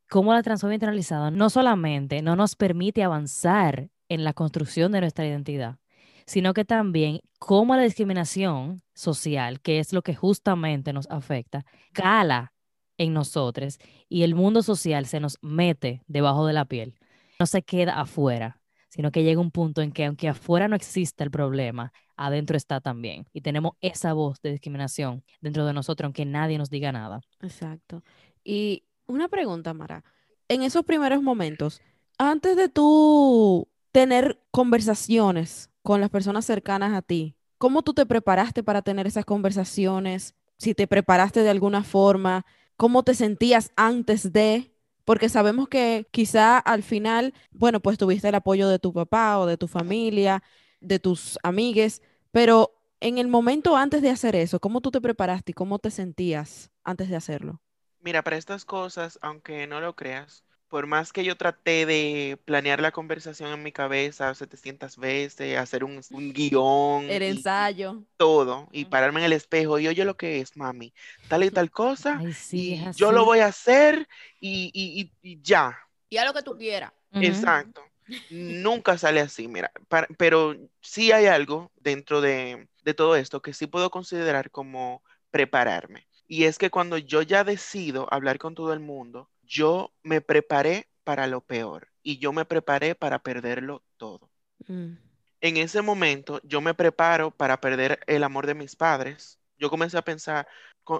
Cómo 0.09 0.35
la 0.35 0.43
transfobia 0.43 0.75
internalizada 0.75 1.31
no 1.31 1.49
solamente 1.49 2.23
no 2.23 2.37
nos 2.37 2.57
permite 2.57 3.03
avanzar 3.03 3.89
en 4.09 4.25
la 4.25 4.35
construcción 4.35 4.93
de 4.93 5.01
nuestra 5.01 5.27
identidad, 5.27 5.79
sino 6.27 6.55
que 6.55 6.65
también 6.65 7.21
cómo 7.39 7.77
la 7.77 7.83
discriminación 7.83 8.83
social, 8.95 9.61
que 9.61 9.79
es 9.79 9.93
lo 9.93 10.03
que 10.03 10.15
justamente 10.15 10.93
nos 10.93 11.09
afecta, 11.11 11.65
cala 11.93 12.53
en 12.99 13.13
nosotros 13.13 13.79
y 14.09 14.23
el 14.23 14.35
mundo 14.35 14.63
social 14.63 15.07
se 15.07 15.21
nos 15.21 15.39
mete 15.43 16.03
debajo 16.07 16.47
de 16.47 16.53
la 16.53 16.65
piel. 16.65 16.95
No 17.39 17.47
se 17.47 17.63
queda 17.63 18.01
afuera, 18.01 18.61
sino 18.89 19.11
que 19.11 19.25
llega 19.25 19.41
un 19.41 19.51
punto 19.51 19.83
en 19.83 19.91
que 19.91 20.05
aunque 20.05 20.29
afuera 20.29 20.69
no 20.69 20.77
exista 20.77 21.25
el 21.25 21.31
problema, 21.31 21.93
adentro 22.17 22.57
está 22.57 22.81
también. 22.81 23.27
Y 23.33 23.41
tenemos 23.41 23.73
esa 23.81 24.13
voz 24.13 24.41
de 24.43 24.51
discriminación 24.51 25.25
dentro 25.41 25.67
de 25.67 25.73
nosotros, 25.73 26.07
aunque 26.07 26.25
nadie 26.25 26.59
nos 26.59 26.71
diga 26.71 26.93
nada. 26.93 27.21
Exacto. 27.41 28.03
Y 28.45 28.85
una 29.07 29.29
pregunta, 29.29 29.75
Mara. 29.75 30.05
En 30.49 30.63
esos 30.63 30.85
primeros 30.85 31.23
momentos, 31.23 31.81
antes 32.19 32.57
de 32.57 32.69
tú 32.69 33.69
tener 33.93 34.41
conversaciones 34.51 35.72
con 35.83 36.01
las 36.01 36.11
personas 36.11 36.45
cercanas 36.45 36.92
a 36.92 37.03
ti, 37.03 37.37
¿cómo 37.59 37.83
tú 37.83 37.95
te 37.95 38.07
preparaste 38.07 38.62
para 38.62 38.83
tener 38.83 39.07
esas 39.07 39.25
conversaciones? 39.25 40.35
Si 40.59 40.75
te 40.75 40.87
preparaste 40.87 41.42
de 41.42 41.51
alguna 41.51 41.85
forma, 41.85 42.47
¿cómo 42.77 43.03
te 43.03 43.14
sentías 43.14 43.73
antes 43.77 44.33
de? 44.33 44.73
Porque 45.05 45.29
sabemos 45.29 45.68
que 45.68 46.07
quizá 46.12 46.59
al 46.59 46.83
final, 46.83 47.35
bueno, 47.51 47.81
pues 47.81 47.99
tuviste 47.99 48.29
el 48.29 48.35
apoyo 48.37 48.68
de 48.68 48.79
tu 48.79 48.92
papá 48.92 49.38
o 49.38 49.47
de 49.47 49.57
tu 49.57 49.66
familia, 49.66 50.42
de 50.81 50.99
tus 50.99 51.38
amigues, 51.42 52.03
pero 52.31 52.73
en 53.01 53.18
el 53.18 53.27
momento 53.27 53.77
antes 53.77 54.01
de 54.03 54.11
hacer 54.11 54.37
eso, 54.37 54.61
¿cómo 54.61 54.81
tú 54.81 54.92
te 54.92 55.01
preparaste 55.01 55.51
y 55.51 55.55
cómo 55.55 55.81
te 55.81 55.90
sentías 55.90 56.71
antes 56.85 57.09
de 57.09 57.16
hacerlo? 57.16 57.61
Mira, 58.01 58.23
para 58.23 58.37
estas 58.37 58.64
cosas, 58.64 59.18
aunque 59.23 59.66
no 59.66 59.81
lo 59.81 59.95
creas, 59.95 60.45
por 60.73 60.89
más 60.89 61.13
que 61.13 61.25
yo 61.25 61.37
traté 61.39 61.87
de 61.87 62.41
planear 62.47 62.81
la 62.83 62.93
conversación 62.93 63.53
en 63.53 63.63
mi 63.63 63.73
cabeza 63.73 64.35
700 64.35 64.97
veces, 64.99 65.59
hacer 65.59 65.85
un, 65.85 66.01
un 66.11 66.33
guion 66.33 67.11
El 67.11 67.23
y 67.27 67.35
ensayo. 67.39 68.05
todo, 68.19 68.69
y 68.73 68.87
pararme 68.87 69.21
en 69.21 69.27
el 69.27 69.35
espejo 69.35 69.79
y 69.81 69.89
oye 69.89 70.05
lo 70.07 70.17
que 70.17 70.41
es, 70.41 70.57
mami, 70.57 70.95
tal 71.29 71.45
y 71.45 71.51
tal 71.53 71.71
cosa, 71.73 72.25
Ay, 72.25 72.33
sí, 72.33 72.75
y 72.75 72.91
yo 72.95 73.13
lo 73.13 73.25
voy 73.27 73.41
a 73.41 73.47
hacer 73.49 74.09
y, 74.41 74.71
y- 74.75 75.13
y- 75.23 75.33
y 75.35 75.43
ya. 75.43 75.79
Y 76.11 76.17
haz 76.19 76.27
lo 76.27 76.35
que 76.35 76.43
tú 76.43 76.57
quieras. 76.57 76.93
Exacto. 77.21 77.83
Nunca 78.29 78.97
sale 78.99 79.21
así, 79.21 79.49
mira, 79.49 79.71
para- 79.89 80.09
pero 80.19 80.55
sí 80.81 81.13
hay 81.13 81.27
algo 81.27 81.71
dentro 81.77 82.21
de, 82.21 82.69
de 82.85 82.95
todo 82.95 83.17
esto 83.17 83.43
que 83.43 83.53
sí 83.53 83.67
puedo 83.67 83.91
considerar 83.91 84.51
como 84.51 85.03
prepararme. 85.31 86.09
Y 86.27 86.45
es 86.45 86.59
que 86.59 86.71
cuando 86.71 86.97
yo 86.99 87.23
ya 87.23 87.45
decido 87.45 88.09
hablar 88.13 88.39
con 88.39 88.55
todo 88.55 88.73
el 88.73 88.81
mundo, 88.81 89.31
yo 89.53 89.93
me 90.03 90.21
preparé 90.21 90.88
para 91.05 91.27
lo 91.27 91.41
peor 91.43 91.88
y 92.03 92.19
yo 92.19 92.33
me 92.33 92.45
preparé 92.47 92.95
para 92.95 93.21
perderlo 93.23 93.85
todo. 93.99 94.31
Mm, 94.69 94.97
En 95.41 95.57
ese 95.57 95.83
momento 95.83 96.41
yo 96.45 96.61
me 96.61 96.75
preparo 96.75 97.31
para 97.33 97.61
perder 97.61 98.01
el 98.07 98.25
amor 98.25 98.47
de 98.47 98.55
mis 98.55 98.77
padres. 98.77 99.41
Yo 99.59 99.71
comencé 99.71 99.99
a 99.99 100.03
pensar, 100.03 100.47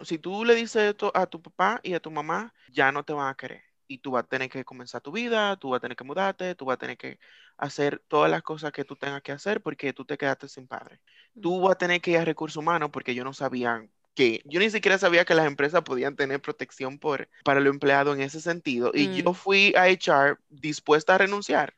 si 0.05 0.19
tú 0.19 0.45
le 0.45 0.55
dices 0.55 0.83
esto 0.91 1.13
a 1.15 1.27
tu 1.27 1.41
papá 1.43 1.81
y 1.83 1.95
a 1.95 2.01
tu 2.01 2.11
mamá, 2.11 2.55
ya 2.69 2.93
no 2.93 3.05
te 3.05 3.13
van 3.13 3.29
a 3.29 3.37
querer. 3.37 3.63
Y 3.89 3.99
tú 3.99 4.13
vas 4.13 4.25
a 4.25 4.29
tener 4.29 4.49
que 4.51 4.65
comenzar 4.65 5.01
tu 5.03 5.13
vida, 5.13 5.57
tú 5.57 5.71
vas 5.71 5.79
a 5.79 5.81
tener 5.81 5.97
que 5.97 6.05
mudarte, 6.05 6.55
tú 6.55 6.65
vas 6.67 6.75
a 6.77 6.79
tener 6.79 6.97
que 6.97 7.19
hacer 7.57 8.03
todas 8.09 8.31
las 8.31 8.43
cosas 8.43 8.73
que 8.73 8.85
tú 8.85 8.97
tengas 8.97 9.23
que 9.23 9.33
hacer 9.33 9.63
porque 9.63 9.93
tú 9.93 10.05
te 10.05 10.17
quedaste 10.19 10.49
sin 10.49 10.67
padre. 10.67 11.01
Tú 11.41 11.61
vas 11.61 11.73
a 11.73 11.79
tener 11.79 12.01
que 12.01 12.13
ir 12.13 12.19
a 12.19 12.25
recursos 12.25 12.57
humanos 12.59 12.91
porque 12.93 13.15
yo 13.15 13.25
no 13.25 13.33
sabía 13.35 13.87
que, 14.15 14.43
yo 14.45 14.61
ni 14.61 14.71
siquiera 14.71 14.99
sabía 14.99 15.25
que 15.25 15.35
las 15.35 15.47
empresas 15.47 15.83
podían 15.83 16.17
tener 16.17 16.41
protección 16.41 16.99
por, 16.99 17.29
para 17.45 17.61
los 17.61 17.73
empleados 17.73 18.17
en 18.17 18.23
ese 18.23 18.41
sentido. 18.41 18.91
Y 18.95 19.23
yo 19.23 19.31
Mm. 19.31 19.35
fui 19.35 19.75
a 19.77 19.87
HR 19.89 20.37
dispuesta 20.51 21.15
a 21.15 21.19
renunciar. 21.19 21.75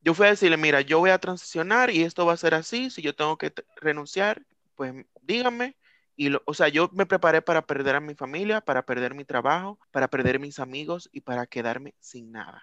Yo 0.00 0.14
fui 0.14 0.26
a 0.26 0.30
decirle, 0.30 0.56
mira, 0.56 0.80
yo 0.82 0.98
voy 1.00 1.10
a 1.10 1.18
transicionar 1.18 1.90
y 1.90 2.02
esto 2.02 2.24
va 2.26 2.34
a 2.34 2.36
ser 2.36 2.54
así. 2.54 2.90
Si 2.90 3.02
yo 3.02 3.14
tengo 3.14 3.36
que 3.38 3.52
renunciar, 3.76 4.42
pues 4.74 4.94
díganme. 5.22 5.76
Y 6.16 6.30
lo- 6.30 6.42
o 6.46 6.54
sea, 6.54 6.68
yo 6.68 6.90
me 6.92 7.06
preparé 7.06 7.42
para 7.42 7.62
perder 7.66 7.96
a 7.96 8.00
mi 8.00 8.14
familia, 8.14 8.60
para 8.60 8.84
perder 8.84 9.14
mi 9.14 9.24
trabajo, 9.24 9.78
para 9.90 10.08
perder 10.08 10.38
mis 10.40 10.58
amigos 10.58 11.08
y 11.12 11.20
para 11.22 11.46
quedarme 11.46 11.94
sin 12.00 12.32
nada. 12.32 12.62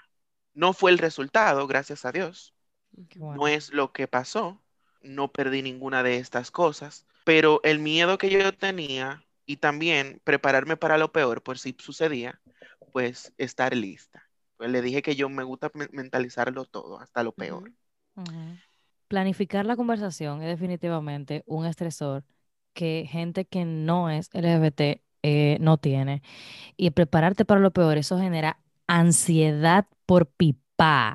No 0.54 0.74
fue 0.74 0.92
el 0.92 0.98
resultado, 0.98 1.68
gracias 1.68 2.06
a 2.06 2.12
Dios. 2.12 2.54
Wow. 3.16 3.36
No 3.36 3.48
es 3.48 3.72
lo 3.74 3.92
que 3.92 4.08
pasó. 4.08 4.62
No 5.02 5.32
perdí 5.32 5.62
ninguna 5.62 6.04
de 6.04 6.18
estas 6.18 6.52
cosas. 6.52 7.06
Pero 7.26 7.62
el 7.66 7.80
miedo 7.80 8.20
que 8.20 8.32
yo 8.32 8.54
tenía 8.58 9.26
y 9.48 9.58
también 9.60 10.22
prepararme 10.26 10.78
para 10.78 11.00
lo 11.00 11.14
peor 11.14 11.44
por 11.44 11.60
si 11.60 11.76
sucedía, 11.80 12.42
pues 12.94 13.34
estar 13.40 13.76
lista. 13.78 14.24
Pues 14.58 14.72
le 14.72 14.82
dije 14.84 15.04
que 15.04 15.16
yo 15.18 15.30
me 15.30 15.44
gusta 15.46 15.72
men- 15.76 15.90
mentalizarlo 15.94 16.66
todo, 16.66 17.00
hasta 17.02 17.24
lo 17.24 17.34
peor. 17.34 17.74
Planificar 19.08 19.66
la 19.66 19.76
conversación 19.76 20.42
es 20.42 20.48
definitivamente 20.50 21.44
un 21.46 21.66
estresor 21.68 22.26
que 22.74 23.08
gente 23.10 23.46
que 23.46 23.66
no 23.66 24.10
es 24.10 24.30
LGBT 24.34 25.04
eh, 25.24 25.58
no 25.62 25.78
tiene. 25.78 26.22
Y 26.78 26.92
prepararte 26.92 27.46
para 27.46 27.62
lo 27.62 27.72
peor, 27.74 27.98
eso 28.00 28.20
genera 28.20 28.60
ansiedad 28.88 29.88
por 30.08 30.28
pipa. 30.28 30.65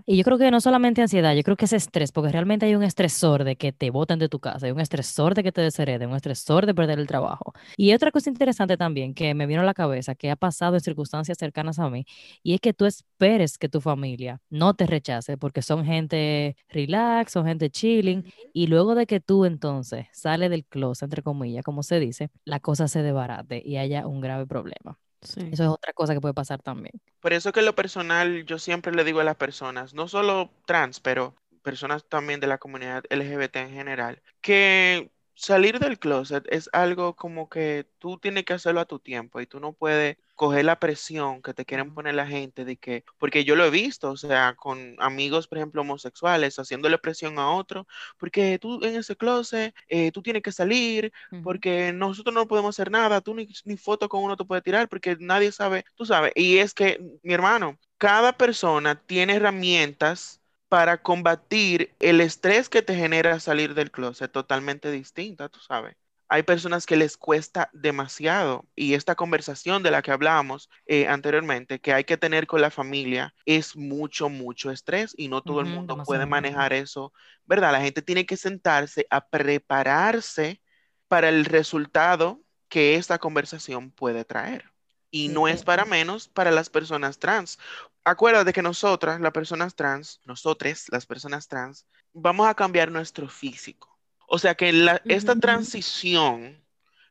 Y 0.07 0.17
yo 0.17 0.25
creo 0.25 0.39
que 0.39 0.51
no 0.51 0.61
solamente 0.61 1.03
ansiedad, 1.03 1.35
yo 1.35 1.43
creo 1.43 1.57
que 1.57 1.67
es 1.67 1.73
estrés, 1.73 2.13
porque 2.13 2.33
realmente 2.33 2.67
hay 2.67 2.75
un 2.75 2.83
estresor 2.83 3.45
de 3.45 3.57
que 3.57 3.73
te 3.73 3.91
boten 3.91 4.19
de 4.19 4.29
tu 4.29 4.41
casa, 4.41 4.67
hay 4.67 4.73
un 4.73 4.81
estresor 4.81 5.35
de 5.35 5.43
que 5.43 5.53
te 5.53 5.61
deshereden, 5.61 6.11
un 6.11 6.17
estresor 6.17 6.67
de 6.67 6.75
perder 6.75 6.99
el 6.99 7.07
trabajo. 7.07 7.53
Y 7.77 7.93
otra 7.93 8.11
cosa 8.11 8.31
interesante 8.31 8.77
también 8.77 9.15
que 9.15 9.35
me 9.35 9.47
vino 9.47 9.61
a 9.61 9.65
la 9.65 9.75
cabeza, 9.75 10.15
que 10.15 10.31
ha 10.31 10.37
pasado 10.37 10.77
en 10.77 10.81
circunstancias 10.81 11.37
cercanas 11.39 11.79
a 11.79 11.91
mí, 11.91 12.07
y 12.43 12.55
es 12.55 12.61
que 12.61 12.73
tú 12.73 12.87
esperes 12.87 13.59
que 13.59 13.69
tu 13.69 13.81
familia 13.81 14.41
no 14.49 14.75
te 14.75 14.87
rechace, 14.87 15.37
porque 15.37 15.63
son 15.63 15.85
gente 15.85 16.57
relax, 16.69 17.33
son 17.33 17.47
gente 17.47 17.71
chilling, 17.71 18.25
y 18.53 18.67
luego 18.67 18.95
de 18.95 19.07
que 19.07 19.21
tú 19.21 19.45
entonces 19.45 20.07
sales 20.13 20.51
del 20.51 20.65
closet, 20.65 21.05
entre 21.05 21.23
comillas, 21.23 21.65
como 21.65 21.83
se 21.83 22.01
dice, 22.01 22.31
la 22.45 22.61
cosa 22.61 22.89
se 22.89 23.03
debarate 23.03 23.63
y 23.65 23.77
haya 23.77 24.07
un 24.07 24.21
grave 24.21 24.47
problema. 24.47 24.99
Sí. 25.23 25.51
Eso 25.53 25.65
es 25.65 25.69
otra 25.69 25.93
cosa 25.93 26.15
que 26.15 26.21
puede 26.21 26.35
pasar 26.35 26.63
también. 26.63 27.01
Por 27.21 27.33
eso 27.33 27.53
que 27.53 27.61
en 27.61 27.67
lo 27.67 27.75
personal 27.75 28.45
yo 28.47 28.59
siempre 28.59 28.95
le 28.95 29.05
digo 29.05 29.21
a 29.21 29.25
las 29.25 29.37
personas, 29.37 29.95
no 29.95 30.09
solo 30.09 30.51
trans, 30.65 31.01
pero 31.01 31.35
personas 31.63 32.05
también 32.05 32.41
de 32.41 32.47
la 32.47 32.59
comunidad 32.59 33.05
LGBT 33.11 33.57
en 33.57 33.71
general, 33.71 34.23
que 34.41 35.11
salir 35.41 35.79
del 35.79 35.99
closet 35.99 36.45
es 36.51 36.69
algo 36.73 37.17
como 37.17 37.49
que 37.49 37.89
tú 37.99 38.19
tienes 38.19 38.45
que 38.45 38.53
hacerlo 38.53 38.81
a 38.81 38.85
tu 38.85 38.99
tiempo 38.99 39.41
y 39.41 39.47
tú 39.47 39.59
no 39.59 39.73
puedes 39.73 40.19
coger 40.35 40.65
la 40.67 40.79
presión 40.79 41.43
que 41.43 41.55
te 41.55 41.65
quieren 41.65 41.95
poner 41.95 42.15
la 42.15 42.27
gente 42.27 42.65
de 42.65 42.77
que, 42.77 43.05
porque 43.19 43.45
yo 43.45 43.57
lo 43.57 43.65
he 43.65 43.71
visto, 43.71 44.11
o 44.11 44.17
sea, 44.17 44.55
con 44.55 44.97
amigos, 44.99 45.49
por 45.49 45.59
ejemplo, 45.59 45.81
homosexuales, 45.83 46.59
haciéndole 46.59 46.99
presión 46.99 47.39
a 47.39 47.51
otro, 47.51 47.87
porque 48.19 48.59
tú 48.59 48.85
en 48.85 48.97
ese 48.97 49.17
closet, 49.17 49.75
eh, 49.89 50.13
tú 50.13 50.23
tienes 50.23 50.43
que 50.43 50.53
salir, 50.53 51.13
porque 51.43 51.93
nosotros 51.93 52.35
no 52.35 52.47
podemos 52.49 52.75
hacer 52.77 52.91
nada, 52.91 53.21
tú 53.21 53.35
ni, 53.35 53.49
ni 53.65 53.77
foto 53.77 54.09
con 54.09 54.23
uno 54.23 54.37
te 54.37 54.45
puedes 54.45 54.65
tirar, 54.65 54.89
porque 54.89 55.17
nadie 55.21 55.53
sabe, 55.53 55.85
tú 55.95 56.05
sabes, 56.07 56.33
y 56.35 56.59
es 56.59 56.75
que, 56.75 57.01
mi 57.23 57.33
hermano, 57.35 57.79
cada 57.99 58.33
persona 58.37 58.95
tiene 58.95 59.35
herramientas 59.37 60.40
para 60.71 61.03
combatir 61.03 61.97
el 61.99 62.21
estrés 62.21 62.69
que 62.69 62.81
te 62.81 62.95
genera 62.95 63.41
salir 63.41 63.75
del 63.75 63.91
closet 63.91 64.31
totalmente 64.31 64.93
distinta, 64.93 65.49
tú 65.49 65.59
sabes. 65.59 65.97
Hay 66.29 66.45
personas 66.45 66.87
que 66.87 66.97
les 66.97 67.17
cuesta 67.17 67.71
demasiado 67.73 68.65
y 68.77 68.95
esta 68.95 69.17
conversación 69.17 69.83
de 69.83 69.91
la 69.91 70.01
que 70.01 70.13
hablábamos 70.13 70.71
eh, 70.87 71.09
anteriormente, 71.09 71.81
que 71.81 71.93
hay 71.93 72.05
que 72.05 72.17
tener 72.17 72.47
con 72.47 72.61
la 72.61 72.71
familia, 72.71 73.35
es 73.47 73.75
mucho, 73.75 74.29
mucho 74.29 74.71
estrés 74.71 75.13
y 75.19 75.27
no 75.27 75.43
todo 75.43 75.59
el 75.61 75.67
mundo 75.67 76.01
puede 76.05 76.25
manejar 76.25 76.73
eso, 76.73 77.13
¿verdad? 77.47 77.73
La 77.73 77.81
gente 77.81 78.01
tiene 78.01 78.25
que 78.25 78.37
sentarse 78.37 79.09
a 79.11 79.27
prepararse 79.27 80.63
para 81.09 81.31
el 81.31 81.47
resultado 81.47 82.41
que 82.69 82.95
esta 82.95 83.19
conversación 83.19 83.91
puede 83.91 84.25
traer. 84.25 84.70
Y 85.11 85.29
no 85.29 85.49
es 85.49 85.65
para 85.65 85.85
menos 85.85 86.29
para 86.29 86.51
las 86.51 86.71
personas 86.71 87.19
trans. 87.19 87.59
Acuérdate 88.05 88.53
que 88.53 88.63
nosotras, 88.63 89.21
las 89.21 89.33
personas 89.33 89.75
trans, 89.75 90.21
nosotras, 90.25 90.87
las 90.89 91.07
personas 91.07 91.49
trans, 91.49 91.87
vamos 92.13 92.47
a 92.49 92.55
cambiar 92.55 92.91
nuestro 92.91 93.29
físico. 93.29 93.99
O 94.27 94.39
sea 94.39 94.55
que 94.55 94.73
esta 95.07 95.35
transición 95.37 96.65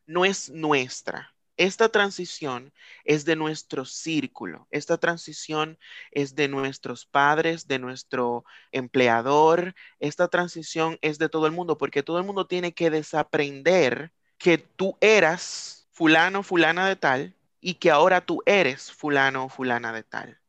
no 0.06 0.26
es 0.26 0.50
nuestra. 0.50 1.34
Esta 1.58 1.90
transición 1.90 2.72
es 3.04 3.26
de 3.26 3.36
nuestro 3.36 3.84
círculo. 3.84 4.66
Esta 4.72 4.98
transición 4.98 5.78
es 6.12 6.34
de 6.34 6.48
nuestros 6.48 7.06
padres, 7.06 7.68
de 7.68 7.80
nuestro 7.80 8.46
empleador. 8.72 9.76
Esta 10.00 10.30
transición 10.30 10.98
es 11.02 11.20
de 11.20 11.28
todo 11.28 11.46
el 11.46 11.52
mundo 11.52 11.78
porque 11.78 12.02
todo 12.02 12.18
el 12.18 12.26
mundo 12.26 12.48
tiene 12.48 12.74
que 12.74 12.90
desaprender 12.90 14.14
que 14.38 14.58
tú 14.58 14.98
eras 15.02 15.90
fulano, 15.92 16.44
fulana 16.44 16.88
de 16.88 16.96
tal 16.96 17.36
y 17.62 17.76
que 17.76 17.92
ahora 17.92 18.22
tú 18.22 18.42
eres 18.46 18.92
fulano 18.92 19.46
o 19.46 19.50
fulana 19.50 19.94
de 19.94 20.04
tal. 20.04 20.40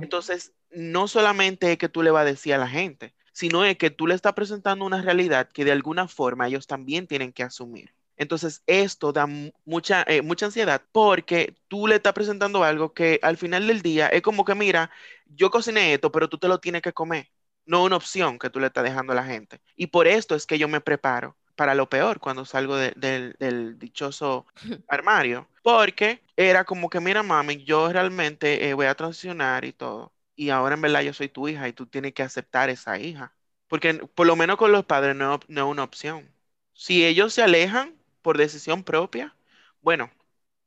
Entonces, 0.00 0.54
no 0.70 1.08
solamente 1.08 1.72
es 1.72 1.78
que 1.78 1.88
tú 1.88 2.02
le 2.02 2.10
vas 2.10 2.22
a 2.22 2.24
decir 2.26 2.54
a 2.54 2.58
la 2.58 2.68
gente, 2.68 3.14
sino 3.32 3.64
es 3.64 3.76
que 3.78 3.90
tú 3.90 4.06
le 4.06 4.14
estás 4.14 4.34
presentando 4.34 4.84
una 4.84 5.02
realidad 5.02 5.48
que 5.52 5.64
de 5.64 5.72
alguna 5.72 6.08
forma 6.08 6.46
ellos 6.48 6.66
también 6.66 7.06
tienen 7.06 7.32
que 7.32 7.42
asumir. 7.42 7.94
Entonces, 8.16 8.62
esto 8.66 9.12
da 9.12 9.26
mucha, 9.64 10.04
eh, 10.06 10.22
mucha 10.22 10.46
ansiedad 10.46 10.82
porque 10.92 11.56
tú 11.68 11.86
le 11.88 11.96
estás 11.96 12.12
presentando 12.12 12.62
algo 12.62 12.94
que 12.94 13.18
al 13.22 13.36
final 13.36 13.66
del 13.66 13.82
día 13.82 14.08
es 14.08 14.22
como 14.22 14.44
que, 14.44 14.54
mira, 14.54 14.90
yo 15.26 15.50
cociné 15.50 15.94
esto, 15.94 16.12
pero 16.12 16.28
tú 16.28 16.38
te 16.38 16.48
lo 16.48 16.60
tienes 16.60 16.82
que 16.82 16.92
comer. 16.92 17.30
No 17.66 17.82
una 17.84 17.96
opción 17.96 18.38
que 18.38 18.50
tú 18.50 18.60
le 18.60 18.66
estás 18.68 18.84
dejando 18.84 19.12
a 19.12 19.16
la 19.16 19.24
gente. 19.24 19.60
Y 19.76 19.88
por 19.88 20.06
esto 20.06 20.34
es 20.34 20.46
que 20.46 20.58
yo 20.58 20.68
me 20.68 20.80
preparo 20.80 21.36
para 21.54 21.74
lo 21.74 21.88
peor 21.88 22.20
cuando 22.20 22.44
salgo 22.44 22.76
del 22.76 23.78
dichoso 23.78 24.46
armario. 24.88 25.48
Porque 25.62 26.22
era 26.36 26.64
como 26.64 26.90
que, 26.90 27.00
mira, 27.00 27.22
mami, 27.22 27.64
yo 27.64 27.90
realmente 27.92 28.68
eh, 28.68 28.74
voy 28.74 28.86
a 28.86 28.94
transicionar 28.94 29.64
y 29.64 29.72
todo. 29.72 30.12
Y 30.36 30.50
ahora 30.50 30.74
en 30.74 30.82
verdad 30.82 31.02
yo 31.02 31.12
soy 31.12 31.28
tu 31.28 31.48
hija 31.48 31.68
y 31.68 31.72
tú 31.72 31.86
tienes 31.86 32.12
que 32.14 32.22
aceptar 32.22 32.70
esa 32.70 32.98
hija. 32.98 33.34
Porque 33.68 33.94
por 34.14 34.26
lo 34.26 34.36
menos 34.36 34.56
con 34.56 34.72
los 34.72 34.84
padres 34.84 35.16
no, 35.16 35.40
es 35.48 35.62
una 35.62 35.84
opción. 35.84 36.30
Si 36.74 37.04
ellos 37.04 37.32
se 37.34 37.42
alejan 37.42 37.94
por 38.22 38.38
decisión 38.38 38.84
propia, 38.84 39.36
bueno, 39.80 40.10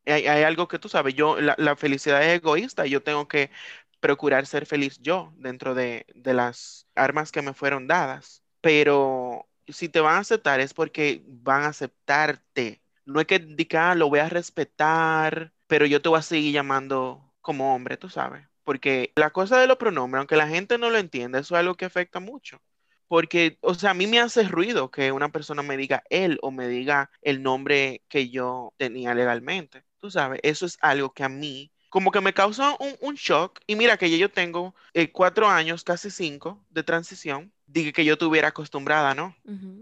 hay, 0.05 0.25
algo 0.25 0.67
que 0.67 0.79
tú 0.79 0.89
sabes, 0.89 1.15
yo, 1.15 1.39
la, 1.39 1.75
felicidad 1.75 2.23
es 2.23 2.37
egoísta 2.39 2.87
y 2.87 2.91
yo 2.91 3.03
tengo 3.03 3.27
que 3.27 3.51
procurar 3.99 4.45
ser 4.47 4.65
feliz 4.65 4.99
yo 5.01 5.33
dentro 5.37 5.75
de, 5.75 6.05
de 6.15 6.33
las 6.33 6.87
armas 6.95 7.31
que 7.31 7.41
me 7.41 7.53
fueron 7.53 7.87
dadas. 7.87 8.43
Pero 8.61 9.47
si 9.67 9.89
te 9.89 9.99
van 9.99 10.15
a 10.15 10.19
aceptar 10.19 10.59
es 10.59 10.73
porque 10.73 11.23
van 11.27 11.63
a 11.63 11.67
aceptarte. 11.67 12.81
No 13.05 13.19
es 13.21 13.27
que 13.27 13.39
diga, 13.39 13.91
ah, 13.91 13.95
lo 13.95 14.09
voy 14.09 14.19
a 14.19 14.29
respetar, 14.29 15.53
pero 15.67 15.85
yo 15.85 16.01
te 16.01 16.09
voy 16.09 16.19
a 16.19 16.21
seguir 16.21 16.53
llamando 16.53 17.33
como 17.41 17.73
hombre, 17.75 17.97
tú 17.97 18.09
sabes. 18.09 18.47
Porque 18.63 19.13
la 19.15 19.29
cosa 19.31 19.59
de 19.59 19.67
los 19.67 19.77
pronombres, 19.77 20.19
aunque 20.19 20.35
la 20.35 20.47
gente 20.47 20.77
no 20.77 20.89
lo 20.89 20.97
entienda, 20.97 21.39
eso 21.39 21.55
es 21.55 21.59
algo 21.59 21.75
que 21.75 21.85
afecta 21.85 22.19
mucho. 22.19 22.61
Porque, 23.07 23.57
o 23.61 23.73
sea, 23.73 23.91
a 23.91 23.93
mí 23.93 24.07
me 24.07 24.19
hace 24.19 24.43
ruido 24.43 24.91
que 24.91 25.11
una 25.13 25.29
persona 25.31 25.63
me 25.63 25.77
diga 25.77 26.03
él 26.09 26.39
o 26.41 26.51
me 26.51 26.67
diga 26.67 27.09
el 27.21 27.41
nombre 27.41 28.03
que 28.09 28.29
yo 28.29 28.73
tenía 28.77 29.13
legalmente. 29.13 29.83
Tú 29.99 30.11
sabes, 30.11 30.41
eso 30.43 30.65
es 30.65 30.77
algo 30.81 31.13
que 31.13 31.23
a 31.23 31.29
mí 31.29 31.71
como 31.89 32.11
que 32.11 32.21
me 32.21 32.33
causa 32.33 32.75
un, 33.01 33.15
shock. 33.15 33.59
Y 33.67 33.75
mira 33.75 33.97
que 33.97 34.15
yo 34.17 34.29
tengo 34.29 34.75
eh, 34.93 35.11
cuatro 35.11 35.47
años, 35.47 35.83
casi 35.83 36.11
cinco, 36.11 36.63
de 36.69 36.83
transición 36.83 37.51
dije 37.67 37.93
que 37.93 38.05
yo 38.05 38.13
estuviera 38.13 38.47
acostumbrada, 38.47 39.13
¿no? 39.13 39.35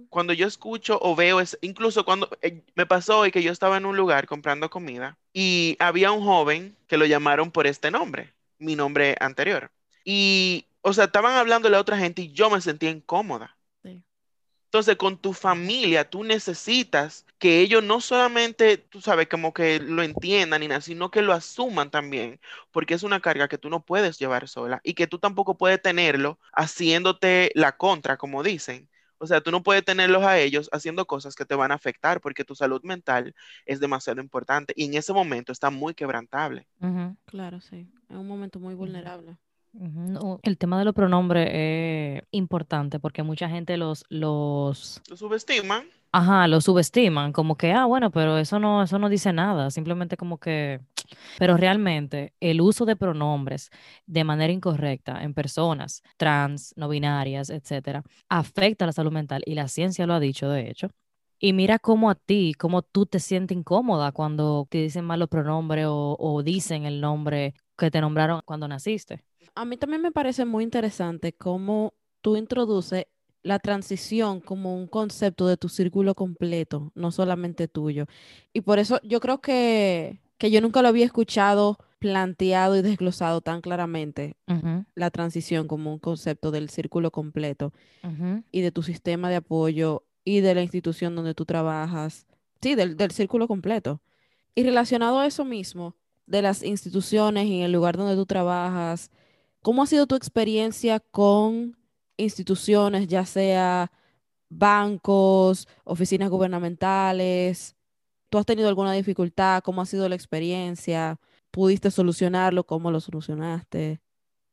Cuando 0.10 0.34
yo 0.34 0.48
escucho 0.48 1.00
o 1.02 1.16
veo, 1.16 1.40
es, 1.40 1.58
incluso 1.62 2.04
cuando 2.04 2.30
eh, 2.42 2.64
me 2.74 2.86
pasó 2.86 3.20
hoy 3.20 3.32
que 3.32 3.44
yo 3.44 3.52
estaba 3.52 3.78
en 3.78 3.86
un 3.86 3.96
lugar 3.96 4.26
comprando 4.28 4.70
comida 4.70 5.18
y 5.34 5.78
había 5.80 6.12
un 6.12 6.24
joven 6.24 6.76
que 6.88 6.98
lo 6.98 7.06
llamaron 7.06 7.52
por 7.52 7.68
este 7.68 7.92
nombre, 7.92 8.34
mi 8.58 8.76
nombre 8.76 9.16
anterior. 9.20 9.72
Y, 10.04 10.66
o 10.82 10.94
sea, 10.94 11.06
estaban 11.06 11.36
hablando 11.36 11.74
a 11.74 11.80
otra 11.80 11.98
gente 11.98 12.24
y 12.24 12.32
yo 12.32 12.50
me 12.50 12.62
sentía 12.62 12.90
incómoda. 12.90 13.55
Entonces, 14.76 14.98
con 14.98 15.18
tu 15.18 15.32
familia, 15.32 16.10
tú 16.10 16.26
necesitas 16.26 17.26
que 17.40 17.62
ellos 17.62 17.82
no 17.82 18.02
solamente, 18.02 18.76
tú 18.78 19.00
sabes, 19.00 19.30
como 19.30 19.54
que 19.54 19.80
lo 19.80 20.04
entiendan, 20.04 20.60
ni 20.60 20.68
nada, 20.68 20.82
sino 20.82 21.10
que 21.10 21.22
lo 21.22 21.32
asuman 21.32 21.90
también, 21.90 22.42
porque 22.74 22.94
es 22.94 23.04
una 23.04 23.22
carga 23.22 23.48
que 23.48 23.58
tú 23.58 23.70
no 23.70 23.86
puedes 23.86 24.20
llevar 24.20 24.50
sola 24.50 24.82
y 24.84 24.94
que 24.94 25.08
tú 25.08 25.18
tampoco 25.18 25.58
puedes 25.58 25.82
tenerlo 25.82 26.40
haciéndote 26.52 27.54
la 27.56 27.78
contra, 27.78 28.18
como 28.18 28.44
dicen. 28.44 28.90
O 29.18 29.28
sea, 29.28 29.40
tú 29.40 29.50
no 29.50 29.64
puedes 29.64 29.86
tenerlos 29.86 30.24
a 30.24 30.40
ellos 30.40 30.68
haciendo 30.74 31.08
cosas 31.08 31.36
que 31.36 31.46
te 31.46 31.56
van 31.56 31.72
a 31.72 31.76
afectar 31.76 32.20
porque 32.20 32.44
tu 32.44 32.54
salud 32.54 32.82
mental 32.84 33.34
es 33.66 33.80
demasiado 33.80 34.20
importante 34.20 34.74
y 34.76 34.84
en 34.84 34.96
ese 34.96 35.14
momento 35.14 35.54
está 35.54 35.70
muy 35.70 35.94
quebrantable. 35.94 36.68
Claro, 37.28 37.62
sí. 37.62 37.88
Es 38.10 38.18
un 38.18 38.28
momento 38.28 38.60
muy 38.60 38.76
vulnerable. 38.76 39.38
El 40.44 40.58
tema 40.58 40.80
de 40.80 40.86
los 40.86 40.94
pronombres 40.94 41.50
es 41.52 42.24
importante 42.32 43.00
porque 43.00 43.24
mucha 43.24 43.50
gente 43.50 43.78
los, 43.78 44.06
los... 44.10 45.02
Lo 45.10 45.18
subestiman. 45.18 45.86
Ajá, 46.12 46.48
lo 46.48 46.62
subestiman, 46.62 47.34
como 47.34 47.58
que, 47.58 47.74
ah, 47.74 47.84
bueno, 47.86 48.10
pero 48.10 48.38
eso 48.38 48.58
no, 48.58 48.84
eso 48.84 48.98
no 49.00 49.10
dice 49.10 49.34
nada, 49.34 49.70
simplemente 49.70 50.16
como 50.16 50.38
que... 50.38 50.80
Pero 51.38 51.58
realmente 51.58 52.34
el 52.40 52.62
uso 52.62 52.86
de 52.86 52.96
pronombres 52.96 53.70
de 54.06 54.24
manera 54.24 54.54
incorrecta 54.54 55.22
en 55.24 55.34
personas 55.34 56.04
trans, 56.16 56.74
no 56.78 56.88
binarias, 56.88 57.50
etcétera, 57.50 58.04
afecta 58.30 58.86
a 58.86 58.88
la 58.88 58.94
salud 58.94 59.12
mental 59.12 59.44
y 59.46 59.56
la 59.56 59.68
ciencia 59.68 60.08
lo 60.08 60.14
ha 60.14 60.22
dicho, 60.22 60.48
de 60.50 60.70
hecho. 60.70 60.90
Y 61.38 61.52
mira 61.52 61.80
cómo 61.80 62.10
a 62.10 62.16
ti, 62.16 62.54
cómo 62.58 62.82
tú 62.82 63.06
te 63.06 63.20
sientes 63.20 63.58
incómoda 63.58 64.14
cuando 64.14 64.68
te 64.70 64.78
dicen 64.78 65.04
mal 65.04 65.20
los 65.20 65.28
pronombres 65.28 65.88
o, 65.88 66.16
o 66.18 66.44
dicen 66.44 66.86
el 66.86 67.02
nombre 67.02 67.56
que 67.78 67.92
te 67.92 68.00
nombraron 68.00 68.42
cuando 68.46 68.70
naciste 68.70 69.26
a 69.54 69.66
mí 69.66 69.78
también 69.78 70.02
me 70.02 70.12
parece 70.12 70.46
muy 70.46 70.64
interesante 70.64 71.34
cómo 71.34 71.94
tú 72.22 72.38
introduces 72.38 73.06
la 73.44 73.60
transición 73.60 74.40
como 74.40 74.76
un 74.76 74.88
concepto 74.88 75.46
de 75.46 75.56
tu 75.56 75.70
círculo 75.70 76.16
completo, 76.16 76.92
no 76.96 77.12
solamente 77.12 77.68
tuyo. 77.68 78.08
Y 78.54 78.62
por 78.62 78.80
eso 78.80 79.00
yo 79.04 79.20
creo 79.20 79.40
que, 79.40 80.20
yo 80.40 80.62
nunca 80.62 80.82
lo 80.82 80.88
había 80.88 81.06
escuchado 81.06 81.78
planteado 82.00 82.76
y 82.76 82.82
desglosado 82.82 83.42
tan 83.42 83.62
claramente, 83.62 84.36
la 84.96 85.12
transición 85.12 85.68
como 85.68 85.94
un 85.94 86.00
concepto 86.00 86.50
del 86.50 86.70
círculo 86.70 87.12
completo 87.12 87.72
y 88.52 88.62
de 88.62 88.72
tu 88.72 88.82
sistema 88.82 89.30
de 89.30 89.38
apoyo 89.38 90.04
y 90.24 90.40
de 90.42 90.56
la 90.56 90.64
institución 90.64 91.16
donde 91.16 91.36
tú 91.36 91.46
trabajas, 91.46 92.26
sí, 92.62 92.74
del, 92.74 92.98
del 92.98 93.12
círculo 93.12 93.48
completo. 93.48 94.02
Y 94.56 94.64
relacionado 94.64 95.20
a 95.20 95.28
eso 95.28 95.46
mismo, 95.46 95.96
de 96.26 96.42
las 96.42 96.64
instituciones 96.64 97.46
y 97.46 97.62
el 97.62 97.72
lugar 97.72 97.98
donde 97.98 98.16
tú 98.16 98.26
trabajas, 98.26 99.12
¿Cómo 99.66 99.82
ha 99.82 99.88
sido 99.88 100.06
tu 100.06 100.14
experiencia 100.14 101.00
con 101.00 101.76
instituciones, 102.18 103.08
ya 103.08 103.26
sea 103.26 103.92
bancos, 104.48 105.68
oficinas 105.84 106.30
gubernamentales? 106.30 107.76
¿Tú 108.30 108.38
has 108.38 108.46
tenido 108.46 108.70
alguna 108.70 108.94
dificultad? 108.94 109.64
¿Cómo 109.64 109.82
ha 109.82 109.88
sido 109.88 110.08
la 110.08 110.14
experiencia? 110.14 111.20
¿Pudiste 111.50 111.90
solucionarlo? 111.90 112.64
¿Cómo 112.68 112.92
lo 112.92 113.00
solucionaste? 113.00 114.02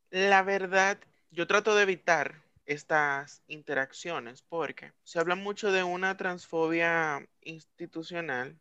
La 0.08 0.42
verdad, 0.42 0.96
yo 1.30 1.46
trato 1.46 1.74
de 1.74 1.82
evitar 1.82 2.40
estas 2.64 3.42
interacciones 3.48 4.40
porque 4.40 4.94
se 5.04 5.18
habla 5.18 5.34
mucho 5.34 5.72
de 5.72 5.82
una 5.82 6.16
transfobia 6.16 7.28
institucional 7.42 8.58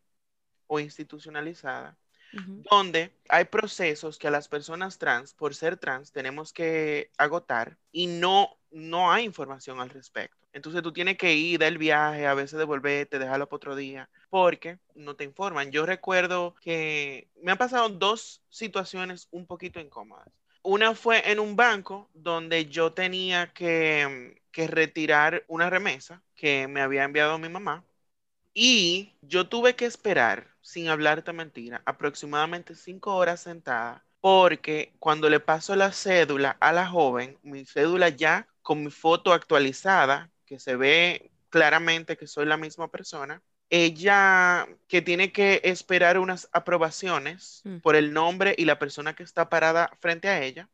o 0.66 0.80
institucionalizada, 0.80 1.96
Donde 2.32 3.12
hay 3.28 3.44
procesos 3.44 4.18
que 4.18 4.28
a 4.28 4.30
las 4.30 4.48
personas 4.48 4.98
trans, 4.98 5.34
por 5.34 5.54
ser 5.54 5.76
trans, 5.76 6.12
tenemos 6.12 6.52
que 6.52 7.10
agotar 7.18 7.76
y 7.90 8.06
no, 8.06 8.56
no 8.70 9.12
hay 9.12 9.24
información 9.24 9.80
al 9.80 9.90
respecto. 9.90 10.36
Entonces 10.52 10.82
tú 10.82 10.92
tienes 10.92 11.16
que 11.16 11.34
ir 11.34 11.58
del 11.58 11.78
viaje, 11.78 12.26
a 12.26 12.34
veces 12.34 12.58
devolverte, 12.58 13.18
dejarlo 13.18 13.48
para 13.48 13.56
otro 13.56 13.76
día, 13.76 14.08
porque 14.28 14.78
no 14.94 15.16
te 15.16 15.24
informan. 15.24 15.70
Yo 15.70 15.86
recuerdo 15.86 16.54
que 16.60 17.28
me 17.42 17.52
han 17.52 17.58
pasado 17.58 17.88
dos 17.88 18.42
situaciones 18.50 19.28
un 19.30 19.46
poquito 19.46 19.80
incómodas. 19.80 20.28
Una 20.62 20.94
fue 20.94 21.30
en 21.30 21.40
un 21.40 21.56
banco 21.56 22.08
donde 22.14 22.66
yo 22.66 22.92
tenía 22.92 23.52
que, 23.52 24.42
que 24.52 24.66
retirar 24.68 25.44
una 25.48 25.70
remesa 25.70 26.22
que 26.34 26.68
me 26.68 26.82
había 26.82 27.04
enviado 27.04 27.38
mi 27.38 27.48
mamá 27.48 27.84
y 28.54 29.14
yo 29.22 29.48
tuve 29.48 29.74
que 29.74 29.86
esperar, 29.86 30.51
sin 30.62 30.88
hablarte 30.88 31.32
mentira, 31.32 31.82
aproximadamente 31.86 32.74
cinco 32.76 33.16
horas 33.16 33.40
sentada, 33.42 34.04
porque 34.20 34.94
cuando 35.00 35.28
le 35.30 35.40
paso 35.40 35.76
la 35.76 35.92
cédula 35.92 36.50
a 36.60 36.72
la 36.72 36.86
joven, 36.88 37.38
mi 37.42 37.66
cédula 37.66 38.08
ya 38.10 38.48
con 38.62 38.84
mi 38.84 38.90
foto 38.90 39.32
actualizada, 39.34 40.30
que 40.46 40.58
se 40.60 40.76
ve 40.76 41.32
claramente 41.50 42.16
que 42.16 42.26
soy 42.26 42.46
la 42.46 42.56
misma 42.56 42.90
persona, 42.90 43.42
ella 43.70 44.68
que 44.88 45.02
tiene 45.02 45.32
que 45.32 45.60
esperar 45.64 46.18
unas 46.18 46.48
aprobaciones 46.52 47.62
Mm. 47.64 47.78
por 47.78 47.96
el 47.96 48.12
nombre 48.12 48.54
y 48.58 48.64
la 48.64 48.78
persona 48.78 49.14
que 49.14 49.22
está 49.22 49.48
parada 49.48 49.90
frente 50.00 50.28
a 50.28 50.42
ella, 50.42 50.68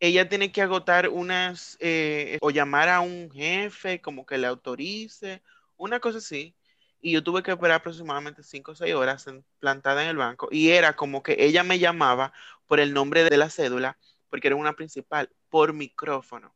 ella 0.00 0.28
tiene 0.28 0.52
que 0.52 0.62
agotar 0.62 1.08
unas 1.08 1.76
eh, 1.80 2.38
o 2.42 2.50
llamar 2.50 2.88
a 2.88 3.00
un 3.00 3.30
jefe 3.30 4.00
como 4.00 4.26
que 4.26 4.38
le 4.38 4.46
autorice, 4.46 5.42
una 5.76 6.00
cosa 6.00 6.18
así. 6.18 6.54
Y 7.00 7.12
yo 7.12 7.22
tuve 7.22 7.42
que 7.42 7.52
esperar 7.52 7.76
aproximadamente 7.80 8.42
5 8.42 8.72
o 8.72 8.74
6 8.74 8.94
horas 8.94 9.26
en- 9.26 9.44
plantada 9.58 10.02
en 10.02 10.10
el 10.10 10.16
banco. 10.16 10.48
Y 10.50 10.70
era 10.70 10.96
como 10.96 11.22
que 11.22 11.36
ella 11.38 11.62
me 11.64 11.78
llamaba 11.78 12.32
por 12.66 12.80
el 12.80 12.92
nombre 12.94 13.24
de 13.24 13.36
la 13.36 13.50
cédula, 13.50 13.98
porque 14.30 14.48
era 14.48 14.56
una 14.56 14.74
principal, 14.74 15.30
por 15.48 15.72
micrófono. 15.72 16.54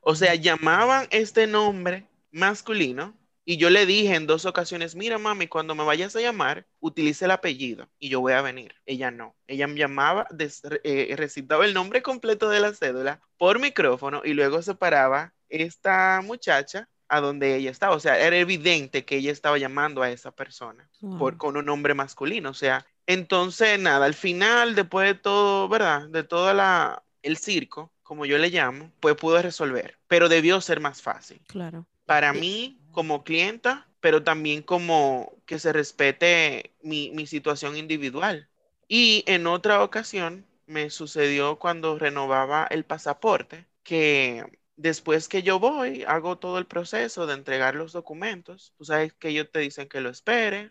O 0.00 0.14
sea, 0.14 0.34
llamaban 0.34 1.06
este 1.10 1.46
nombre 1.46 2.06
masculino 2.30 3.16
y 3.44 3.56
yo 3.56 3.70
le 3.70 3.86
dije 3.86 4.14
en 4.14 4.26
dos 4.26 4.44
ocasiones, 4.44 4.94
mira 4.94 5.18
mami, 5.18 5.48
cuando 5.48 5.74
me 5.74 5.84
vayas 5.84 6.14
a 6.16 6.20
llamar, 6.20 6.66
utilice 6.80 7.24
el 7.24 7.30
apellido 7.30 7.88
y 7.98 8.10
yo 8.10 8.20
voy 8.20 8.32
a 8.34 8.42
venir. 8.42 8.74
Ella 8.86 9.10
no. 9.10 9.34
Ella 9.46 9.66
me 9.66 9.76
llamaba, 9.78 10.26
des- 10.30 10.62
eh, 10.84 11.14
recitaba 11.16 11.64
el 11.64 11.74
nombre 11.74 12.02
completo 12.02 12.48
de 12.50 12.60
la 12.60 12.74
cédula 12.74 13.22
por 13.38 13.58
micrófono 13.58 14.22
y 14.24 14.34
luego 14.34 14.60
se 14.62 14.74
paraba 14.74 15.34
esta 15.48 16.20
muchacha 16.22 16.88
a 17.08 17.20
donde 17.20 17.56
ella 17.56 17.70
estaba. 17.70 17.94
O 17.96 18.00
sea, 18.00 18.18
era 18.18 18.36
evidente 18.38 19.04
que 19.04 19.16
ella 19.16 19.32
estaba 19.32 19.58
llamando 19.58 20.02
a 20.02 20.10
esa 20.10 20.30
persona 20.32 20.90
por, 21.16 21.36
Wow. 21.36 21.38
con 21.38 21.56
un 21.56 21.66
nombre 21.66 21.94
masculino. 21.94 22.50
O 22.50 22.54
sea, 22.54 22.86
entonces 23.06 23.78
nada, 23.78 24.06
al 24.06 24.14
final, 24.14 24.74
después 24.74 25.06
de 25.08 25.14
todo, 25.14 25.68
¿verdad? 25.68 26.08
De 26.08 26.24
todo 26.24 26.52
la, 26.54 27.04
el 27.22 27.36
circo, 27.38 27.92
como 28.02 28.26
yo 28.26 28.38
le 28.38 28.50
llamo, 28.50 28.92
pues 29.00 29.16
pude 29.16 29.42
resolver, 29.42 29.98
pero 30.06 30.28
debió 30.28 30.60
ser 30.60 30.80
más 30.80 31.02
fácil 31.02 31.40
Claro. 31.46 31.86
para 32.06 32.32
Y- 32.32 32.40
mí 32.40 32.80
como 32.92 33.24
clienta, 33.24 33.88
pero 34.00 34.22
también 34.24 34.62
como 34.62 35.32
que 35.46 35.58
se 35.58 35.72
respete 35.72 36.74
mi, 36.82 37.10
mi 37.12 37.26
situación 37.26 37.76
individual. 37.76 38.48
Y 38.88 39.24
en 39.26 39.46
otra 39.46 39.82
ocasión 39.82 40.46
me 40.66 40.90
sucedió 40.90 41.58
cuando 41.58 41.98
renovaba 41.98 42.66
el 42.70 42.84
pasaporte, 42.84 43.66
que 43.82 44.44
después 44.78 45.28
que 45.28 45.42
yo 45.42 45.58
voy, 45.58 46.04
hago 46.04 46.38
todo 46.38 46.56
el 46.56 46.66
proceso 46.66 47.26
de 47.26 47.34
entregar 47.34 47.74
los 47.74 47.92
documentos. 47.92 48.72
Tú 48.78 48.84
sabes 48.84 49.12
que 49.12 49.28
ellos 49.28 49.48
te 49.52 49.58
dicen 49.58 49.88
que 49.88 50.00
lo 50.00 50.08
espere 50.08 50.70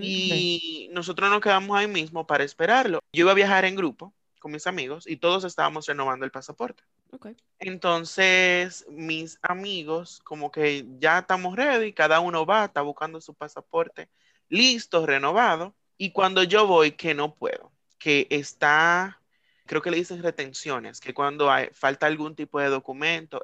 y 0.00 0.88
nosotros 0.92 1.30
nos 1.30 1.40
quedamos 1.40 1.76
ahí 1.76 1.88
mismo 1.88 2.26
para 2.26 2.44
esperarlo. 2.44 3.00
Yo 3.12 3.22
iba 3.22 3.32
a 3.32 3.34
viajar 3.34 3.64
en 3.64 3.74
grupo 3.74 4.14
con 4.38 4.52
mis 4.52 4.66
amigos 4.66 5.08
y 5.08 5.16
todos 5.16 5.42
estábamos 5.44 5.86
renovando 5.86 6.24
el 6.24 6.30
pasaporte. 6.30 6.84
Ok. 7.10 7.28
Entonces, 7.58 8.86
mis 8.90 9.38
amigos, 9.42 10.20
como 10.22 10.52
que 10.52 10.86
ya 10.98 11.20
estamos 11.20 11.56
ready, 11.56 11.92
cada 11.92 12.20
uno 12.20 12.46
va, 12.46 12.66
está 12.66 12.82
buscando 12.82 13.20
su 13.20 13.34
pasaporte 13.34 14.08
listo, 14.48 15.06
renovado. 15.06 15.74
Y 15.96 16.12
cuando 16.12 16.42
yo 16.42 16.66
voy, 16.66 16.92
que 16.92 17.14
no 17.14 17.34
puedo, 17.34 17.72
que 17.98 18.26
está, 18.30 19.20
creo 19.68 19.82
que 19.82 19.92
le 19.92 19.98
dicen 19.98 20.22
retenciones, 20.22 21.00
que 21.00 21.14
cuando 21.14 21.50
hay, 21.50 21.68
falta 21.72 22.06
algún 22.06 22.34
tipo 22.34 22.58
de 22.58 22.68
documento. 22.68 23.40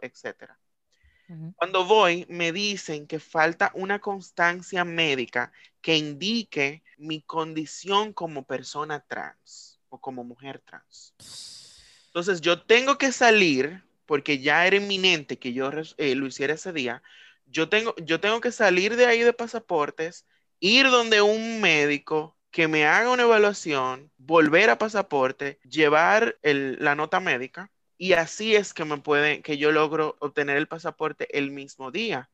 Ujú. 1.29 1.55
Cuando 1.57 1.85
voy, 1.85 2.27
me 2.29 2.51
dicen 2.51 3.07
que 3.07 3.21
falta 3.21 3.71
una 3.75 4.01
constancia 4.01 4.85
médica 4.85 5.53
que 5.81 5.97
indique 5.97 6.83
mi 6.97 7.23
condición 7.23 8.13
como 8.13 8.45
persona 8.45 9.01
trans 9.01 9.79
o 9.89 10.01
como 10.01 10.25
mujer 10.25 10.61
trans. 10.65 11.15
Entonces 12.07 12.41
yo 12.41 12.63
tengo 12.63 12.99
que 12.99 13.13
salir, 13.13 13.85
porque 14.07 14.41
ya 14.41 14.67
era 14.67 14.77
inminente 14.77 15.39
que 15.39 15.53
yo 15.53 15.71
eh, 15.97 16.15
lo 16.15 16.27
hiciera 16.27 16.55
ese 16.55 16.73
día, 16.73 17.03
yo 17.47 17.69
tengo, 17.69 17.95
yo 17.97 18.21
tengo 18.21 18.41
que 18.41 18.51
salir 18.51 18.97
de 18.97 19.07
ahí 19.07 19.21
de 19.21 19.33
pasaportes, 19.33 20.27
ir 20.61 20.91
donde 20.91 21.21
un 21.23 21.61
médico 21.61 22.37
que 22.55 22.69
me 22.69 22.87
haga 22.87 23.11
una 23.13 23.25
evaluación, 23.25 24.13
volver 24.19 24.71
a 24.71 24.79
pasaporte, 24.79 25.59
llevar 25.65 26.39
el- 26.43 26.79
la 26.81 26.95
nota 26.97 27.21
médica, 27.21 27.73
y 27.99 28.15
así 28.15 28.57
es 28.57 28.75
que 28.75 28.85
me 28.87 28.99
puede, 28.99 29.43
que 29.43 29.59
yo 29.59 29.73
logro 29.73 30.17
obtener 30.21 30.57
el 30.59 30.69
pasaporte 30.69 31.29
el 31.39 31.51
mismo 31.53 31.91
día. 31.93 32.31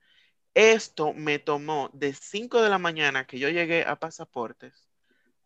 Esto 0.55 1.13
me 1.15 1.39
tomó 1.41 1.91
de 1.95 2.15
5 2.15 2.63
de 2.63 2.71
la 2.71 2.79
mañana 2.79 3.27
que 3.27 3.39
yo 3.41 3.49
llegué 3.51 3.85
a 3.87 3.97
pasaportes 4.01 4.89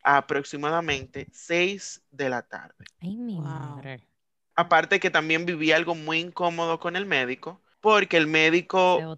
a 0.05 0.19
aproximadamente 0.19 1.29
6 1.33 2.03
de 2.11 2.29
la 2.31 2.43
tarde. 2.43 2.87
Ay, 3.01 3.17
mi 3.17 3.41
Wow. 3.41 3.41
madre. 3.41 4.09
Aparte 4.57 5.01
que 5.01 5.11
también 5.11 5.47
viví 5.47 5.73
algo 5.73 5.95
muy 5.95 6.21
incómodo 6.21 6.79
con 6.81 6.97
el 6.97 7.07
médico, 7.07 7.63
porque 7.81 8.17
el 8.17 8.27
médico 8.29 9.11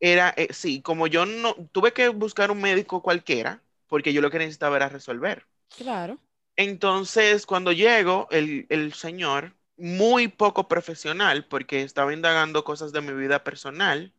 era, 0.00 0.34
eh, 0.36 0.48
sí, 0.52 0.82
como 0.82 1.06
yo 1.08 1.26
no, 1.26 1.54
tuve 1.72 1.92
que 1.92 2.08
buscar 2.10 2.50
un 2.50 2.60
médico 2.62 3.02
cualquiera, 3.02 3.62
porque 3.88 4.12
yo 4.12 4.20
lo 4.22 4.30
que 4.30 4.38
necesitaba 4.38 4.76
era 4.76 4.88
resolver. 4.88 5.46
Claro. 5.76 6.18
Entonces, 6.56 7.46
cuando 7.46 7.72
llego, 7.72 8.26
el, 8.30 8.66
el 8.70 8.92
señor, 8.94 9.54
muy 9.76 10.28
poco 10.28 10.66
profesional, 10.68 11.46
porque 11.46 11.82
estaba 11.82 12.12
indagando 12.12 12.64
cosas 12.64 12.92
de 12.92 13.00
mi 13.00 13.12
vida 13.12 13.44
personal, 13.44 14.12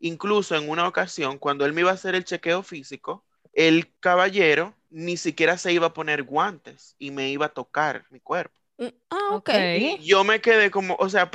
incluso 0.00 0.56
en 0.56 0.68
una 0.70 0.88
ocasión, 0.88 1.38
cuando 1.38 1.66
él 1.66 1.72
me 1.74 1.82
iba 1.82 1.90
a 1.92 1.94
hacer 1.94 2.14
el 2.16 2.24
chequeo 2.24 2.62
físico, 2.64 3.24
el 3.54 3.94
caballero 4.00 4.76
ni 4.90 5.16
siquiera 5.18 5.58
se 5.58 5.72
iba 5.72 5.88
a 5.88 5.94
poner 5.94 6.24
guantes 6.24 6.96
y 6.98 7.10
me 7.12 7.30
iba 7.30 7.46
a 7.46 7.50
tocar 7.54 8.06
mi 8.10 8.20
cuerpo. 8.20 8.56
Mm, 8.78 8.88
Ah, 9.10 9.36
ok. 9.36 9.50
Y 9.50 10.04
yo 10.06 10.24
me 10.24 10.40
quedé 10.40 10.70
como, 10.70 10.96
o 10.98 11.08
sea, 11.08 11.30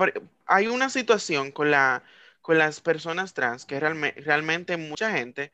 hay 0.45 0.67
una 0.67 0.89
situación 0.89 1.51
con 1.51 1.71
la, 1.71 2.03
con 2.41 2.57
las 2.57 2.81
personas 2.81 3.33
trans 3.33 3.65
que 3.65 3.79
realme- 3.79 4.13
realmente 4.17 4.77
mucha 4.77 5.11
gente, 5.11 5.51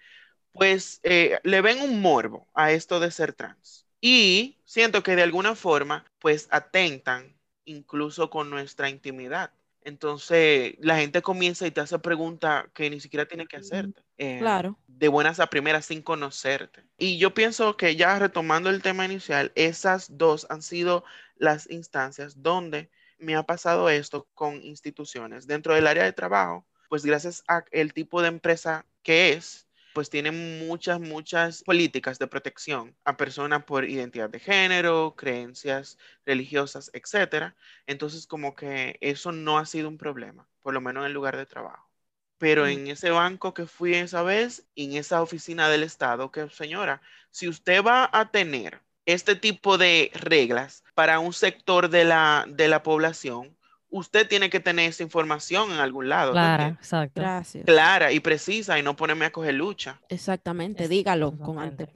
pues 0.54 1.00
eh, 1.04 1.40
le 1.44 1.62
ven 1.62 1.82
un 1.82 2.02
morbo 2.02 2.48
a 2.54 2.72
esto 2.72 3.00
de 3.00 3.12
ser 3.12 3.34
trans. 3.34 3.88
Y 4.02 4.62
siento 4.66 5.04
que 5.04 5.16
de 5.16 5.24
alguna 5.24 5.56
forma, 5.56 6.06
pues 6.20 6.48
atentan 6.52 7.36
incluso 7.66 8.30
con 8.30 8.50
nuestra 8.50 8.90
intimidad. 8.90 9.52
Entonces, 9.82 10.76
la 10.80 10.98
gente 10.98 11.22
comienza 11.22 11.68
y 11.68 11.72
te 11.72 11.82
hace 11.82 12.00
preguntas 12.00 12.66
que 12.74 12.90
ni 12.90 13.00
siquiera 13.00 13.26
tiene 13.28 13.48
que 13.48 13.58
hacerte. 13.58 14.02
eh, 14.18 14.38
Claro. 14.40 14.80
de 14.88 15.08
buenas 15.10 15.40
a 15.40 15.48
primeras 15.48 15.86
sin 15.88 16.02
conocerte. 16.02 16.84
Y 16.98 17.18
yo 17.18 17.34
pienso 17.34 17.78
que 17.78 17.96
ya 17.96 18.20
retomando 18.20 18.70
el 18.70 18.82
tema 18.82 19.06
inicial, 19.06 19.52
esas 19.56 20.18
dos 20.18 20.46
han 20.50 20.62
sido 20.62 21.04
las 21.36 21.70
instancias 21.70 22.42
donde 22.42 22.90
me 23.18 23.36
ha 23.36 23.44
pasado 23.44 23.90
esto 23.90 24.28
con 24.34 24.62
instituciones. 24.64 25.48
Dentro 25.48 25.74
del 25.76 25.88
área 25.88 26.04
de 26.04 26.14
trabajo, 26.14 26.66
pues 26.90 27.04
gracias 27.06 27.44
a 27.48 27.64
el 27.72 27.94
tipo 27.94 28.22
de 28.22 28.28
empresa 28.30 28.86
que 29.04 29.34
es, 29.34 29.68
pues 29.94 30.10
tiene 30.10 30.32
muchas, 30.32 31.00
muchas 31.00 31.64
políticas 31.64 32.20
de 32.20 32.28
protección 32.28 32.96
a 33.06 33.18
personas 33.18 33.64
por 33.66 33.86
identidad 33.86 34.30
de 34.30 34.40
género, 34.40 35.16
creencias 35.16 35.98
religiosas, 36.26 36.90
etcétera. 36.94 37.56
Entonces, 37.88 38.28
como 38.28 38.56
que 38.56 38.98
eso 39.02 39.32
no 39.32 39.58
ha 39.60 39.66
sido 39.66 39.88
un 39.90 39.98
problema, 39.98 40.48
por 40.62 40.74
lo 40.74 40.82
menos 40.82 41.02
en 41.04 41.08
el 41.08 41.14
lugar 41.14 41.38
de 41.38 41.46
trabajo. 41.46 41.90
Pero 42.38 42.66
Mm. 42.66 42.68
en 42.68 42.88
ese 42.88 43.10
banco 43.12 43.54
que 43.54 43.66
fui 43.68 43.94
esa 43.96 44.22
vez, 44.24 44.68
en 44.76 44.94
esa 44.94 45.22
oficina 45.22 45.70
del 45.70 45.84
Estado, 45.84 46.32
que 46.32 46.50
señora, 46.50 47.02
si 47.32 47.48
usted 47.48 47.84
va 47.84 48.10
a 48.12 48.32
tener 48.32 48.82
este 49.06 49.36
tipo 49.36 49.78
de 49.78 50.12
reglas 50.14 50.84
para 50.94 51.20
un 51.20 51.34
sector 51.34 51.90
de 51.90 52.06
la, 52.06 52.46
de 52.48 52.68
la 52.68 52.84
población, 52.84 53.58
usted 53.94 54.28
tiene 54.28 54.50
que 54.50 54.60
tener 54.60 54.90
esa 54.90 55.04
información 55.04 55.72
en 55.72 55.80
algún 55.80 56.10
lado. 56.10 56.32
¿tú 56.32 56.34
Clara, 56.34 56.68
exacto. 56.80 57.22
Gracias. 57.22 57.64
Clara 57.66 58.12
y 58.12 58.20
precisa 58.20 58.78
y 58.80 58.84
no 58.84 58.96
ponerme 58.96 59.26
a 59.26 59.32
coger 59.32 59.54
lucha. 59.54 60.02
Exactamente. 60.10 60.84
Es- 60.84 60.90
Dígalo 60.90 61.38
con 61.38 61.60
ante... 61.60 61.88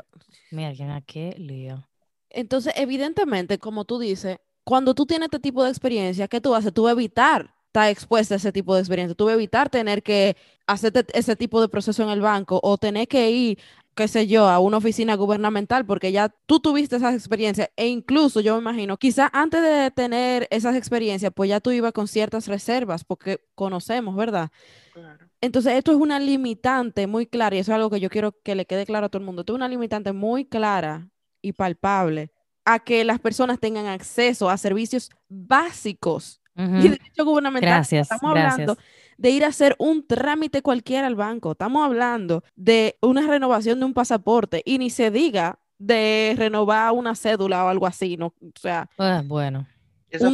Mira, 0.51 0.71
¿quién 0.73 0.91
a 0.91 1.01
qué 1.01 1.35
lío? 1.37 1.85
Entonces, 2.29 2.73
evidentemente, 2.77 3.57
como 3.57 3.83
tú 3.83 3.99
dices, 3.99 4.37
cuando 4.63 4.93
tú 4.93 5.05
tienes 5.05 5.25
este 5.27 5.39
tipo 5.39 5.63
de 5.63 5.69
experiencia, 5.69 6.27
¿qué 6.27 6.39
tú 6.39 6.53
haces? 6.53 6.73
Tú 6.73 6.83
vas 6.83 6.91
a 6.91 6.93
evitar 6.93 7.53
estar 7.65 7.89
expuesta 7.89 8.35
a 8.35 8.37
ese 8.37 8.51
tipo 8.51 8.75
de 8.75 8.81
experiencia. 8.81 9.15
Tú 9.15 9.25
vas 9.25 9.31
a 9.31 9.35
evitar 9.35 9.69
tener 9.69 10.03
que 10.03 10.37
hacerte 10.67 11.05
ese 11.17 11.35
tipo 11.35 11.59
de 11.61 11.67
proceso 11.67 12.03
en 12.03 12.09
el 12.09 12.21
banco 12.21 12.59
o 12.63 12.77
tener 12.77 13.07
que 13.07 13.29
ir 13.29 13.59
qué 13.97 14.07
sé 14.07 14.27
yo, 14.27 14.47
a 14.47 14.59
una 14.59 14.77
oficina 14.77 15.15
gubernamental, 15.15 15.85
porque 15.85 16.11
ya 16.11 16.29
tú 16.45 16.59
tuviste 16.59 16.95
esas 16.95 17.15
experiencias 17.15 17.69
e 17.75 17.87
incluso 17.87 18.39
yo 18.41 18.53
me 18.55 18.61
imagino, 18.61 18.95
quizá 18.97 19.29
antes 19.33 19.61
de 19.61 19.91
tener 19.91 20.47
esas 20.51 20.75
experiencias, 20.75 21.33
pues 21.35 21.49
ya 21.49 21.59
tú 21.59 21.71
ibas 21.71 21.91
con 21.93 22.07
ciertas 22.07 22.47
reservas, 22.47 23.03
porque 23.03 23.41
conocemos, 23.55 24.15
¿verdad? 24.15 24.51
Claro. 24.93 25.27
Entonces, 25.41 25.73
esto 25.73 25.91
es 25.91 25.97
una 25.97 26.19
limitante 26.19 27.07
muy 27.07 27.25
clara 27.25 27.55
y 27.55 27.59
eso 27.59 27.71
es 27.71 27.75
algo 27.75 27.89
que 27.89 27.99
yo 27.99 28.09
quiero 28.09 28.33
que 28.43 28.53
le 28.55 28.65
quede 28.65 28.85
claro 28.85 29.07
a 29.07 29.09
todo 29.09 29.19
el 29.19 29.25
mundo. 29.25 29.41
Esto 29.41 29.53
es 29.53 29.55
una 29.57 29.67
limitante 29.67 30.13
muy 30.13 30.45
clara 30.45 31.09
y 31.41 31.53
palpable 31.53 32.31
a 32.65 32.79
que 32.79 33.03
las 33.03 33.19
personas 33.19 33.59
tengan 33.59 33.87
acceso 33.87 34.49
a 34.49 34.57
servicios 34.57 35.09
básicos 35.27 36.39
y 36.55 36.61
Ujú. 36.61 36.81
derecho 36.81 37.25
gubernamental. 37.25 37.69
Gracias, 37.69 38.11
Estamos 38.11 38.29
hablando 38.29 38.75
gracias. 38.75 38.77
De 39.17 39.29
ir 39.31 39.45
a 39.45 39.47
hacer 39.49 39.75
un 39.79 40.05
trámite 40.05 40.61
cualquiera 40.61 41.07
al 41.07 41.15
banco. 41.15 41.51
Estamos 41.51 41.85
hablando 41.85 42.43
de 42.55 42.97
una 43.01 43.27
renovación 43.27 43.79
de 43.79 43.85
un 43.85 43.93
pasaporte 43.93 44.61
y 44.65 44.77
ni 44.77 44.89
se 44.89 45.11
diga 45.11 45.59
de 45.79 46.35
renovar 46.37 46.91
una 46.93 47.15
cédula 47.15 47.65
o 47.65 47.69
algo 47.69 47.87
así, 47.87 48.17
¿no? 48.17 48.27
O 48.41 48.59
sea, 48.59 48.89
Ah, 48.97 49.21
bueno, 49.25 49.67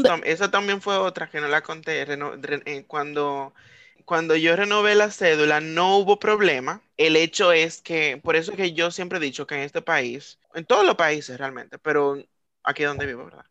tam- 0.04 0.22
esa 0.26 0.52
también 0.52 0.82
fue 0.82 0.98
otra 0.98 1.30
que 1.30 1.42
no 1.42 1.48
la 1.48 1.62
conté. 1.62 2.06
reno- 2.06 2.36
re- 2.42 2.62
eh, 2.66 2.86
cuando, 2.86 3.54
cuando 4.06 4.36
yo 4.36 4.56
renové 4.56 4.96
la 4.96 5.12
cédula 5.12 5.60
no 5.62 5.98
hubo 5.98 6.20
problema. 6.20 6.82
El 6.98 7.16
hecho 7.16 7.52
es 7.52 7.82
que, 7.82 8.18
por 8.24 8.36
eso 8.36 8.52
es 8.52 8.58
que 8.58 8.74
yo 8.74 8.92
siempre 8.92 9.18
he 9.18 9.22
dicho 9.22 9.48
que 9.48 9.56
en 9.56 9.62
este 9.62 9.82
país, 9.82 10.40
en 10.54 10.66
todos 10.66 10.86
los 10.86 10.96
países 10.96 11.38
realmente, 11.38 11.80
pero 11.80 12.18
aquí 12.64 12.84
donde 12.84 13.06
vivo, 13.06 13.26
¿verdad? 13.26 13.46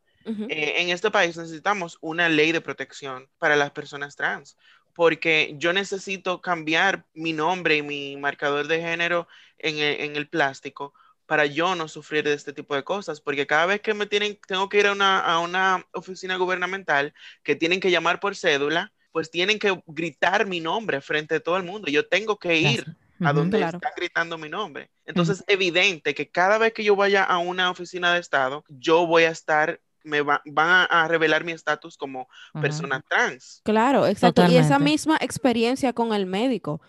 Eh, 0.49 0.83
en 0.83 0.91
este 0.91 1.11
país 1.11 1.37
necesitamos 1.37 1.99
una 2.01 2.28
ley 2.28 2.53
de 2.53 2.61
protección 2.61 3.28
para 3.39 3.57
las 3.57 3.70
personas 3.72 4.16
trans, 4.16 4.57
porque 4.95 5.55
yo 5.59 5.72
necesito 5.72 6.40
cambiar 6.40 7.07
mi 7.14 7.32
nombre 7.32 7.76
y 7.76 7.82
mi 7.82 8.16
marcador 8.16 8.66
de 8.68 8.80
género 8.80 9.28
en 9.59 9.78
el, 9.78 10.01
en 10.01 10.16
el 10.16 10.28
plástico 10.28 10.95
para 11.26 11.47
yo 11.47 11.74
no 11.74 11.88
sufrir 11.88 12.24
de 12.24 12.34
este 12.34 12.53
tipo 12.53 12.74
de 12.74 12.84
cosas, 12.84 13.20
porque 13.20 13.47
cada 13.47 13.66
vez 13.66 13.80
que 13.80 13.95
me 13.95 14.07
tienen, 14.07 14.38
tengo 14.47 14.68
que 14.68 14.80
ir 14.80 14.86
a 14.86 14.93
una, 14.93 15.20
a 15.20 15.38
una 15.38 15.86
oficina 15.93 16.36
gubernamental 16.36 17.14
que 17.43 17.57
tienen 17.57 17.80
que 17.80 17.90
llamar 17.90 18.20
por 18.20 18.36
cédula, 18.36 18.93
pues 19.12 19.30
tienen 19.30 19.59
que 19.59 19.82
gritar 19.86 20.47
mi 20.47 20.61
nombre 20.61 21.01
frente 21.01 21.36
a 21.36 21.40
todo 21.40 21.57
el 21.57 21.62
mundo. 21.64 21.88
Yo 21.90 22.07
tengo 22.09 22.38
que 22.38 22.57
ir 22.59 22.86
a 23.20 23.32
donde 23.32 23.59
Claro. 23.59 23.76
están 23.76 23.93
gritando 23.97 24.36
mi 24.38 24.49
nombre. 24.49 24.90
Entonces, 25.05 25.40
es 25.40 25.45
evidente 25.49 26.14
que 26.14 26.30
cada 26.30 26.59
vez 26.59 26.72
que 26.72 26.84
yo 26.84 26.97
vaya 26.97 27.22
a 27.24 27.38
una 27.38 27.70
oficina 27.70 28.12
de 28.12 28.20
Estado, 28.20 28.64
yo 28.68 29.07
voy 29.07 29.24
a 29.24 29.30
estar, 29.30 29.80
me 30.05 30.20
va- 30.22 30.42
van 30.44 30.86
a, 30.90 31.09
revelar 31.09 31.44
mi 31.44 31.53
estatus 31.53 31.96
como 31.96 32.28
persona 32.61 33.03
trans. 33.09 33.61
Claro, 33.64 34.07
exacto. 34.07 34.46
Y 34.50 34.57
esa 34.57 34.78
misma 34.78 35.16
experiencia 35.20 35.92
con 35.92 36.12
el 36.12 36.26
médico. 36.26 36.80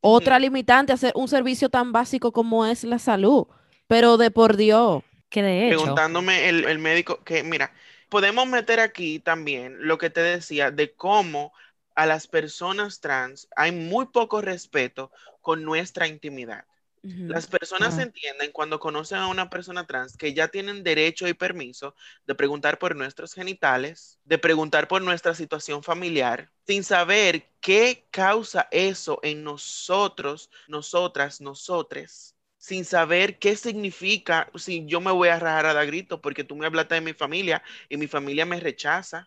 Otra 0.00 0.38
limitante, 0.38 0.92
hacer 0.92 1.12
un 1.14 1.28
servicio 1.28 1.68
tan 1.68 1.92
básico 1.92 2.32
como 2.32 2.64
es 2.66 2.84
la 2.84 2.98
salud. 2.98 3.46
Pero 3.86 4.16
de 4.16 4.30
por 4.30 4.56
Dios, 4.56 5.02
Que 5.28 5.42
de 5.42 5.68
hecho, 5.68 5.78
Preguntándome 5.78 6.48
el, 6.48 6.64
el 6.64 6.78
médico, 6.78 7.22
que 7.24 7.42
mira, 7.42 7.72
podemos 8.08 8.46
meter 8.46 8.80
aquí 8.80 9.18
también 9.18 9.76
lo 9.80 9.98
que 9.98 10.10
te 10.10 10.20
decía 10.20 10.70
de 10.70 10.94
cómo 10.94 11.52
a 11.94 12.06
las 12.06 12.26
personas 12.28 13.00
trans 13.00 13.48
hay 13.56 13.72
muy 13.72 14.06
poco 14.06 14.40
respeto 14.40 15.10
con 15.40 15.64
nuestra 15.64 16.06
intimidad. 16.06 16.64
Las 17.26 17.46
personas 17.46 17.96
Ujú. 17.96 18.00
entienden 18.00 18.50
cuando 18.52 18.80
conocen 18.80 19.18
a 19.18 19.28
una 19.28 19.48
persona 19.50 19.86
trans 19.86 20.16
que 20.16 20.34
ya 20.34 20.48
tienen 20.48 20.82
derecho 20.82 21.28
y 21.28 21.34
permiso 21.34 21.94
de 22.26 22.34
preguntar 22.34 22.78
por 22.78 22.96
nuestros 22.96 23.34
genitales, 23.34 24.20
de 24.24 24.38
preguntar 24.38 24.88
por 24.88 25.00
nuestra 25.02 25.34
situación 25.34 25.82
familiar, 25.82 26.50
sin 26.66 26.82
saber 26.84 27.52
qué 27.60 28.08
causa 28.10 28.68
eso 28.72 29.20
en 29.22 29.44
nosotros, 29.44 30.50
nosotras, 30.66 31.40
nosotres, 31.40 32.36
sin 32.60 32.84
saber 32.84 33.38
qué 33.38 33.56
significa 33.56 34.50
si 34.54 34.84
yo 34.84 35.00
me 35.00 35.10
voy 35.10 35.28
a 35.28 35.38
rajar 35.38 35.64
a 35.64 35.72
dar 35.72 35.86
grito 35.86 36.20
porque 36.20 36.44
tú 36.44 36.56
me 36.56 36.66
hablaste 36.66 36.94
de 36.94 37.00
mi 37.00 37.14
familia 37.14 37.62
y 37.88 37.96
mi 37.96 38.06
familia 38.06 38.44
me 38.44 38.60
rechaza 38.60 39.26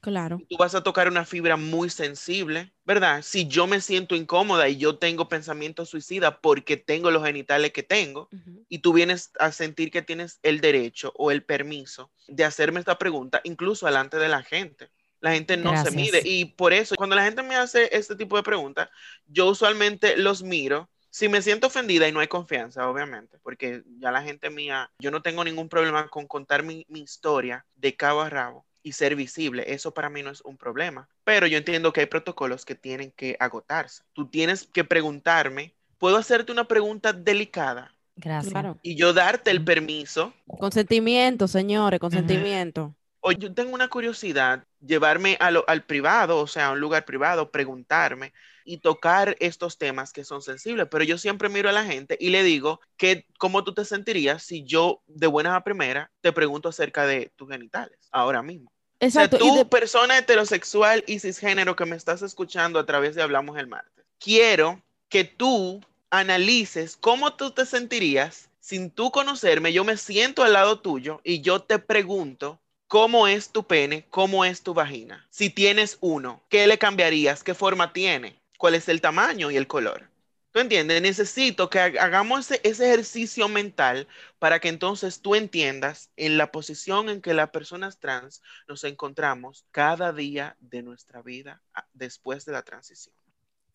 claro. 0.00 0.40
tú 0.48 0.56
vas 0.56 0.76
a 0.76 0.82
tocar 0.84 1.08
una 1.08 1.24
fibra 1.24 1.56
muy 1.56 1.90
sensible, 1.90 2.72
¿verdad? 2.84 3.22
Si 3.22 3.48
yo 3.48 3.66
me 3.66 3.80
siento 3.80 4.14
incómoda 4.14 4.68
y 4.68 4.76
yo 4.76 4.98
tengo 4.98 5.28
pensamientos 5.28 5.88
suicidas 5.88 6.36
porque 6.40 6.76
tengo 6.76 7.10
los 7.10 7.24
genitales 7.24 7.72
que 7.72 7.82
tengo, 7.82 8.28
y 8.68 8.78
tú 8.78 8.92
vienes 8.92 9.32
a 9.40 9.50
sentir 9.50 9.90
que 9.90 10.02
tienes 10.02 10.38
el 10.44 10.60
derecho 10.60 11.12
o 11.16 11.32
el 11.32 11.42
permiso 11.42 12.12
de 12.28 12.44
hacerme 12.44 12.78
esta 12.78 12.98
pregunta, 12.98 13.40
incluso 13.42 13.86
delante 13.86 14.16
de 14.16 14.28
la 14.28 14.44
gente. 14.44 14.90
La 15.20 15.32
gente 15.32 15.56
no 15.56 15.76
se 15.82 15.90
mide 15.90 16.22
y 16.24 16.44
por 16.44 16.72
eso 16.72 16.94
cuando 16.94 17.16
la 17.16 17.24
gente 17.24 17.42
me 17.42 17.56
hace 17.56 17.88
este 17.90 18.14
tipo 18.14 18.36
de 18.36 18.44
preguntas, 18.44 18.88
yo 19.26 19.48
usualmente 19.48 20.16
los 20.16 20.44
miro. 20.44 20.88
Si 21.10 21.28
me 21.28 21.42
siento 21.42 21.66
ofendida 21.66 22.06
y 22.08 22.12
no 22.12 22.20
hay 22.20 22.28
confianza, 22.28 22.88
obviamente, 22.88 23.38
porque 23.42 23.82
ya 23.98 24.12
la 24.12 24.22
gente 24.22 24.48
mía, 24.50 24.90
yo 25.00 25.10
no 25.10 25.22
tengo 25.22 25.42
ningún 25.44 25.68
problema 25.68 26.08
con 26.08 26.26
contar 26.26 26.62
mi, 26.62 26.86
mi 26.88 27.00
historia 27.00 27.66
de 27.74 27.96
cabo 27.96 28.20
a 28.20 28.30
rabo 28.30 28.64
y 28.82 28.92
ser 28.92 29.16
visible. 29.16 29.64
Eso 29.66 29.92
para 29.92 30.08
mí 30.08 30.22
no 30.22 30.30
es 30.30 30.40
un 30.42 30.56
problema. 30.56 31.08
Pero 31.24 31.46
yo 31.46 31.58
entiendo 31.58 31.92
que 31.92 32.00
hay 32.00 32.06
protocolos 32.06 32.64
que 32.64 32.76
tienen 32.76 33.10
que 33.10 33.36
agotarse. 33.40 34.04
Tú 34.12 34.28
tienes 34.28 34.66
que 34.72 34.84
preguntarme, 34.84 35.74
¿puedo 35.98 36.16
hacerte 36.16 36.52
una 36.52 36.64
pregunta 36.68 37.12
delicada? 37.12 37.92
gracias. 38.16 38.52
Claro. 38.52 38.78
Y 38.82 38.96
yo 38.96 39.12
darte 39.12 39.50
el 39.50 39.64
permiso 39.64 40.32
Consentimiento, 40.58 41.48
señores, 41.48 41.98
consentimiento. 42.00 42.94
o 43.20 43.32
yo 43.32 43.52
tengo 43.52 43.74
una 43.74 43.88
curiosidad, 43.88 44.64
llevarme 44.80 45.36
a 45.40 45.50
lo- 45.50 45.64
al 45.68 45.84
privado, 45.84 46.38
o 46.38 46.46
sea, 46.46 46.68
a 46.68 46.72
un 46.72 46.80
lugar 46.80 47.04
privado, 47.04 47.50
preguntarme 47.50 48.32
y 48.64 48.78
tocar 48.78 49.36
estos 49.40 49.78
temas 49.78 50.12
que 50.12 50.24
son 50.24 50.42
sensibles, 50.42 50.88
pero 50.90 51.04
yo 51.04 51.18
siempre 51.18 51.48
miro 51.48 51.68
a 51.68 51.72
la 51.72 51.84
gente 51.84 52.16
y 52.20 52.30
le 52.30 52.42
digo 52.42 52.80
que 52.96 53.26
cómo 53.38 53.64
tú 53.64 53.74
te 53.74 53.84
sentirías 53.84 54.42
si 54.42 54.64
yo 54.64 55.02
de 55.06 55.26
buenas 55.26 55.54
a 55.54 55.64
primera 55.64 56.10
te 56.20 56.32
pregunto 56.32 56.68
acerca 56.68 57.06
de 57.06 57.32
tus 57.36 57.48
genitales 57.50 57.98
ahora 58.10 58.42
mismo. 58.42 58.72
Exacto. 58.98 59.36
O 59.36 59.40
sea, 59.40 59.48
y 59.48 59.50
tú, 59.50 59.54
de- 59.56 59.64
persona 59.64 60.18
heterosexual 60.18 61.04
y 61.06 61.18
cisgénero 61.20 61.76
que 61.76 61.86
me 61.86 61.96
estás 61.96 62.22
escuchando 62.22 62.78
a 62.78 62.86
través 62.86 63.14
de 63.14 63.22
Hablamos 63.22 63.58
el 63.58 63.66
Martes, 63.66 64.04
quiero 64.18 64.82
que 65.08 65.24
tú 65.24 65.80
analices 66.10 66.96
cómo 66.96 67.34
tú 67.34 67.50
te 67.52 67.66
sentirías 67.66 68.50
sin 68.60 68.90
tú 68.90 69.10
conocerme. 69.10 69.72
Yo 69.72 69.84
me 69.84 69.96
siento 69.96 70.42
al 70.42 70.52
lado 70.52 70.80
tuyo 70.80 71.20
y 71.24 71.40
yo 71.40 71.62
te 71.62 71.78
pregunto 71.78 72.60
cómo 72.88 73.26
es 73.28 73.50
tu 73.50 73.64
pene, 73.64 74.06
cómo 74.10 74.44
es 74.44 74.62
tu 74.62 74.74
vagina. 74.74 75.26
Si 75.30 75.50
tienes 75.50 75.96
uno, 76.00 76.42
¿qué 76.48 76.66
le 76.66 76.78
cambiarías? 76.78 77.42
¿Qué 77.44 77.54
forma 77.54 77.92
tiene? 77.92 78.39
¿Cuál 78.60 78.74
es 78.74 78.90
el 78.90 79.00
tamaño 79.00 79.50
y 79.50 79.56
el 79.56 79.66
color? 79.66 80.10
¿Tú 80.52 80.58
entiendes? 80.58 81.00
Necesito 81.00 81.70
que 81.70 81.78
ha- 81.78 82.04
hagamos 82.04 82.40
ese, 82.50 82.60
ese 82.62 82.88
ejercicio 82.88 83.48
mental 83.48 84.06
para 84.38 84.58
que 84.58 84.68
entonces 84.68 85.22
tú 85.22 85.34
entiendas 85.34 86.10
en 86.16 86.36
la 86.36 86.52
posición 86.52 87.08
en 87.08 87.22
que 87.22 87.32
las 87.32 87.48
personas 87.48 87.98
trans 87.98 88.42
nos 88.68 88.84
encontramos 88.84 89.64
cada 89.70 90.12
día 90.12 90.56
de 90.60 90.82
nuestra 90.82 91.22
vida 91.22 91.62
después 91.94 92.44
de 92.44 92.52
la 92.52 92.62
transición. 92.62 93.14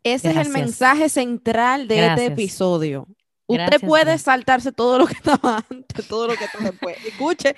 ese 0.03 0.27
es 0.27 0.37
el 0.37 0.43
Gracias. 0.43 0.53
mensaje 0.53 1.09
central 1.09 1.87
de 1.87 1.95
este 1.95 2.05
Gracias. 2.05 2.31
episodio. 2.33 3.07
Usted 3.47 3.63
Gracias, 3.65 3.89
puede 3.89 4.03
gracias. 4.03 4.21
saltarse 4.21 4.71
todo 4.71 4.99
lo 4.99 5.07
que 5.07 5.13
estaba 5.13 5.63
antes, 5.71 6.07
todo 6.07 6.27
lo 6.27 6.35
que 6.35 6.43
está 6.45 6.59
después. 6.59 6.95
Escuche 7.07 7.55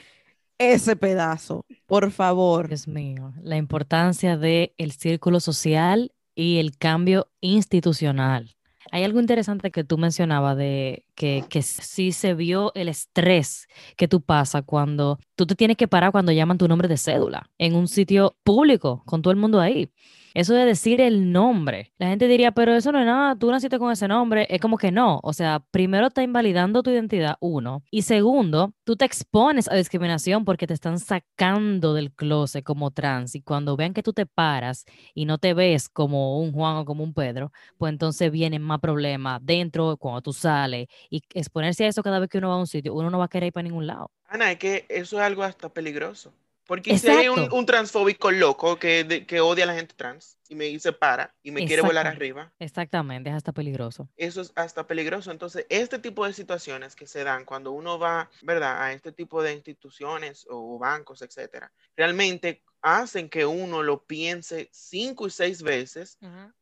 ese 0.57 0.95
pedazo, 0.95 1.65
por 1.87 2.09
favor. 2.11 2.69
Dios 2.69 2.87
mío, 2.87 3.33
la 3.41 3.57
importancia 3.57 4.37
del 4.37 4.71
círculo 4.97 5.39
social 5.41 6.13
y 6.37 6.59
el 6.59 6.77
cambio 6.77 7.29
institucional. 7.41 8.55
Hay 8.91 9.03
algo 9.03 9.19
interesante 9.19 9.71
que 9.71 9.83
tú 9.83 9.97
mencionabas 9.97 10.55
de 10.55 11.03
que, 11.15 11.43
que 11.49 11.63
sí 11.63 12.11
se 12.11 12.35
vio 12.35 12.71
el 12.75 12.87
estrés 12.87 13.67
que 13.97 14.07
tú 14.07 14.21
pasas 14.21 14.63
cuando 14.65 15.19
tú 15.35 15.45
te 15.47 15.55
tienes 15.55 15.75
que 15.75 15.87
parar 15.87 16.11
cuando 16.11 16.31
llaman 16.31 16.59
tu 16.59 16.67
nombre 16.67 16.87
de 16.87 16.97
cédula 16.97 17.49
en 17.57 17.75
un 17.75 17.87
sitio 17.87 18.37
público 18.43 19.03
con 19.05 19.21
todo 19.23 19.31
el 19.31 19.39
mundo 19.39 19.59
ahí. 19.59 19.89
Eso 20.37 20.53
de 20.53 20.65
decir 20.65 21.01
el 21.01 21.31
nombre. 21.31 21.93
La 21.97 22.09
gente 22.09 22.27
diría, 22.27 22.51
pero 22.51 22.75
eso 22.75 22.91
no 22.91 22.99
es 22.99 23.07
nada, 23.07 23.35
tú 23.35 23.49
naciste 23.49 23.79
con 23.79 23.91
ese 23.91 24.07
nombre. 24.07 24.45
Es 24.51 24.61
como 24.61 24.77
que 24.77 24.91
no. 24.91 25.19
O 25.23 25.33
sea, 25.33 25.65
primero 25.71 26.05
está 26.05 26.21
invalidando 26.21 26.83
tu 26.83 26.91
identidad, 26.91 27.37
uno. 27.39 27.81
Y 27.89 28.03
segundo, 28.03 28.71
tú 28.83 28.95
te 28.95 29.05
expones 29.05 29.67
a 29.67 29.73
discriminación 29.73 30.45
porque 30.45 30.67
te 30.67 30.75
están 30.75 30.99
sacando 30.99 31.95
del 31.95 32.11
closet 32.11 32.63
como 32.63 32.91
trans. 32.91 33.33
Y 33.33 33.41
cuando 33.41 33.75
vean 33.75 33.95
que 33.95 34.03
tú 34.03 34.13
te 34.13 34.27
paras 34.27 34.85
y 35.15 35.25
no 35.25 35.39
te 35.39 35.55
ves 35.55 35.89
como 35.89 36.39
un 36.39 36.51
Juan 36.51 36.77
o 36.77 36.85
como 36.85 37.03
un 37.03 37.15
Pedro, 37.15 37.51
pues 37.79 37.91
entonces 37.91 38.31
vienen 38.31 38.61
más 38.61 38.79
problemas 38.79 39.39
dentro 39.43 39.97
cuando 39.97 40.21
tú 40.21 40.33
sales. 40.33 40.87
Y 41.09 41.23
exponerse 41.33 41.85
a 41.85 41.87
eso 41.87 42.03
cada 42.03 42.19
vez 42.19 42.29
que 42.29 42.37
uno 42.37 42.49
va 42.49 42.53
a 42.53 42.59
un 42.59 42.67
sitio, 42.67 42.93
uno 42.93 43.09
no 43.09 43.17
va 43.17 43.25
a 43.25 43.27
querer 43.27 43.47
ir 43.47 43.53
para 43.53 43.63
ningún 43.63 43.87
lado. 43.87 44.11
Ana, 44.27 44.51
es 44.51 44.59
que 44.59 44.85
eso 44.87 45.17
es 45.17 45.23
algo 45.23 45.41
hasta 45.41 45.69
peligroso. 45.69 46.31
Porque 46.67 46.97
si 46.97 47.07
hay 47.09 47.29
un, 47.29 47.65
transfóbico 47.65 48.29
loco 48.29 48.77
que, 48.77 49.03
de- 49.03 49.25
que 49.25 49.39
odia 49.39 49.63
a 49.63 49.67
la 49.67 49.73
gente 49.75 49.95
trans 49.95 50.37
y 50.49 50.55
me 50.55 50.65
dice 50.65 50.91
para 50.91 51.33
y 51.41 51.51
me 51.51 51.65
quiere 51.65 51.81
volar 51.81 52.05
arriba, 52.07 52.51
Exactamente, 52.59 53.29
es 53.29 53.35
hasta 53.35 53.53
peligroso. 53.53 54.09
eso 54.17 54.41
es 54.41 54.51
hasta 54.55 54.85
peligroso. 54.85 55.31
Entonces, 55.31 55.65
este 55.69 55.97
tipo 55.99 56.25
de 56.25 56.33
situaciones 56.33 56.95
que 56.95 57.07
se 57.07 57.23
dan 57.23 57.45
cuando 57.45 57.71
uno 57.71 57.97
va, 57.97 58.29
¿verdad?, 58.41 58.81
a 58.81 58.93
este 58.93 59.11
tipo 59.11 59.41
de 59.41 59.53
instituciones 59.53 60.45
o 60.49 60.77
bancos, 60.77 61.21
etcétera, 61.21 61.71
realmente 61.95 62.63
hacen 62.81 63.29
que 63.29 63.45
uno 63.45 63.81
lo 63.81 64.03
piense 64.05 64.69
cinco 64.71 65.27
y 65.27 65.31
seis 65.31 65.61
veces 65.61 66.17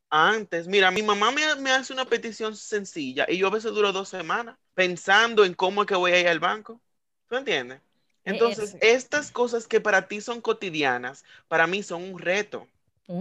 antes. 0.09 0.67
Mira, 0.67 0.91
mi 0.91 1.03
mamá 1.03 1.31
me, 1.31 1.55
me, 1.55 1.71
hace 1.71 1.93
una 1.93 2.05
petición 2.05 2.55
sencilla 2.55 3.25
y 3.27 3.37
yo 3.37 3.47
a 3.47 3.51
veces 3.51 3.73
duro 3.73 3.91
dos 3.91 4.09
semanas 4.09 4.57
pensando 4.73 5.43
en 5.45 5.53
cómo 5.55 5.81
es 5.81 5.87
que 5.87 5.95
voy 5.95 6.11
a 6.11 6.19
ir 6.19 6.27
al 6.27 6.39
banco. 6.39 6.81
¿Tú 7.27 7.35
entiendes? 7.35 7.81
Entonces, 8.25 8.75
estas 8.81 9.31
cosas 9.31 9.67
que 9.67 9.79
para 9.79 10.07
ti 10.07 10.19
son 10.19 10.41
cotidianas, 10.41 11.23
para 11.47 11.67
mí 11.67 11.83
son 11.83 12.03
un 12.03 12.19
reto 12.19 12.67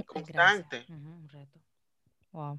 constante. 0.06 0.84
un 0.88 1.28
reto. 1.28 1.60
Wow. 2.32 2.58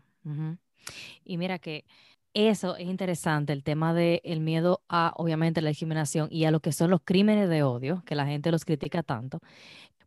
Y 1.23 1.37
mira 1.37 1.59
que 1.59 1.85
eso 2.33 2.75
es 2.75 2.87
interesante, 2.87 3.53
el 3.53 3.63
tema 3.63 3.93
del 3.93 4.21
el 4.23 4.41
miedo 4.41 4.81
a, 4.89 5.13
obviamente, 5.15 5.61
la 5.61 5.69
discriminación 5.69 6.27
y 6.29 6.45
a 6.45 6.51
lo 6.51 6.59
que 6.59 6.71
son 6.71 6.91
los 6.91 7.01
crímenes 7.03 7.49
de 7.49 7.63
odio, 7.63 8.03
que 8.05 8.13
la 8.13 8.25
gente 8.25 8.51
los 8.51 8.65
critica 8.65 9.03
tanto. 9.03 9.39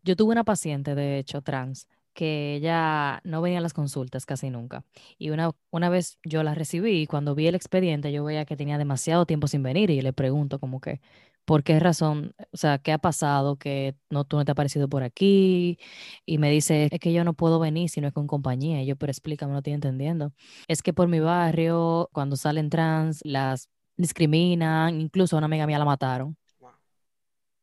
Yo 0.05 0.15
tuve 0.15 0.33
una 0.33 0.45
paciente, 0.45 0.95
de 0.95 1.19
hecho, 1.19 1.43
trans, 1.43 1.89
que 2.13 2.57
ella 2.57 3.21
no 3.25 3.41
venía 3.41 3.59
a 3.59 3.63
las 3.63 3.73
consultas 3.73 4.27
casi 4.27 4.51
nunca. 4.51 4.85
Y 5.19 5.31
una, 5.31 5.53
una 5.71 5.89
vez 5.89 6.19
yo 6.23 6.43
la 6.43 6.55
recibí 6.55 7.03
y 7.03 7.07
cuando 7.07 7.35
vi 7.35 7.47
el 7.47 7.55
expediente 7.55 8.13
yo 8.13 8.25
veía 8.25 8.45
que 8.45 8.57
tenía 8.57 8.77
demasiado 8.77 9.25
tiempo 9.25 9.47
sin 9.47 9.63
venir 9.63 9.89
y 9.91 10.03
le 10.03 10.13
pregunto 10.13 10.59
como 10.59 10.81
que, 10.81 11.01
¿por 11.49 11.63
qué 11.65 11.81
razón? 11.81 12.35
O 12.53 12.59
sea, 12.59 12.77
¿qué 12.77 12.93
ha 12.93 12.99
pasado 12.99 13.57
que 13.57 13.97
no, 14.11 14.25
tú 14.25 14.37
no 14.37 14.45
te 14.45 14.51
has 14.51 14.53
aparecido 14.53 14.87
por 14.87 15.03
aquí? 15.03 15.79
Y 16.27 16.37
me 16.37 16.51
dice, 16.51 16.91
es 16.93 17.01
que 17.01 17.15
yo 17.15 17.25
no 17.25 17.33
puedo 17.33 17.59
venir 17.59 17.89
si 17.89 18.03
no 18.03 18.09
es 18.09 18.13
con 18.13 18.27
compañía. 18.27 18.83
Y 18.83 18.87
yo, 18.87 18.97
pero 18.97 19.11
explícame, 19.11 19.53
no 19.53 19.61
estoy 19.61 19.73
entendiendo. 19.73 20.35
Es 20.69 20.83
que 20.83 20.93
por 20.93 21.09
mi 21.09 21.21
barrio, 21.21 22.11
cuando 22.13 22.37
salen 22.37 22.69
trans, 22.69 23.23
las 23.25 23.71
discriminan, 23.97 25.01
incluso 25.01 25.37
a 25.37 25.39
una 25.39 25.47
amiga 25.47 25.67
mía 25.67 25.79
la 25.79 25.87
mataron. 25.87 26.37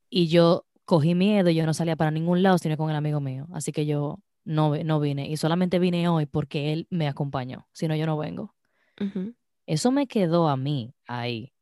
Y 0.09 0.29
yo 0.29 0.65
cogí 0.85 1.13
miedo 1.13 1.51
y 1.51 1.55
yo 1.55 1.67
no 1.67 1.75
salía 1.75 1.95
para 1.95 2.09
ningún 2.09 2.41
lado 2.41 2.57
sino 2.57 2.77
con 2.77 2.89
el 2.89 2.95
amigo 2.95 3.19
mío. 3.19 3.45
Así 3.53 3.71
que 3.71 3.85
yo 3.85 4.17
no, 4.45 4.75
no 4.83 4.99
vine. 4.99 5.29
Y 5.29 5.37
solamente 5.37 5.77
vine 5.77 6.09
hoy 6.09 6.25
porque 6.25 6.73
él 6.73 6.87
me 6.89 7.07
acompañó. 7.07 7.67
Si 7.71 7.87
no, 7.87 7.95
yo 7.95 8.07
no 8.07 8.17
vengo. 8.17 8.55
Eso 9.67 9.91
me 9.91 10.07
quedó 10.07 10.47
a 10.47 10.57
mí 10.57 10.95
ahí. 11.05 11.53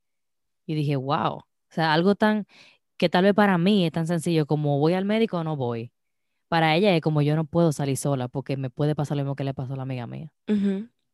Y 0.66 0.76
dije, 0.76 0.96
wow. 0.96 1.44
O 1.74 1.76
sea, 1.76 1.92
algo 1.92 2.14
tan 2.14 2.46
que 2.98 3.10
tal 3.10 3.24
vez 3.24 3.34
para 3.34 3.58
mí 3.58 3.84
es 3.84 3.92
tan 3.92 4.06
sencillo 4.06 4.46
como 4.46 4.78
voy 4.78 4.94
al 4.94 5.06
médico 5.06 5.38
o 5.40 5.44
no 5.44 5.56
voy. 5.56 5.92
Para 6.50 6.76
ella 6.76 6.96
es 6.96 7.02
como 7.02 7.24
yo 7.24 7.36
no 7.36 7.46
puedo 7.46 7.72
salir 7.72 7.98
sola 7.98 8.28
porque 8.28 8.58
me 8.58 8.70
puede 8.70 8.94
pasar 8.94 9.18
lo 9.18 9.24
mismo 9.24 9.36
que 9.36 9.44
le 9.44 9.56
pasó 9.56 9.74
a 9.74 9.78
la 9.78 9.82
amiga 9.82 10.06
mía. 10.06 10.32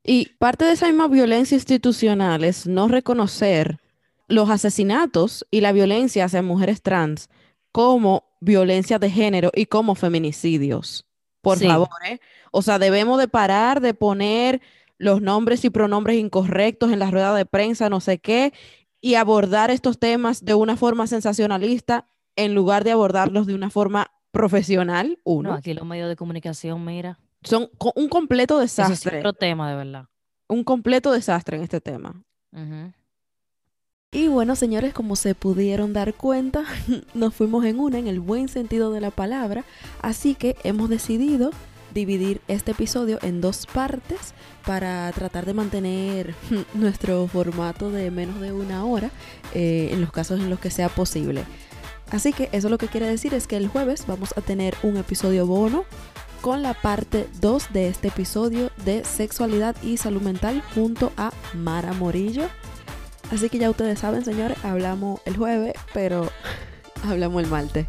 Y 0.04 0.26
parte 0.38 0.66
de 0.66 0.74
esa 0.74 0.88
misma 0.88 1.08
violencia 1.08 1.56
institucional 1.56 2.44
es 2.44 2.68
no 2.68 2.90
reconocer 2.90 3.80
los 4.28 4.50
asesinatos 4.50 5.48
y 5.50 5.62
la 5.62 5.72
violencia 5.72 6.26
hacia 6.26 6.42
mujeres 6.42 6.82
trans 6.82 7.30
como 7.72 8.26
violencia 8.42 9.00
de 9.00 9.10
género 9.10 9.52
y 9.56 9.68
como 9.68 9.96
feminicidios. 9.96 11.06
Por 11.40 11.58
favor, 11.58 11.88
¿eh? 12.06 12.20
O 12.52 12.62
sea, 12.62 12.80
debemos 12.80 13.18
de 13.18 13.30
parar 13.30 13.80
de 13.80 13.94
poner 13.94 14.60
los 14.98 15.22
nombres 15.22 15.64
y 15.64 15.70
pronombres 15.70 16.18
incorrectos 16.18 16.92
en 16.92 17.00
la 17.00 17.10
rueda 17.10 17.34
de 17.34 17.46
prensa, 17.46 17.90
no 17.90 18.02
sé 18.02 18.20
qué, 18.20 18.52
y 19.02 19.16
abordar 19.16 19.72
estos 19.72 20.00
temas 20.00 20.44
de 20.44 20.54
una 20.54 20.76
forma 20.76 21.08
sensacionalista 21.08 22.08
en 22.36 22.54
lugar 22.56 22.84
de 22.84 22.92
abordarlos 22.92 23.48
de 23.48 23.56
una 23.56 23.70
forma 23.70 24.12
profesional. 24.32 25.20
Uno. 25.24 25.50
No, 25.50 25.56
aquí 25.56 25.74
los 25.74 25.86
medios 25.86 26.10
de 26.10 26.16
comunicación, 26.16 26.84
mira. 26.84 27.20
Son 27.44 27.70
un 27.96 28.10
completo 28.10 28.60
desastre. 28.60 29.20
es 29.20 29.26
otro 29.26 29.34
tema, 29.34 29.70
de 29.70 29.78
verdad. 29.78 30.06
Un 30.48 30.64
completo 30.64 31.12
desastre 31.12 31.58
en 31.58 31.64
este 31.64 31.80
tema. 31.80 32.24
Y 34.12 34.28
bueno, 34.28 34.56
señores, 34.56 34.94
como 34.94 35.16
se 35.16 35.36
pudieron 35.36 35.94
dar 35.94 36.16
cuenta, 36.16 36.64
nos 37.14 37.36
fuimos 37.36 37.64
en 37.66 37.80
una 37.80 38.00
en 38.00 38.08
el 38.08 38.20
buen 38.20 38.48
sentido 38.48 38.92
de 38.92 39.02
la 39.02 39.12
palabra, 39.12 39.64
así 40.02 40.34
que 40.34 40.56
hemos 40.64 40.90
decidido 40.90 41.52
dividir 41.94 42.42
este 42.48 42.72
episodio 42.72 43.20
en 43.22 43.42
dos 43.42 43.66
partes 43.66 44.34
para 44.66 45.12
tratar 45.12 45.46
de 45.46 45.54
mantener 45.54 46.36
nuestro 46.74 47.28
formato 47.28 47.92
de 47.92 48.12
menos 48.12 48.40
de 48.42 48.52
una 48.52 48.86
hora 48.86 49.12
eh, 49.54 49.90
en 49.92 50.02
los 50.02 50.12
casos 50.12 50.40
en 50.40 50.50
los 50.50 50.60
que 50.60 50.72
sea 50.72 50.90
posible. 50.90 51.44
Así 52.12 52.34
que 52.34 52.50
eso 52.52 52.70
lo 52.70 52.78
que 52.78 52.88
quiere 52.88 53.08
decir 53.08 53.34
es 53.34 53.48
que 53.48 53.58
el 53.58 53.68
jueves 53.68 54.06
vamos 54.08 54.34
a 54.36 54.42
tener 54.42 54.76
un 54.84 54.98
episodio 54.98 55.46
bono 55.46 55.86
con 56.42 56.64
la 56.64 56.74
parte 56.74 57.28
2 57.42 57.74
de 57.74 57.90
este 57.90 58.08
episodio 58.08 58.72
de 58.86 59.04
sexualidad 59.04 59.76
y 59.84 59.98
salud 59.98 60.22
mental 60.22 60.64
junto 60.74 61.12
a 61.18 61.32
Mara 61.54 61.94
Morillo. 61.94 62.48
Así 63.32 63.50
que 63.50 63.60
ya 63.60 63.70
ustedes 63.70 64.00
saben, 64.00 64.26
señores, 64.26 64.58
hablamos 64.64 65.22
el 65.26 65.38
jueves, 65.38 65.74
pero 65.94 66.30
hablamos 67.04 67.44
el 67.44 67.50
martes. 67.50 67.86